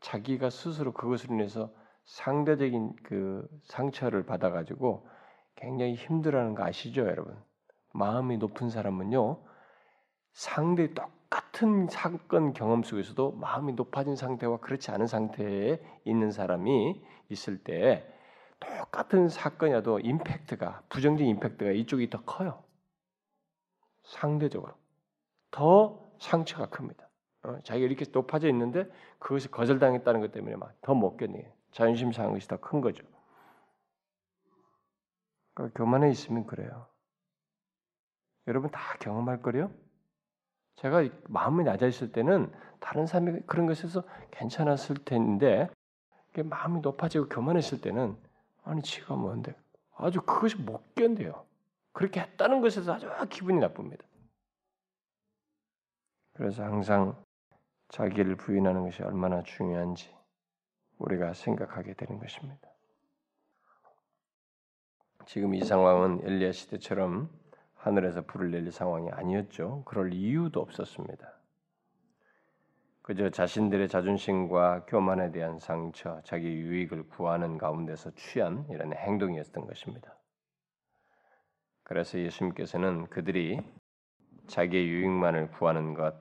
자기가 0.00 0.50
스스로 0.50 0.92
그것으로 0.92 1.34
인해서 1.34 1.72
상대적인 2.04 2.96
그 3.04 3.46
상처를 3.64 4.24
받아가지고 4.24 5.06
굉장히 5.54 5.94
힘들어하는 5.94 6.54
거 6.54 6.64
아시죠, 6.64 7.02
여러분? 7.02 7.40
마음이 7.92 8.38
높은 8.38 8.70
사람은요 8.70 9.44
상대 10.32 10.92
똑 10.94 11.10
같은 11.32 11.88
사건 11.88 12.52
경험 12.52 12.82
속에서도 12.82 13.32
마음이 13.32 13.72
높아진 13.72 14.16
상태와 14.16 14.58
그렇지 14.58 14.90
않은 14.90 15.06
상태에 15.06 15.80
있는 16.04 16.30
사람이 16.30 17.02
있을 17.30 17.64
때 17.64 18.06
똑같은 18.60 19.30
사건이라도 19.30 20.00
임팩트가 20.00 20.82
부정적인 20.90 21.26
임팩트가 21.36 21.70
이쪽이 21.70 22.10
더 22.10 22.22
커요. 22.24 22.62
상대적으로 24.04 24.74
더 25.50 26.12
상처가 26.20 26.68
큽니다. 26.68 27.08
어, 27.44 27.58
자기가 27.64 27.86
이렇게 27.86 28.04
높아져 28.12 28.48
있는데 28.48 28.84
그것이 29.18 29.50
거절당했다는 29.50 30.20
것 30.20 30.32
때문에 30.32 30.56
막 30.56 30.74
더 30.82 30.94
못 30.94 31.16
견뎌요. 31.16 31.50
자존심 31.72 32.12
상한 32.12 32.34
것이 32.34 32.46
더 32.46 32.58
큰 32.58 32.82
거죠. 32.82 33.04
그러니까 35.54 35.78
교만에 35.78 36.10
있으면 36.10 36.44
그래요. 36.46 36.88
여러분 38.48 38.70
다 38.70 38.80
경험할 39.00 39.40
거요. 39.40 39.72
제가 40.76 41.08
마음이 41.28 41.64
낮아 41.64 41.86
있을 41.86 42.12
때는 42.12 42.52
다른 42.80 43.06
사람이 43.06 43.40
그런 43.46 43.66
것에서 43.66 44.02
괜찮았을 44.32 44.96
텐데 45.04 45.68
마음이 46.36 46.80
높아지고 46.80 47.28
교만했을 47.28 47.80
때는 47.80 48.16
아니 48.64 48.82
지가 48.82 49.14
뭔데 49.14 49.54
아주 49.96 50.20
그것이 50.22 50.56
못 50.56 50.94
견뎌요. 50.94 51.46
그렇게 51.92 52.20
했다는 52.20 52.60
것에서 52.60 52.94
아주 52.94 53.08
기분이 53.28 53.60
나쁩니다. 53.60 54.04
그래서 56.32 56.64
항상 56.64 57.22
자기를 57.88 58.36
부인하는 58.36 58.82
것이 58.84 59.02
얼마나 59.02 59.42
중요한지 59.42 60.14
우리가 60.98 61.34
생각하게 61.34 61.94
되는 61.94 62.18
것입니다. 62.18 62.68
지금 65.26 65.54
이 65.54 65.62
상황은 65.62 66.22
엘리야 66.24 66.52
시대처럼 66.52 67.30
하늘에서 67.82 68.22
불을 68.22 68.52
내릴 68.52 68.70
상황이 68.70 69.10
아니었죠. 69.10 69.82
그럴 69.84 70.14
이유도 70.14 70.60
없었습니다. 70.60 71.32
그저 73.02 73.28
자신들의 73.30 73.88
자존심과 73.88 74.84
교만에 74.86 75.32
대한 75.32 75.58
상처, 75.58 76.20
자기 76.22 76.46
유익을 76.46 77.08
구하는 77.08 77.58
가운데서 77.58 78.12
취한 78.14 78.64
이런 78.70 78.94
행동이었던 78.94 79.66
것입니다. 79.66 80.16
그래서 81.82 82.20
예수님께서는 82.20 83.08
그들이 83.08 83.60
자기의 84.46 84.86
유익만을 84.86 85.50
구하는 85.50 85.94
것 85.94 86.14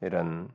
이런 0.00 0.48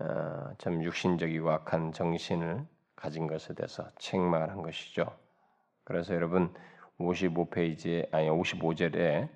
어, 0.00 0.52
참 0.58 0.82
육신적이고 0.82 1.48
악한 1.48 1.92
정신을 1.92 2.66
가진 2.96 3.28
것에 3.28 3.54
대해서 3.54 3.88
책망한 3.98 4.62
것이죠. 4.62 5.16
그래서 5.84 6.14
여러분 6.14 6.52
55페이지에 6.98 8.12
아니 8.12 8.28
55절에 8.28 9.28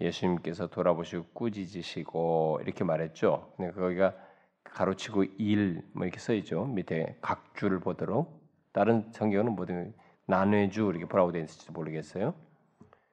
예수님께서 0.00 0.68
돌아보시고 0.68 1.26
꾸짖으시고 1.34 2.60
이렇게 2.62 2.84
말했죠. 2.84 3.52
근데 3.56 3.72
거기가 3.72 4.14
가로치고 4.64 5.24
일 5.38 5.82
뭐 5.92 6.04
이렇게 6.06 6.18
써 6.18 6.32
있죠. 6.34 6.64
밑에 6.64 7.16
각 7.20 7.54
줄을 7.56 7.80
보도록 7.80 8.40
다른 8.72 9.10
성경은 9.12 9.54
뭐든 9.54 9.94
나뇌주 10.26 10.88
이렇게 10.90 11.04
뭐라고 11.04 11.32
되어 11.32 11.42
있을지 11.42 11.70
모르겠어요. 11.72 12.34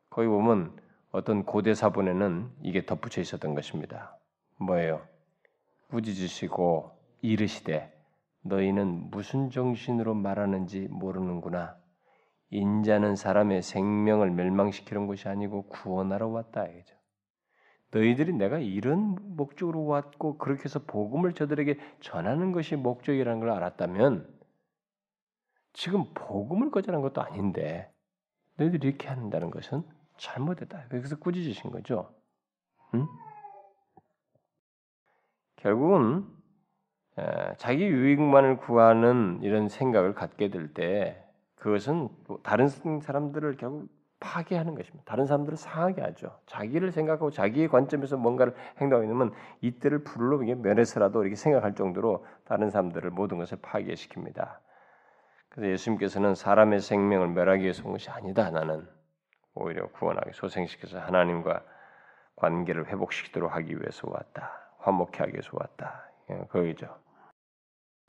거기 0.09 0.27
보면 0.27 0.77
어떤 1.11 1.43
고대 1.43 1.73
사본에는 1.73 2.49
이게 2.61 2.85
덧붙여 2.85 3.21
있었던 3.21 3.55
것입니다. 3.55 4.17
뭐예요? 4.59 5.01
꾸짖으시고 5.89 6.91
이르시되 7.21 7.91
너희는 8.41 9.09
무슨 9.09 9.49
정신으로 9.49 10.13
말하는지 10.13 10.87
모르는구나. 10.89 11.77
인자는 12.49 13.15
사람의 13.15 13.61
생명을 13.61 14.31
멸망시키는 14.31 15.07
것이 15.07 15.27
아니고 15.27 15.67
구원하러 15.67 16.27
왔다 16.29 16.65
이죠. 16.65 16.95
너희들이 17.91 18.33
내가 18.33 18.59
이런 18.59 19.17
목적으로 19.35 19.85
왔고 19.85 20.37
그렇게 20.37 20.65
해서 20.65 20.79
복음을 20.79 21.33
저들에게 21.33 21.79
전하는 21.99 22.51
것이 22.51 22.75
목적이라는 22.75 23.39
걸 23.39 23.49
알았다면 23.51 24.37
지금 25.73 26.05
복음을 26.13 26.71
거절한 26.71 27.01
것도 27.01 27.21
아닌데 27.21 27.91
너희들이 28.55 28.87
이렇게 28.87 29.07
한다는 29.07 29.51
것은 29.51 29.83
잘못했다. 30.17 30.85
그래서 30.89 31.17
꾸짖으신 31.17 31.71
거죠. 31.71 32.13
응? 32.93 33.07
결국은 35.57 36.25
자기 37.57 37.85
유익만을 37.85 38.57
구하는 38.57 39.39
이런 39.43 39.69
생각을 39.69 40.13
갖게 40.13 40.49
될 40.49 40.73
때 40.73 41.26
그것은 41.67 42.07
다른 42.43 42.69
사람들을 42.69 43.57
결국 43.57 43.89
파괴하는 44.21 44.73
것입니다. 44.73 45.03
다른 45.03 45.25
사람들을 45.25 45.57
상하게 45.57 46.01
하죠. 46.01 46.39
자기를 46.45 46.93
생각하고 46.93 47.29
자기의 47.29 47.67
관점에서 47.67 48.15
뭔가를 48.15 48.55
행동하면 48.77 49.33
이때를 49.59 50.05
불로 50.05 50.37
면해서라도 50.37 51.23
이렇게 51.23 51.35
생각할 51.35 51.75
정도로 51.75 52.25
다른 52.45 52.69
사람들을 52.69 53.09
모든 53.09 53.37
것을 53.37 53.57
파괴시킵니다. 53.57 54.59
그래서 55.49 55.71
예수님께서는 55.73 56.35
사람의 56.35 56.79
생명을 56.79 57.27
멸하기 57.27 57.63
위해서 57.63 57.83
온 57.85 57.91
것이 57.91 58.09
아니다. 58.09 58.49
나는 58.49 58.87
오히려 59.53 59.89
구원하기 59.89 60.31
소생시켜서 60.35 60.99
하나님과 60.99 61.63
관계를 62.37 62.87
회복시키도록 62.87 63.53
하기 63.53 63.75
위해서 63.75 64.07
왔다. 64.09 64.53
화목케 64.77 65.17
하기 65.17 65.33
위해서 65.33 65.49
왔다. 65.51 66.05
예, 66.29 66.37
그거죠. 66.47 66.97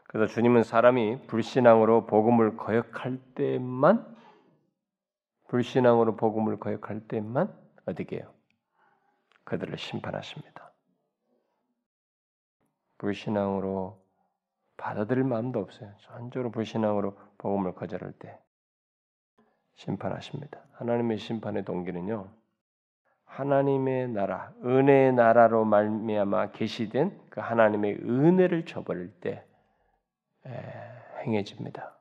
그래서 0.08 0.32
주님은 0.32 0.62
사람이 0.62 1.26
불신앙으로 1.26 2.06
복음을 2.06 2.56
거역할 2.56 3.18
때만 3.34 4.16
불신앙으로 5.48 6.16
복음을 6.16 6.58
거역할 6.58 7.06
때만 7.08 7.54
어떻게 7.84 8.16
해요? 8.16 8.32
그들을 9.44 9.76
심판하십니다. 9.76 10.72
불신앙으로 12.96 14.02
받아들일 14.78 15.24
마음도 15.24 15.60
없어요. 15.60 15.92
전적으로 15.98 16.50
불신앙으로 16.52 17.18
복음을 17.36 17.74
거절할 17.74 18.12
때 18.12 18.38
심판하십니다. 19.74 20.58
하나님의 20.72 21.18
심판의 21.18 21.64
동기는요. 21.66 22.28
하나님의 23.24 24.08
나라, 24.08 24.52
은혜의 24.64 25.12
나라로 25.12 25.66
말미암아 25.66 26.52
계시된 26.52 27.20
그 27.28 27.40
하나님의 27.40 27.96
은혜를 27.96 28.64
저버릴 28.64 29.12
때 29.20 29.44
행해집니다. 31.24 31.96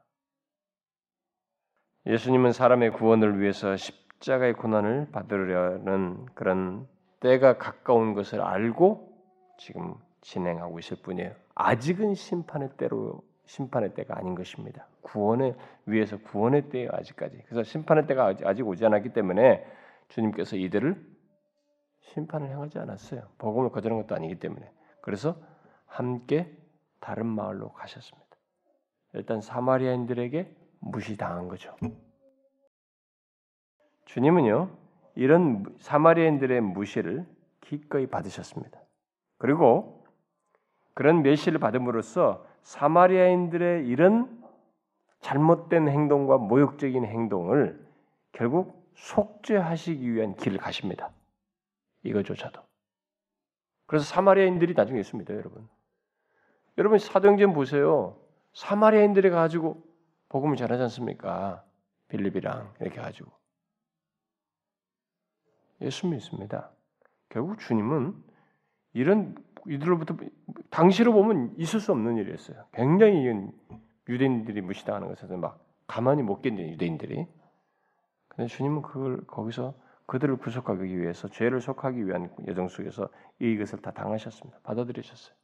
예수님은 2.06 2.54
사람의 2.54 2.92
구원을 2.92 3.40
위해서 3.42 3.76
십자가의 3.76 4.54
고난을 4.54 5.12
받으려는 5.12 6.26
그런 6.34 6.88
때가 7.20 7.58
가까운 7.58 8.14
것을 8.14 8.42
알고 8.42 9.14
지금 9.58 9.96
진행하고 10.22 10.80
있을 10.80 10.98
뿐이에요. 11.02 11.34
아직은 11.56 12.14
심판의 12.14 12.70
때로 12.78 13.22
심판의 13.46 13.94
때가 13.94 14.18
아닌 14.18 14.36
것입니다. 14.36 14.88
구원을 15.02 15.56
위해서 15.86 16.18
구원의 16.18 16.70
때예요 16.70 16.90
아직까지. 16.94 17.44
그래서 17.46 17.64
심판의 17.64 18.08
때가 18.08 18.36
아직 18.44 18.68
오지 18.68 18.86
않았기 18.86 19.14
때문에 19.14 19.66
주님께서 20.10 20.56
이들을 20.56 21.18
심판을 22.02 22.50
행하지 22.50 22.80
않았어요. 22.80 23.28
복음을 23.38 23.70
거절한 23.72 24.02
것도 24.02 24.16
아니기 24.16 24.36
때문에. 24.36 24.70
그래서 25.02 25.38
함께 25.86 26.56
다른 27.00 27.26
마을로 27.26 27.72
가셨습니다. 27.74 28.27
일단 29.14 29.42
사마리아인들에게 29.42 30.54
무시당한 30.80 31.48
거죠. 31.48 31.76
주님은요, 34.06 34.70
이런 35.16 35.66
사마리아인들의 35.80 36.62
무시를 36.62 37.26
기꺼이 37.62 38.08
받으셨습니다. 38.08 38.80
그리고 39.38 40.06
그런 40.94 41.22
멸시를 41.22 41.60
받음으로써 41.60 42.46
사마리아인들의 42.62 43.88
이런 43.88 44.44
잘못된 45.20 45.88
행동과 45.88 46.38
모욕적인 46.38 47.06
행동을 47.06 47.86
결국 48.32 48.92
속죄하시기 48.96 50.14
위한 50.14 50.36
길을 50.36 50.58
가십니다. 50.58 51.12
이거조차도. 52.04 52.62
그래서 53.86 54.06
사마리아인들이 54.06 54.74
나중에 54.74 55.00
있습니다, 55.00 55.34
여러분. 55.34 55.68
여러분 56.78 57.00
사도행전 57.00 57.54
보세요. 57.54 58.18
사마리아인들이 58.58 59.30
가지고 59.30 59.84
복음을 60.30 60.56
전하지 60.56 60.82
않습니까? 60.84 61.64
빌립이랑 62.08 62.74
이렇게 62.80 63.00
가지고 63.00 63.32
예수 65.82 66.08
믿습니다. 66.08 66.72
결국 67.30 67.60
주님은 67.60 68.16
이런 68.94 69.36
이들로부터 69.68 70.16
당시로 70.72 71.14
보면 71.14 71.54
있을 71.58 71.80
수 71.80 71.92
없는 71.92 72.18
일이었어요. 72.18 72.66
굉장히 72.74 73.28
유대인들이 74.10 74.62
무시당하는 74.62 75.10
것에서 75.10 75.38
막 75.38 75.64
가만히 75.86 76.24
못 76.24 76.42
견디는 76.42 76.72
유대인들이. 76.72 77.28
근데 78.28 78.48
주님은 78.48 78.82
그걸 78.82 79.22
거기서 79.28 79.76
그들을 80.08 80.38
구속하기 80.38 80.98
위해서 80.98 81.28
죄를 81.28 81.62
속하기 81.62 82.08
위한 82.08 82.34
여정 82.48 82.70
속에서 82.70 83.08
이것을 83.38 83.84
다 83.84 83.92
당하셨습니다. 83.92 84.62
받아들이셨어요. 84.64 85.36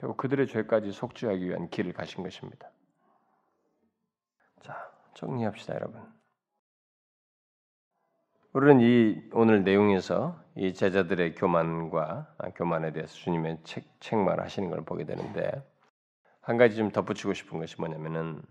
결국 0.00 0.16
그들의 0.16 0.46
죄까지 0.46 0.92
속죄하기 0.92 1.46
위한 1.46 1.68
길을 1.68 1.92
가신 1.92 2.22
것입니다. 2.22 2.70
자, 4.62 4.90
정리합시다, 5.14 5.74
여러분. 5.74 6.02
우리는 8.54 8.80
이 8.80 9.22
오늘 9.32 9.62
내용에서 9.62 10.42
이 10.56 10.72
제자들의 10.72 11.34
교만과 11.34 12.34
아, 12.38 12.50
교만에 12.50 12.92
대해서 12.92 13.14
주님의 13.14 13.58
책, 13.62 13.84
책말 14.00 14.40
하시는 14.40 14.70
걸 14.70 14.84
보게 14.84 15.04
되는데 15.04 15.50
한 16.40 16.56
가지 16.56 16.76
좀 16.76 16.90
덧붙이고 16.90 17.34
싶은 17.34 17.58
것이 17.58 17.76
뭐냐면은 17.78 18.42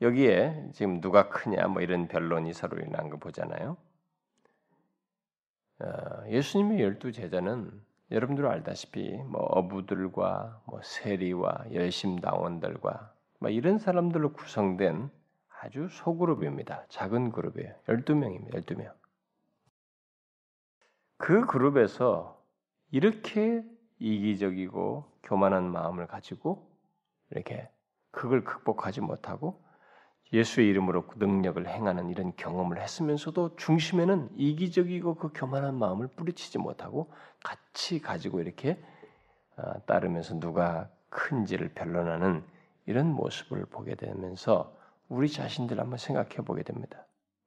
여기에 0.00 0.70
지금 0.74 1.00
누가 1.00 1.28
크냐 1.28 1.66
뭐 1.66 1.82
이런 1.82 2.06
변론이 2.06 2.52
서로 2.52 2.78
난 2.86 3.10
거 3.10 3.18
보잖아요. 3.18 3.76
어, 5.80 6.28
예수님의 6.28 6.80
열두 6.80 7.12
제자는 7.12 7.87
여러분들 8.10 8.46
알다시피 8.46 9.16
뭐 9.24 9.40
어부들과 9.42 10.62
뭐 10.66 10.80
세리와 10.82 11.66
열심 11.72 12.20
당원들과 12.20 13.12
뭐 13.40 13.50
이런 13.50 13.78
사람들로 13.78 14.32
구성된 14.32 15.10
아주 15.60 15.88
소그룹입니다. 15.90 16.86
작은 16.88 17.32
그룹이에요. 17.32 17.74
12명입니다. 17.86 18.64
12명. 18.64 18.92
그 21.16 21.46
그룹에서 21.46 22.40
이렇게 22.90 23.64
이기적이고 23.98 25.18
교만한 25.24 25.70
마음을 25.70 26.06
가지고 26.06 26.70
이렇게 27.30 27.68
그걸 28.10 28.44
극복하지 28.44 29.00
못하고 29.00 29.62
예수의 30.32 30.68
이름으로 30.68 31.04
능력을 31.16 31.66
행하는 31.66 32.10
이런 32.10 32.34
경험을 32.36 32.80
했으면서도 32.80 33.56
중심에는 33.56 34.30
이기적이고 34.36 35.14
그 35.14 35.30
교만한 35.34 35.74
마음을 35.78 36.08
뿌리치지 36.08 36.58
못하고 36.58 37.10
같이 37.42 38.00
가지고 38.00 38.40
이렇게 38.40 38.78
아, 39.56 39.78
따르면서 39.86 40.38
누가 40.38 40.90
큰지를 41.08 41.70
변론하는 41.70 42.44
이런 42.86 43.06
모습을 43.06 43.64
보게 43.66 43.94
되면서 43.94 44.76
우리 45.08 45.28
자신들 45.28 45.80
한번 45.80 45.98
생각해 45.98 46.44
보게 46.44 46.62
됩니다. 46.62 47.06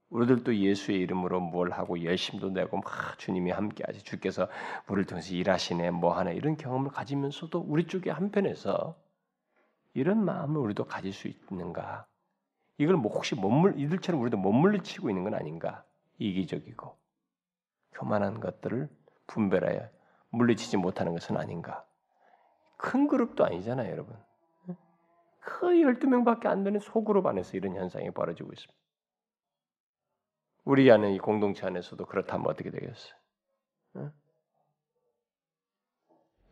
우리들도 0.10 0.56
예수의 0.58 1.00
이름으로 1.00 1.40
뭘 1.40 1.72
하고 1.72 2.04
열심도 2.04 2.50
내고 2.50 2.78
막 2.78 3.18
주님이 3.18 3.52
함께 3.52 3.84
하시 3.88 4.04
주께서 4.04 4.50
우리를 4.88 5.06
통해서 5.06 5.34
일하시네 5.34 5.92
뭐 5.92 6.18
하네 6.18 6.36
이런 6.36 6.58
경험을 6.58 6.92
가지면서도 6.92 7.60
우리 7.66 7.88
쪽에 7.88 8.10
한편에서 8.12 8.96
이런 9.94 10.24
마음을 10.26 10.60
우리도 10.60 10.86
가질 10.86 11.14
수 11.14 11.30
있는가? 11.30 12.06
이걸 12.78 12.96
뭐 12.98 13.12
혹시 13.12 13.36
못 13.36 13.50
물, 13.50 13.80
이들처럼 13.80 14.22
우리도 14.22 14.38
못 14.38 14.52
물리치고 14.52 15.10
있는 15.10 15.24
건 15.24 15.36
아닌가? 15.36 15.86
이기적이고 16.18 16.98
교만한 17.94 18.40
것들을 18.40 18.90
분별하여 19.28 19.90
물리치지 20.30 20.78
못하는 20.78 21.14
것은 21.14 21.38
아닌가? 21.38 21.86
큰 22.78 23.08
그룹도 23.08 23.46
아니잖아요, 23.46 23.92
여러분. 23.92 24.18
그 25.40 25.68
12명밖에 25.68 26.46
안 26.48 26.64
되는 26.64 26.80
소그룹 26.80 27.26
안에서 27.26 27.58
이런 27.58 27.76
현상이 27.76 28.12
벌어지고 28.12 28.52
있습니다. 28.54 28.80
우리 30.64 30.92
안에 30.92 31.14
이 31.14 31.18
공동체 31.18 31.66
안에서도 31.66 32.06
그렇다면 32.06 32.48
어떻게 32.48 32.70
되겠어요? 32.70 33.14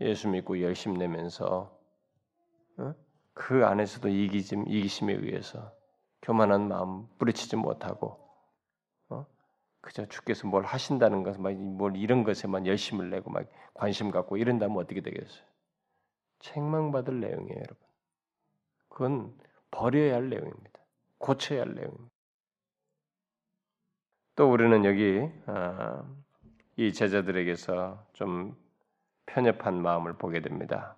예수 0.02 0.28
믿고 0.30 0.62
열심 0.62 0.94
내면서 0.96 1.78
그 3.34 3.66
안에서도 3.66 4.10
이기심, 4.10 4.68
이기심에 4.68 5.14
의해서 5.14 5.72
교만한 6.22 6.68
마음 6.68 7.08
뿌리치지 7.18 7.56
못하고 7.56 8.20
어? 9.10 9.26
그저 9.82 10.06
주께서 10.06 10.48
뭘 10.48 10.66
하신다는 10.66 11.24
것, 11.24 11.40
뭘 11.40 11.96
이런 11.96 12.24
것에만 12.24 12.66
열심을 12.66 13.10
내고 13.10 13.32
막 13.32 13.48
관심 13.74 14.12
갖고 14.12 14.38
이런다면 14.38 14.78
어떻게 14.78 15.02
되겠어요? 15.02 15.44
책망받을 16.40 17.20
내용이에요, 17.20 17.58
여러분. 17.58 17.78
그건 18.90 19.38
버려야 19.72 20.16
할 20.16 20.30
내용입니다. 20.30 20.80
고쳐야 21.18 21.62
할 21.62 21.76
내용입니다. 21.76 22.10
또 24.36 24.52
우리는 24.52 24.86
여기 24.86 25.30
아, 25.48 26.04
이 26.78 26.94
제자들에게서 26.94 28.06
좀 28.14 28.56
편협한 29.26 29.82
마음을 29.82 30.14
보게 30.14 30.42
됩니다. 30.42 30.96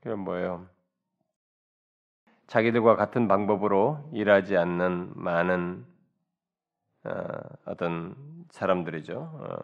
그건 0.00 0.20
뭐예요? 0.20 0.68
자기들과 2.46 2.96
같은 2.96 3.28
방법으로 3.28 4.08
일하지 4.12 4.56
않는 4.56 5.12
많은 5.14 5.84
어, 7.04 7.10
어떤 7.64 8.14
사람들이죠. 8.50 9.18
어, 9.18 9.56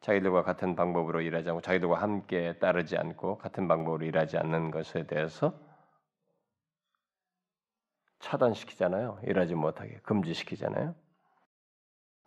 자기들과 0.00 0.42
같은 0.42 0.76
방법으로 0.76 1.20
일하지 1.20 1.50
않고 1.50 1.60
자기들과 1.60 2.00
함께 2.00 2.58
따르지 2.58 2.96
않고 2.96 3.38
같은 3.38 3.68
방법으로 3.68 4.04
일하지 4.04 4.38
않는 4.38 4.70
것에 4.70 5.06
대해서 5.06 5.52
차단시키잖아요. 8.18 9.20
일하지 9.26 9.54
못하게 9.54 9.98
금지시키잖아요. 10.02 10.94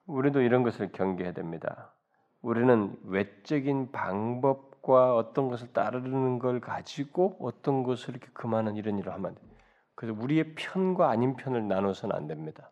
우리도 0.05 0.41
이런 0.41 0.63
것을 0.63 0.91
경계해야 0.91 1.33
됩니다. 1.33 1.93
우리는 2.41 2.95
외적인 3.05 3.91
방법과 3.91 5.15
어떤 5.15 5.49
것을 5.49 5.71
따르는 5.71 6.39
걸 6.39 6.59
가지고 6.59 7.37
어떤 7.39 7.83
것을 7.83 8.09
이렇게 8.09 8.27
그만한 8.33 8.75
이런 8.75 8.97
일을 8.99 9.13
하면 9.13 9.27
안 9.27 9.35
돼요. 9.35 9.52
그래서 9.95 10.19
우리의 10.19 10.55
편과 10.55 11.09
아닌 11.09 11.35
편을 11.35 11.67
나눠서는 11.67 12.15
안 12.15 12.27
됩니다. 12.27 12.71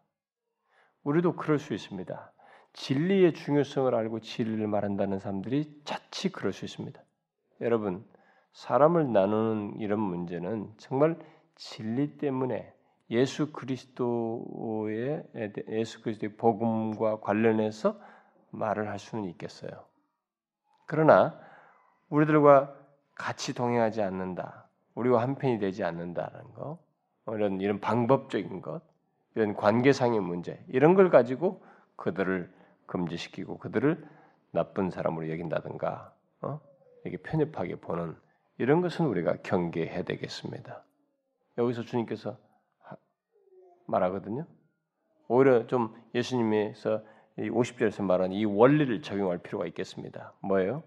우리도 1.03 1.35
그럴 1.35 1.59
수 1.59 1.73
있습니다. 1.73 2.31
진리의 2.73 3.33
중요성을 3.33 3.93
알고 3.93 4.21
진리를 4.21 4.65
말한다는 4.67 5.19
사람들이 5.19 5.81
자칫 5.83 6.31
그럴 6.31 6.53
수 6.53 6.65
있습니다. 6.65 7.01
여러분, 7.61 8.05
사람을 8.53 9.11
나누는 9.11 9.79
이런 9.79 9.99
문제는 9.99 10.73
정말 10.77 11.17
진리 11.55 12.17
때문에 12.17 12.73
예수 13.09 13.51
그리스도의 13.51 15.23
예수 15.69 16.01
그리스도의 16.01 16.37
복음과 16.37 17.19
관련해서 17.19 17.99
말을 18.51 18.89
할 18.89 18.99
수는 18.99 19.25
있겠어요. 19.25 19.71
그러나 20.85 21.39
우리들과 22.09 22.75
같이 23.15 23.53
동행하지 23.53 24.01
않는다. 24.01 24.67
우리와 24.95 25.21
한편이 25.21 25.59
되지 25.59 25.83
않는다는 25.83 26.53
거. 26.53 26.79
이런 27.27 27.61
이런 27.61 27.79
방법적인 27.79 28.61
것, 28.61 28.81
이런 29.35 29.55
관계상의 29.55 30.19
문제 30.19 30.63
이런 30.67 30.95
걸 30.95 31.09
가지고 31.09 31.63
그들을 31.95 32.51
금지시키고 32.87 33.57
그들을 33.59 34.03
나쁜 34.51 34.89
사람으로 34.89 35.29
여긴다든가 35.29 36.13
어? 36.41 36.59
이게 37.05 37.17
편협하게 37.17 37.77
보는 37.77 38.15
이런 38.57 38.81
것은 38.81 39.05
우리가 39.05 39.37
경계해야 39.43 40.03
되겠습니다. 40.03 40.83
여기서 41.57 41.83
주님께서 41.83 42.37
말하거든요. 43.87 44.45
오히려 45.27 45.65
좀 45.67 45.95
예수님에서 46.13 47.03
50절에서 47.37 48.03
말하는 48.03 48.35
이 48.35 48.45
원리를 48.45 49.01
적용할 49.01 49.37
필요가 49.37 49.65
있겠습니다. 49.67 50.33
뭐예요? 50.41 50.83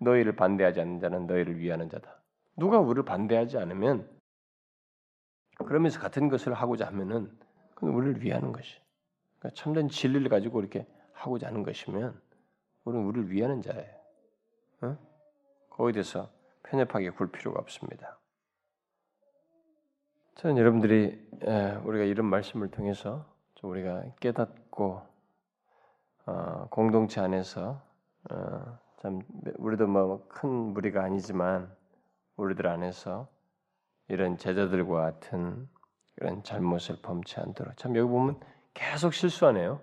너희를 0.00 0.34
반대하지 0.36 0.80
않는 0.80 1.00
자는 1.00 1.26
너희를 1.26 1.58
위하는 1.58 1.88
자다. 1.88 2.20
누가 2.56 2.78
우리를 2.80 3.04
반대하지 3.04 3.58
않으면 3.58 4.08
그러면서 5.58 6.00
같은 6.00 6.28
것을 6.28 6.54
하고자 6.54 6.86
하면은 6.86 7.30
그건 7.74 7.90
우리를 7.94 8.22
위하는 8.22 8.52
것이. 8.52 8.80
그러니까 9.38 9.60
참된 9.60 9.88
진리를 9.88 10.28
가지고 10.28 10.60
이렇게 10.60 10.86
하고자 11.12 11.48
하는 11.48 11.62
것이면 11.62 12.20
우리는 12.84 13.06
우리를 13.06 13.30
위하는 13.30 13.60
자예요. 13.62 13.94
어? 14.82 14.96
거기에 15.70 15.92
대해서 15.92 16.30
편협하게 16.62 17.10
굴 17.10 17.30
필요가 17.30 17.60
없습니다. 17.60 18.18
저는 20.36 20.56
여러분들이 20.56 21.28
우리가 21.84 22.04
이런 22.04 22.26
말씀을 22.26 22.70
통해서 22.70 23.26
좀 23.56 23.70
우리가 23.70 24.04
깨닫고 24.20 25.02
어, 26.26 26.68
공동체 26.70 27.20
안에서 27.20 27.82
어, 28.30 28.78
참 28.98 29.22
우리도 29.56 29.86
뭐 29.86 30.28
큰 30.28 30.48
무리가 30.48 31.02
아니지만 31.02 31.74
우리들 32.36 32.66
안에서 32.68 33.28
이런 34.08 34.38
제자들과 34.38 35.02
같은 35.02 35.68
이런 36.16 36.42
잘못을 36.42 36.98
범치 37.02 37.38
않도록 37.40 37.76
참 37.76 37.94
여기 37.96 38.08
보면 38.08 38.40
계속 38.74 39.14
실수하네요. 39.14 39.80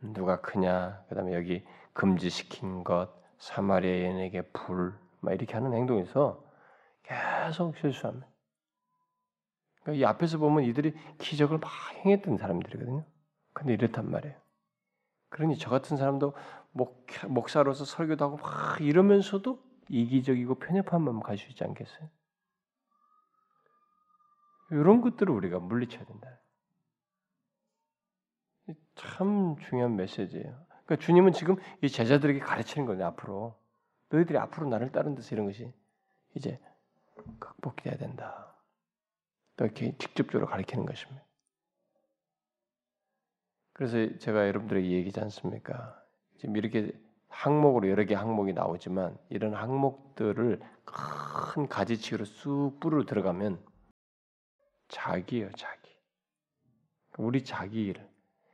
누가 0.00 0.40
크냐? 0.40 1.04
그다음에 1.08 1.34
여기 1.34 1.64
금지시킨 1.92 2.84
것, 2.84 3.10
사마리아 3.38 3.90
여인에게 3.90 4.42
불, 4.52 4.94
막 5.20 5.34
이렇게 5.34 5.54
하는 5.54 5.72
행동에서 5.74 6.44
계속 7.02 7.76
실수합니다. 7.76 8.28
그러니까 9.82 10.00
이 10.00 10.04
앞에서 10.04 10.38
보면 10.38 10.64
이들이 10.64 10.94
기적을 11.18 11.58
막 11.58 11.70
행했던 12.04 12.36
사람들이거든요. 12.36 13.04
근데 13.52 13.72
이렇단 13.72 14.10
말이에요. 14.10 14.36
그러니 15.30 15.58
저 15.58 15.70
같은 15.70 15.96
사람도 15.96 16.34
목, 16.72 17.06
목사로서 17.26 17.84
설교도 17.84 18.24
하고 18.24 18.36
막 18.36 18.80
이러면서도 18.80 19.58
이기적이고 19.88 20.56
편협한 20.56 21.02
마음 21.02 21.20
가질 21.20 21.46
수 21.46 21.50
있지 21.50 21.64
않겠어요? 21.64 22.08
이런 24.70 25.00
것들을 25.00 25.32
우리가 25.32 25.58
물리쳐야 25.58 26.04
된다. 26.04 26.40
참 28.94 29.56
중요한 29.60 29.96
메시지예요. 29.96 30.66
그러니까 30.84 30.96
주님은 30.96 31.32
지금 31.32 31.56
이 31.82 31.88
제자들에게 31.88 32.40
가르치는 32.40 32.86
거예요. 32.86 33.06
앞으로 33.06 33.58
너희들이 34.10 34.38
앞으로 34.38 34.68
나를 34.68 34.92
따른 34.92 35.14
데서 35.14 35.34
이런 35.34 35.46
것이 35.46 35.72
이제 36.34 36.60
극복돼야 37.38 37.96
된다. 37.96 38.54
이렇게 39.58 39.96
직접적으로 39.98 40.46
가르치는 40.46 40.86
것입니다. 40.86 41.22
그래서 43.72 44.18
제가 44.18 44.46
여러분들에게 44.48 44.90
얘기지 44.90 45.20
않습니까? 45.20 46.02
지금 46.38 46.56
이렇게 46.56 46.92
항목으로 47.28 47.88
여러 47.88 48.04
개 48.04 48.14
항목이 48.14 48.52
나오지만 48.52 49.16
이런 49.28 49.54
항목들을 49.54 50.60
큰 50.84 51.68
가지치기로 51.68 52.24
쑥 52.24 52.78
뿌리로 52.80 53.04
들어가면 53.04 53.62
자기예요, 54.88 55.50
자기. 55.52 55.88
우리 57.18 57.44
자기를 57.44 58.08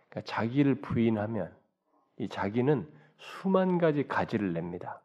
그러니까 0.09 0.33
자기를 0.33 0.77
부인하면 0.77 1.55
이 2.19 2.29
자기는 2.29 2.91
수만 3.19 3.79
가지 3.79 4.07
가지를 4.07 4.53
냅니다. 4.53 5.03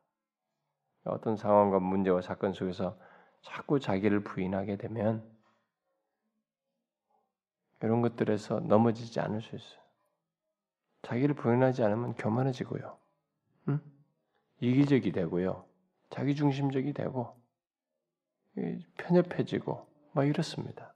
어떤 1.03 1.35
상황과 1.35 1.79
문제와 1.79 2.21
사건 2.21 2.53
속에서 2.53 2.97
자꾸 3.41 3.79
자기를 3.79 4.23
부인하게 4.23 4.77
되면 4.77 5.27
이런 7.81 8.01
것들에서 8.01 8.59
넘어지지 8.59 9.19
않을 9.19 9.41
수 9.41 9.55
있어요. 9.55 9.79
자기를 11.03 11.35
부인하지 11.35 11.83
않으면 11.83 12.13
교만해지고요. 12.15 12.97
응? 13.69 13.79
이기적이 14.59 15.13
되고요. 15.13 15.65
자기 16.09 16.35
중심적이 16.35 16.93
되고 16.93 17.39
편협해지고 18.97 19.87
막 20.11 20.27
이렇습니다. 20.27 20.93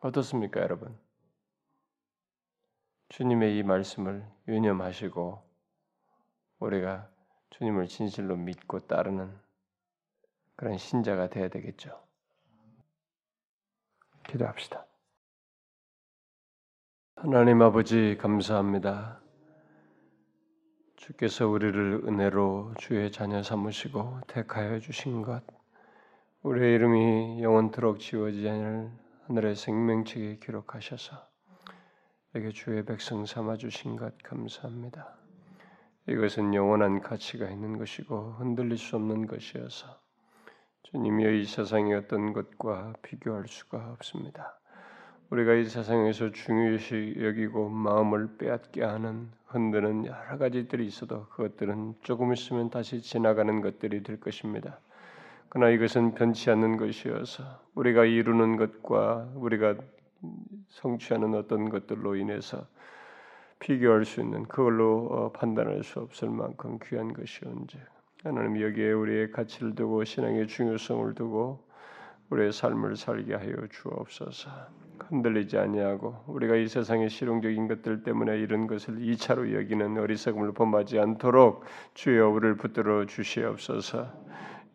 어떻습니까, 0.00 0.60
여러분? 0.60 0.98
주님의 3.10 3.58
이 3.58 3.62
말씀을 3.62 4.26
유념하시고 4.48 5.42
우리가 6.60 7.08
주님을 7.50 7.86
진실로 7.86 8.36
믿고 8.36 8.80
따르는 8.80 9.36
그런 10.56 10.78
신자가 10.78 11.28
되어야 11.28 11.48
되겠죠. 11.48 12.02
기도합시다. 14.26 14.86
하나님 17.16 17.60
아버지 17.60 18.16
감사합니다. 18.18 19.20
주께서 20.96 21.46
우리를 21.46 22.04
은혜로 22.06 22.74
주의 22.78 23.10
자녀 23.12 23.42
삼으시고 23.42 24.20
택하여 24.28 24.78
주신 24.78 25.20
것, 25.20 25.42
우리의 26.42 26.74
이름이 26.76 27.42
영원토록 27.42 28.00
지워지지 28.00 28.48
않을 28.48 29.09
하늘의 29.30 29.54
생명책에 29.54 30.38
기록하셔서 30.42 31.16
에게 32.34 32.50
주의 32.50 32.84
백성 32.84 33.24
삼아 33.24 33.58
주신 33.58 33.94
것 33.94 34.18
감사합니다. 34.24 35.18
이것은 36.08 36.52
영원한 36.52 37.00
가치가 37.00 37.48
있는 37.48 37.78
것이고 37.78 38.38
흔들릴 38.38 38.76
수 38.76 38.96
없는 38.96 39.28
것이어서 39.28 40.00
주님이 40.82 41.42
이 41.42 41.44
세상의 41.44 41.94
어떤 41.94 42.32
것과 42.32 42.94
비교할 43.02 43.46
수가 43.46 43.92
없습니다. 43.92 44.58
우리가 45.30 45.54
이 45.54 45.64
세상에서 45.64 46.32
중요시 46.32 47.14
여기고 47.20 47.68
마음을 47.68 48.36
빼앗게 48.36 48.82
하는 48.82 49.30
흔드는 49.46 50.06
여러 50.06 50.38
가지들이 50.38 50.84
있어도 50.86 51.28
그것들은 51.28 51.94
조금 52.02 52.32
있으면 52.32 52.68
다시 52.68 53.00
지나가는 53.00 53.60
것들이 53.60 54.02
될 54.02 54.18
것입니다. 54.18 54.80
그러나 55.50 55.70
이것은 55.70 56.14
변치 56.14 56.50
않는 56.50 56.76
것이어서 56.76 57.42
우리가 57.74 58.04
이루는 58.04 58.56
것과 58.56 59.32
우리가 59.34 59.74
성취하는 60.68 61.34
어떤 61.34 61.68
것들로 61.68 62.16
인해서 62.16 62.66
비교할 63.58 64.04
수 64.04 64.20
있는 64.20 64.44
그걸로 64.44 65.08
어, 65.10 65.32
판단할 65.32 65.82
수 65.82 66.00
없을 66.00 66.30
만큼 66.30 66.78
귀한 66.84 67.12
것이온지 67.12 67.78
하나님 68.22 68.60
여기에 68.62 68.92
우리의 68.92 69.32
가치를 69.32 69.74
두고 69.74 70.04
신앙의 70.04 70.46
중요성을 70.46 71.14
두고 71.14 71.68
우리의 72.30 72.52
삶을 72.52 72.96
살게 72.96 73.34
하여 73.34 73.54
주옵소서. 73.70 74.50
흔들리지 75.08 75.58
아니하고 75.58 76.24
우리가 76.28 76.56
이 76.56 76.68
세상의 76.68 77.10
실용적인 77.10 77.66
것들 77.66 78.04
때문에 78.04 78.38
이런 78.38 78.66
것을 78.66 79.02
이차로 79.02 79.54
여기는 79.54 79.98
어리석음을 79.98 80.52
범하지 80.52 81.00
않도록 81.00 81.64
주여 81.94 82.28
우리를 82.28 82.56
붙들어 82.56 83.06
주시옵소서. 83.06 84.06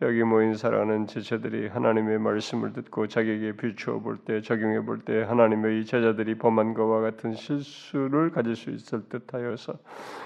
여기 0.05 0.23
모인 0.23 0.55
사랑하는 0.55 1.07
지체들이 1.07 1.67
하나님의 1.67 2.19
말씀을 2.19 2.73
듣고 2.73 3.07
자기에게 3.07 3.53
비추어 3.53 3.99
볼 3.99 4.17
때, 4.17 4.41
적용해 4.41 4.81
볼 4.85 4.99
때 4.99 5.23
하나님의 5.23 5.81
이 5.81 5.85
제자들이 5.85 6.37
범한 6.37 6.73
것과 6.75 7.01
같은 7.01 7.33
실수를 7.33 8.29
가질 8.31 8.55
수 8.55 8.69
있을 8.69 9.03
듯하여서 9.09 9.73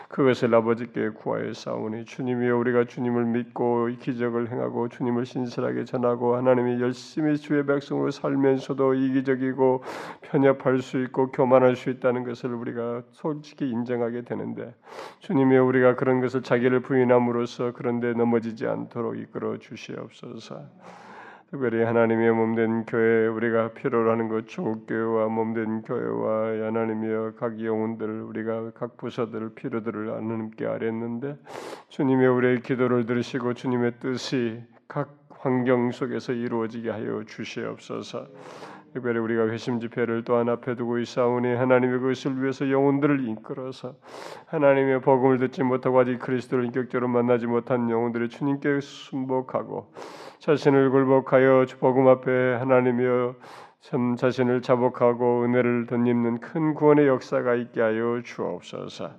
그것을 0.09 0.53
아버지께 0.55 1.09
구하여 1.09 1.53
싸우니 1.53 2.05
주님이여 2.05 2.57
우리가 2.57 2.85
주님을 2.85 3.25
믿고 3.25 3.87
기적을 3.99 4.51
행하고 4.51 4.89
주님을 4.89 5.25
신실하게 5.25 5.85
전하고 5.85 6.35
하나님이 6.35 6.81
열심히 6.81 7.37
주의 7.37 7.63
백성으로 7.65 8.09
살면서도 8.11 8.95
이기적이고 8.95 9.83
편협할 10.21 10.79
수 10.79 11.01
있고 11.03 11.27
교만할 11.27 11.75
수 11.75 11.89
있다는 11.89 12.23
것을 12.23 12.53
우리가 12.53 13.03
솔직히 13.11 13.69
인정하게 13.69 14.23
되는데 14.23 14.73
주님이여 15.19 15.63
우리가 15.63 15.95
그런 15.95 16.21
것을 16.21 16.41
자기를 16.41 16.79
부인함으로써 16.81 17.73
그런데 17.73 18.13
넘어지지 18.13 18.65
않도록 18.65 19.17
이끌어 19.19 19.57
주 19.59 19.68
시옵소서. 19.75 20.63
특별히 21.51 21.83
하나님의 21.83 22.31
몸된 22.31 22.85
교회 22.85 23.25
우리가 23.25 23.73
필요로 23.73 24.11
하는 24.11 24.27
것 24.27 24.47
조교회와 24.47 25.29
몸된 25.29 25.81
교회와 25.81 26.67
하나님의 26.67 27.35
각 27.37 27.59
영혼들 27.59 28.21
우리가 28.21 28.71
각 28.75 28.97
부서들 28.97 29.55
필요들을 29.55 30.11
하나님께 30.11 30.67
아랬는데 30.67 31.37
주님의 31.87 32.27
우리의 32.27 32.61
기도를 32.61 33.07
들으시고 33.07 33.55
주님의 33.55 33.93
뜻이 33.99 34.61
각 34.87 35.17
환경 35.29 35.91
속에서 35.91 36.33
이루어지게 36.33 36.91
하여 36.91 37.23
주시옵소서. 37.25 38.27
특별히 38.93 39.19
우리가 39.19 39.47
회심 39.47 39.79
집회를 39.79 40.23
또한 40.23 40.49
앞에 40.49 40.75
두고 40.75 40.99
있사오니 40.99 41.55
하나님의 41.55 41.99
그것을 41.99 42.41
위해서 42.41 42.69
영혼들을 42.69 43.27
이끌어서 43.27 43.95
하나님의 44.47 45.01
복음을 45.01 45.37
듣지 45.37 45.63
못하고 45.63 45.99
아직 45.99 46.19
그리스도를 46.19 46.65
인격적으로 46.65 47.07
만나지 47.07 47.47
못한 47.47 47.89
영혼들을 47.89 48.29
주님께 48.29 48.79
순복하고 48.81 49.91
자신을 50.39 50.89
굴복하여 50.89 51.65
복음 51.79 52.07
앞에 52.07 52.55
하나님이여 52.55 53.35
참 53.81 54.15
자신을 54.15 54.61
자복하고 54.61 55.43
은혜를 55.43 55.85
덧입는 55.87 56.39
큰 56.39 56.73
구원의 56.73 57.07
역사가 57.07 57.55
있게 57.55 57.81
하여 57.81 58.21
주옵소서. 58.23 59.11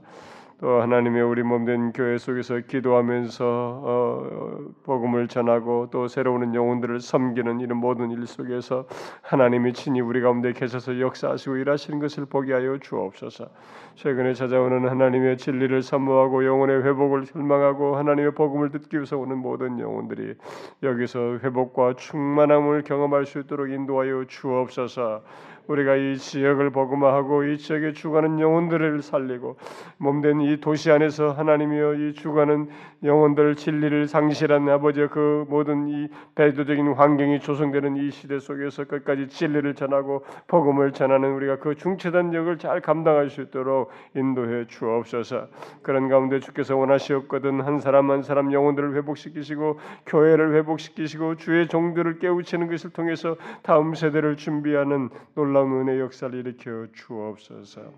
또 0.61 0.83
하나님의 0.83 1.23
우리 1.23 1.43
몸된 1.43 1.93
교회 1.93 2.19
속에서 2.19 2.59
기도하면서 2.61 3.45
어, 3.83 4.59
복음을 4.85 5.27
전하고 5.27 5.89
또 5.91 6.07
새로운 6.07 6.55
영혼들을 6.55 7.01
섬기는 7.01 7.61
이런 7.61 7.79
모든 7.79 8.11
일 8.11 8.27
속에서 8.27 8.87
하나님이 9.23 9.73
친히 9.73 10.03
우리 10.03 10.21
가운데 10.21 10.53
계셔서 10.53 11.01
역사하시고 11.01 11.57
일하시는 11.57 11.99
것을 11.99 12.27
보게 12.27 12.53
하여 12.53 12.77
주옵소서. 12.79 13.47
최근에 13.95 14.35
찾아오는 14.35 14.87
하나님의 14.87 15.39
진리를 15.39 15.81
사모하고 15.81 16.45
영혼의 16.45 16.85
회복을 16.85 17.25
희망하고 17.25 17.97
하나님의 17.97 18.35
복음을 18.35 18.71
듣기 18.71 18.97
위해서 18.97 19.17
오는 19.17 19.39
모든 19.39 19.79
영혼들이 19.79 20.35
여기서 20.83 21.39
회복과 21.43 21.95
충만함을 21.95 22.83
경험할 22.83 23.25
수 23.25 23.39
있도록 23.41 23.71
인도하여 23.71 24.27
주옵소서. 24.29 25.23
우리가 25.71 25.95
이 25.95 26.17
지역을 26.17 26.71
복음화하고 26.71 27.45
이 27.45 27.59
지역에 27.59 27.93
죽어가는 27.93 28.41
영혼들을 28.41 29.03
살리고 29.03 29.57
몸된 29.99 30.41
이 30.41 30.61
도시 30.61 30.91
안에서 30.91 31.31
하나님이여 31.31 31.95
이 31.95 32.15
죽어가는 32.15 32.69
영혼들 33.05 33.55
진리를 33.55 34.09
상실한 34.09 34.69
아버지의 34.69 35.09
그 35.09 35.45
모든 35.49 35.89
이 35.89 36.09
배도적인 36.35 36.95
환경이 36.95 37.39
조성되는 37.39 37.97
이 37.97 38.11
시대 38.11 38.41
속에서 38.41 38.85
끝까지 38.85 39.29
진리를 39.29 39.75
전하고 39.75 40.25
복음을 40.49 40.93
전하는 40.93 41.35
우리가 41.35 41.59
그 41.61 41.77
중체단 41.77 42.35
역을 42.35 42.59
잘 42.59 42.81
감당할 42.81 43.31
수 43.31 43.43
있도록 43.43 43.91
인도해 44.17 44.67
주옵소서. 44.67 45.47
그런 45.83 46.09
가운데 46.09 46.41
주께서 46.41 46.77
원하시었거든 46.77 47.61
한 47.61 47.79
사람 47.79 48.11
한 48.11 48.23
사람 48.23 48.53
영혼들을 48.53 48.97
회복시키시고 48.97 49.79
교회를 50.07 50.55
회복시키시고 50.57 51.37
주의 51.37 51.69
종들을 51.69 52.19
깨우치는 52.19 52.69
것을 52.69 52.91
통해서 52.91 53.37
다음 53.63 53.95
세대를 53.95 54.37
준비하는 54.37 55.11
놀라운 55.35 55.60
놀라운 55.61 55.89
은혜 55.89 56.01
역사를 56.01 56.35
일으켜 56.35 56.87
주옵소서. 56.93 57.93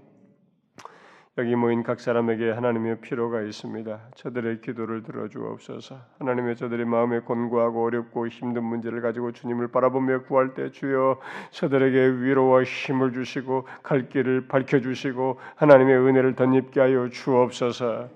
여기 1.39 1.55
모인 1.55 1.83
각 1.83 2.01
사람에게 2.01 2.51
하나님의 2.51 3.01
필요가 3.01 3.41
있습니다. 3.41 4.01
저들의 4.17 4.61
기도를 4.61 5.03
들어 5.03 5.29
주옵소서. 5.29 5.97
하나님의 6.19 6.57
저들의 6.57 6.85
마음에 6.85 7.21
곤고하고 7.21 7.85
어렵고 7.85 8.27
힘든 8.29 8.65
문제를 8.65 9.01
가지고 9.01 9.33
주님을 9.33 9.69
바라보며 9.69 10.23
구할 10.25 10.55
때 10.55 10.71
주여 10.71 11.21
저들에게 11.51 12.23
위로와 12.23 12.65
힘을 12.65 13.13
주시고 13.13 13.67
갈 13.83 14.09
길을 14.09 14.49
밝혀 14.49 14.81
주시고 14.81 15.39
하나님의 15.55 15.97
은혜를 15.97 16.35
덧입게 16.35 16.81
하여 16.81 17.09
주옵소서. 17.09 18.09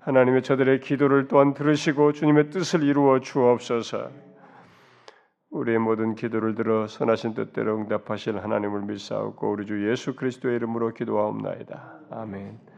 하나님의 0.00 0.42
저들의 0.42 0.80
기도를 0.80 1.26
또한 1.28 1.52
들으시고 1.52 2.12
주님의 2.12 2.50
뜻을 2.50 2.84
이루어 2.84 3.18
주옵소서. 3.18 4.23
우리의 5.54 5.78
모든 5.78 6.16
기도를 6.16 6.56
들어 6.56 6.88
선하신 6.88 7.34
뜻대로 7.34 7.76
응답하실 7.76 8.42
하나님을 8.42 8.82
믿사옵고 8.82 9.52
우리 9.52 9.66
주 9.66 9.88
예수 9.88 10.16
그리스도의 10.16 10.56
이름으로 10.56 10.92
기도하옵나이다. 10.92 12.00
아멘. 12.10 12.73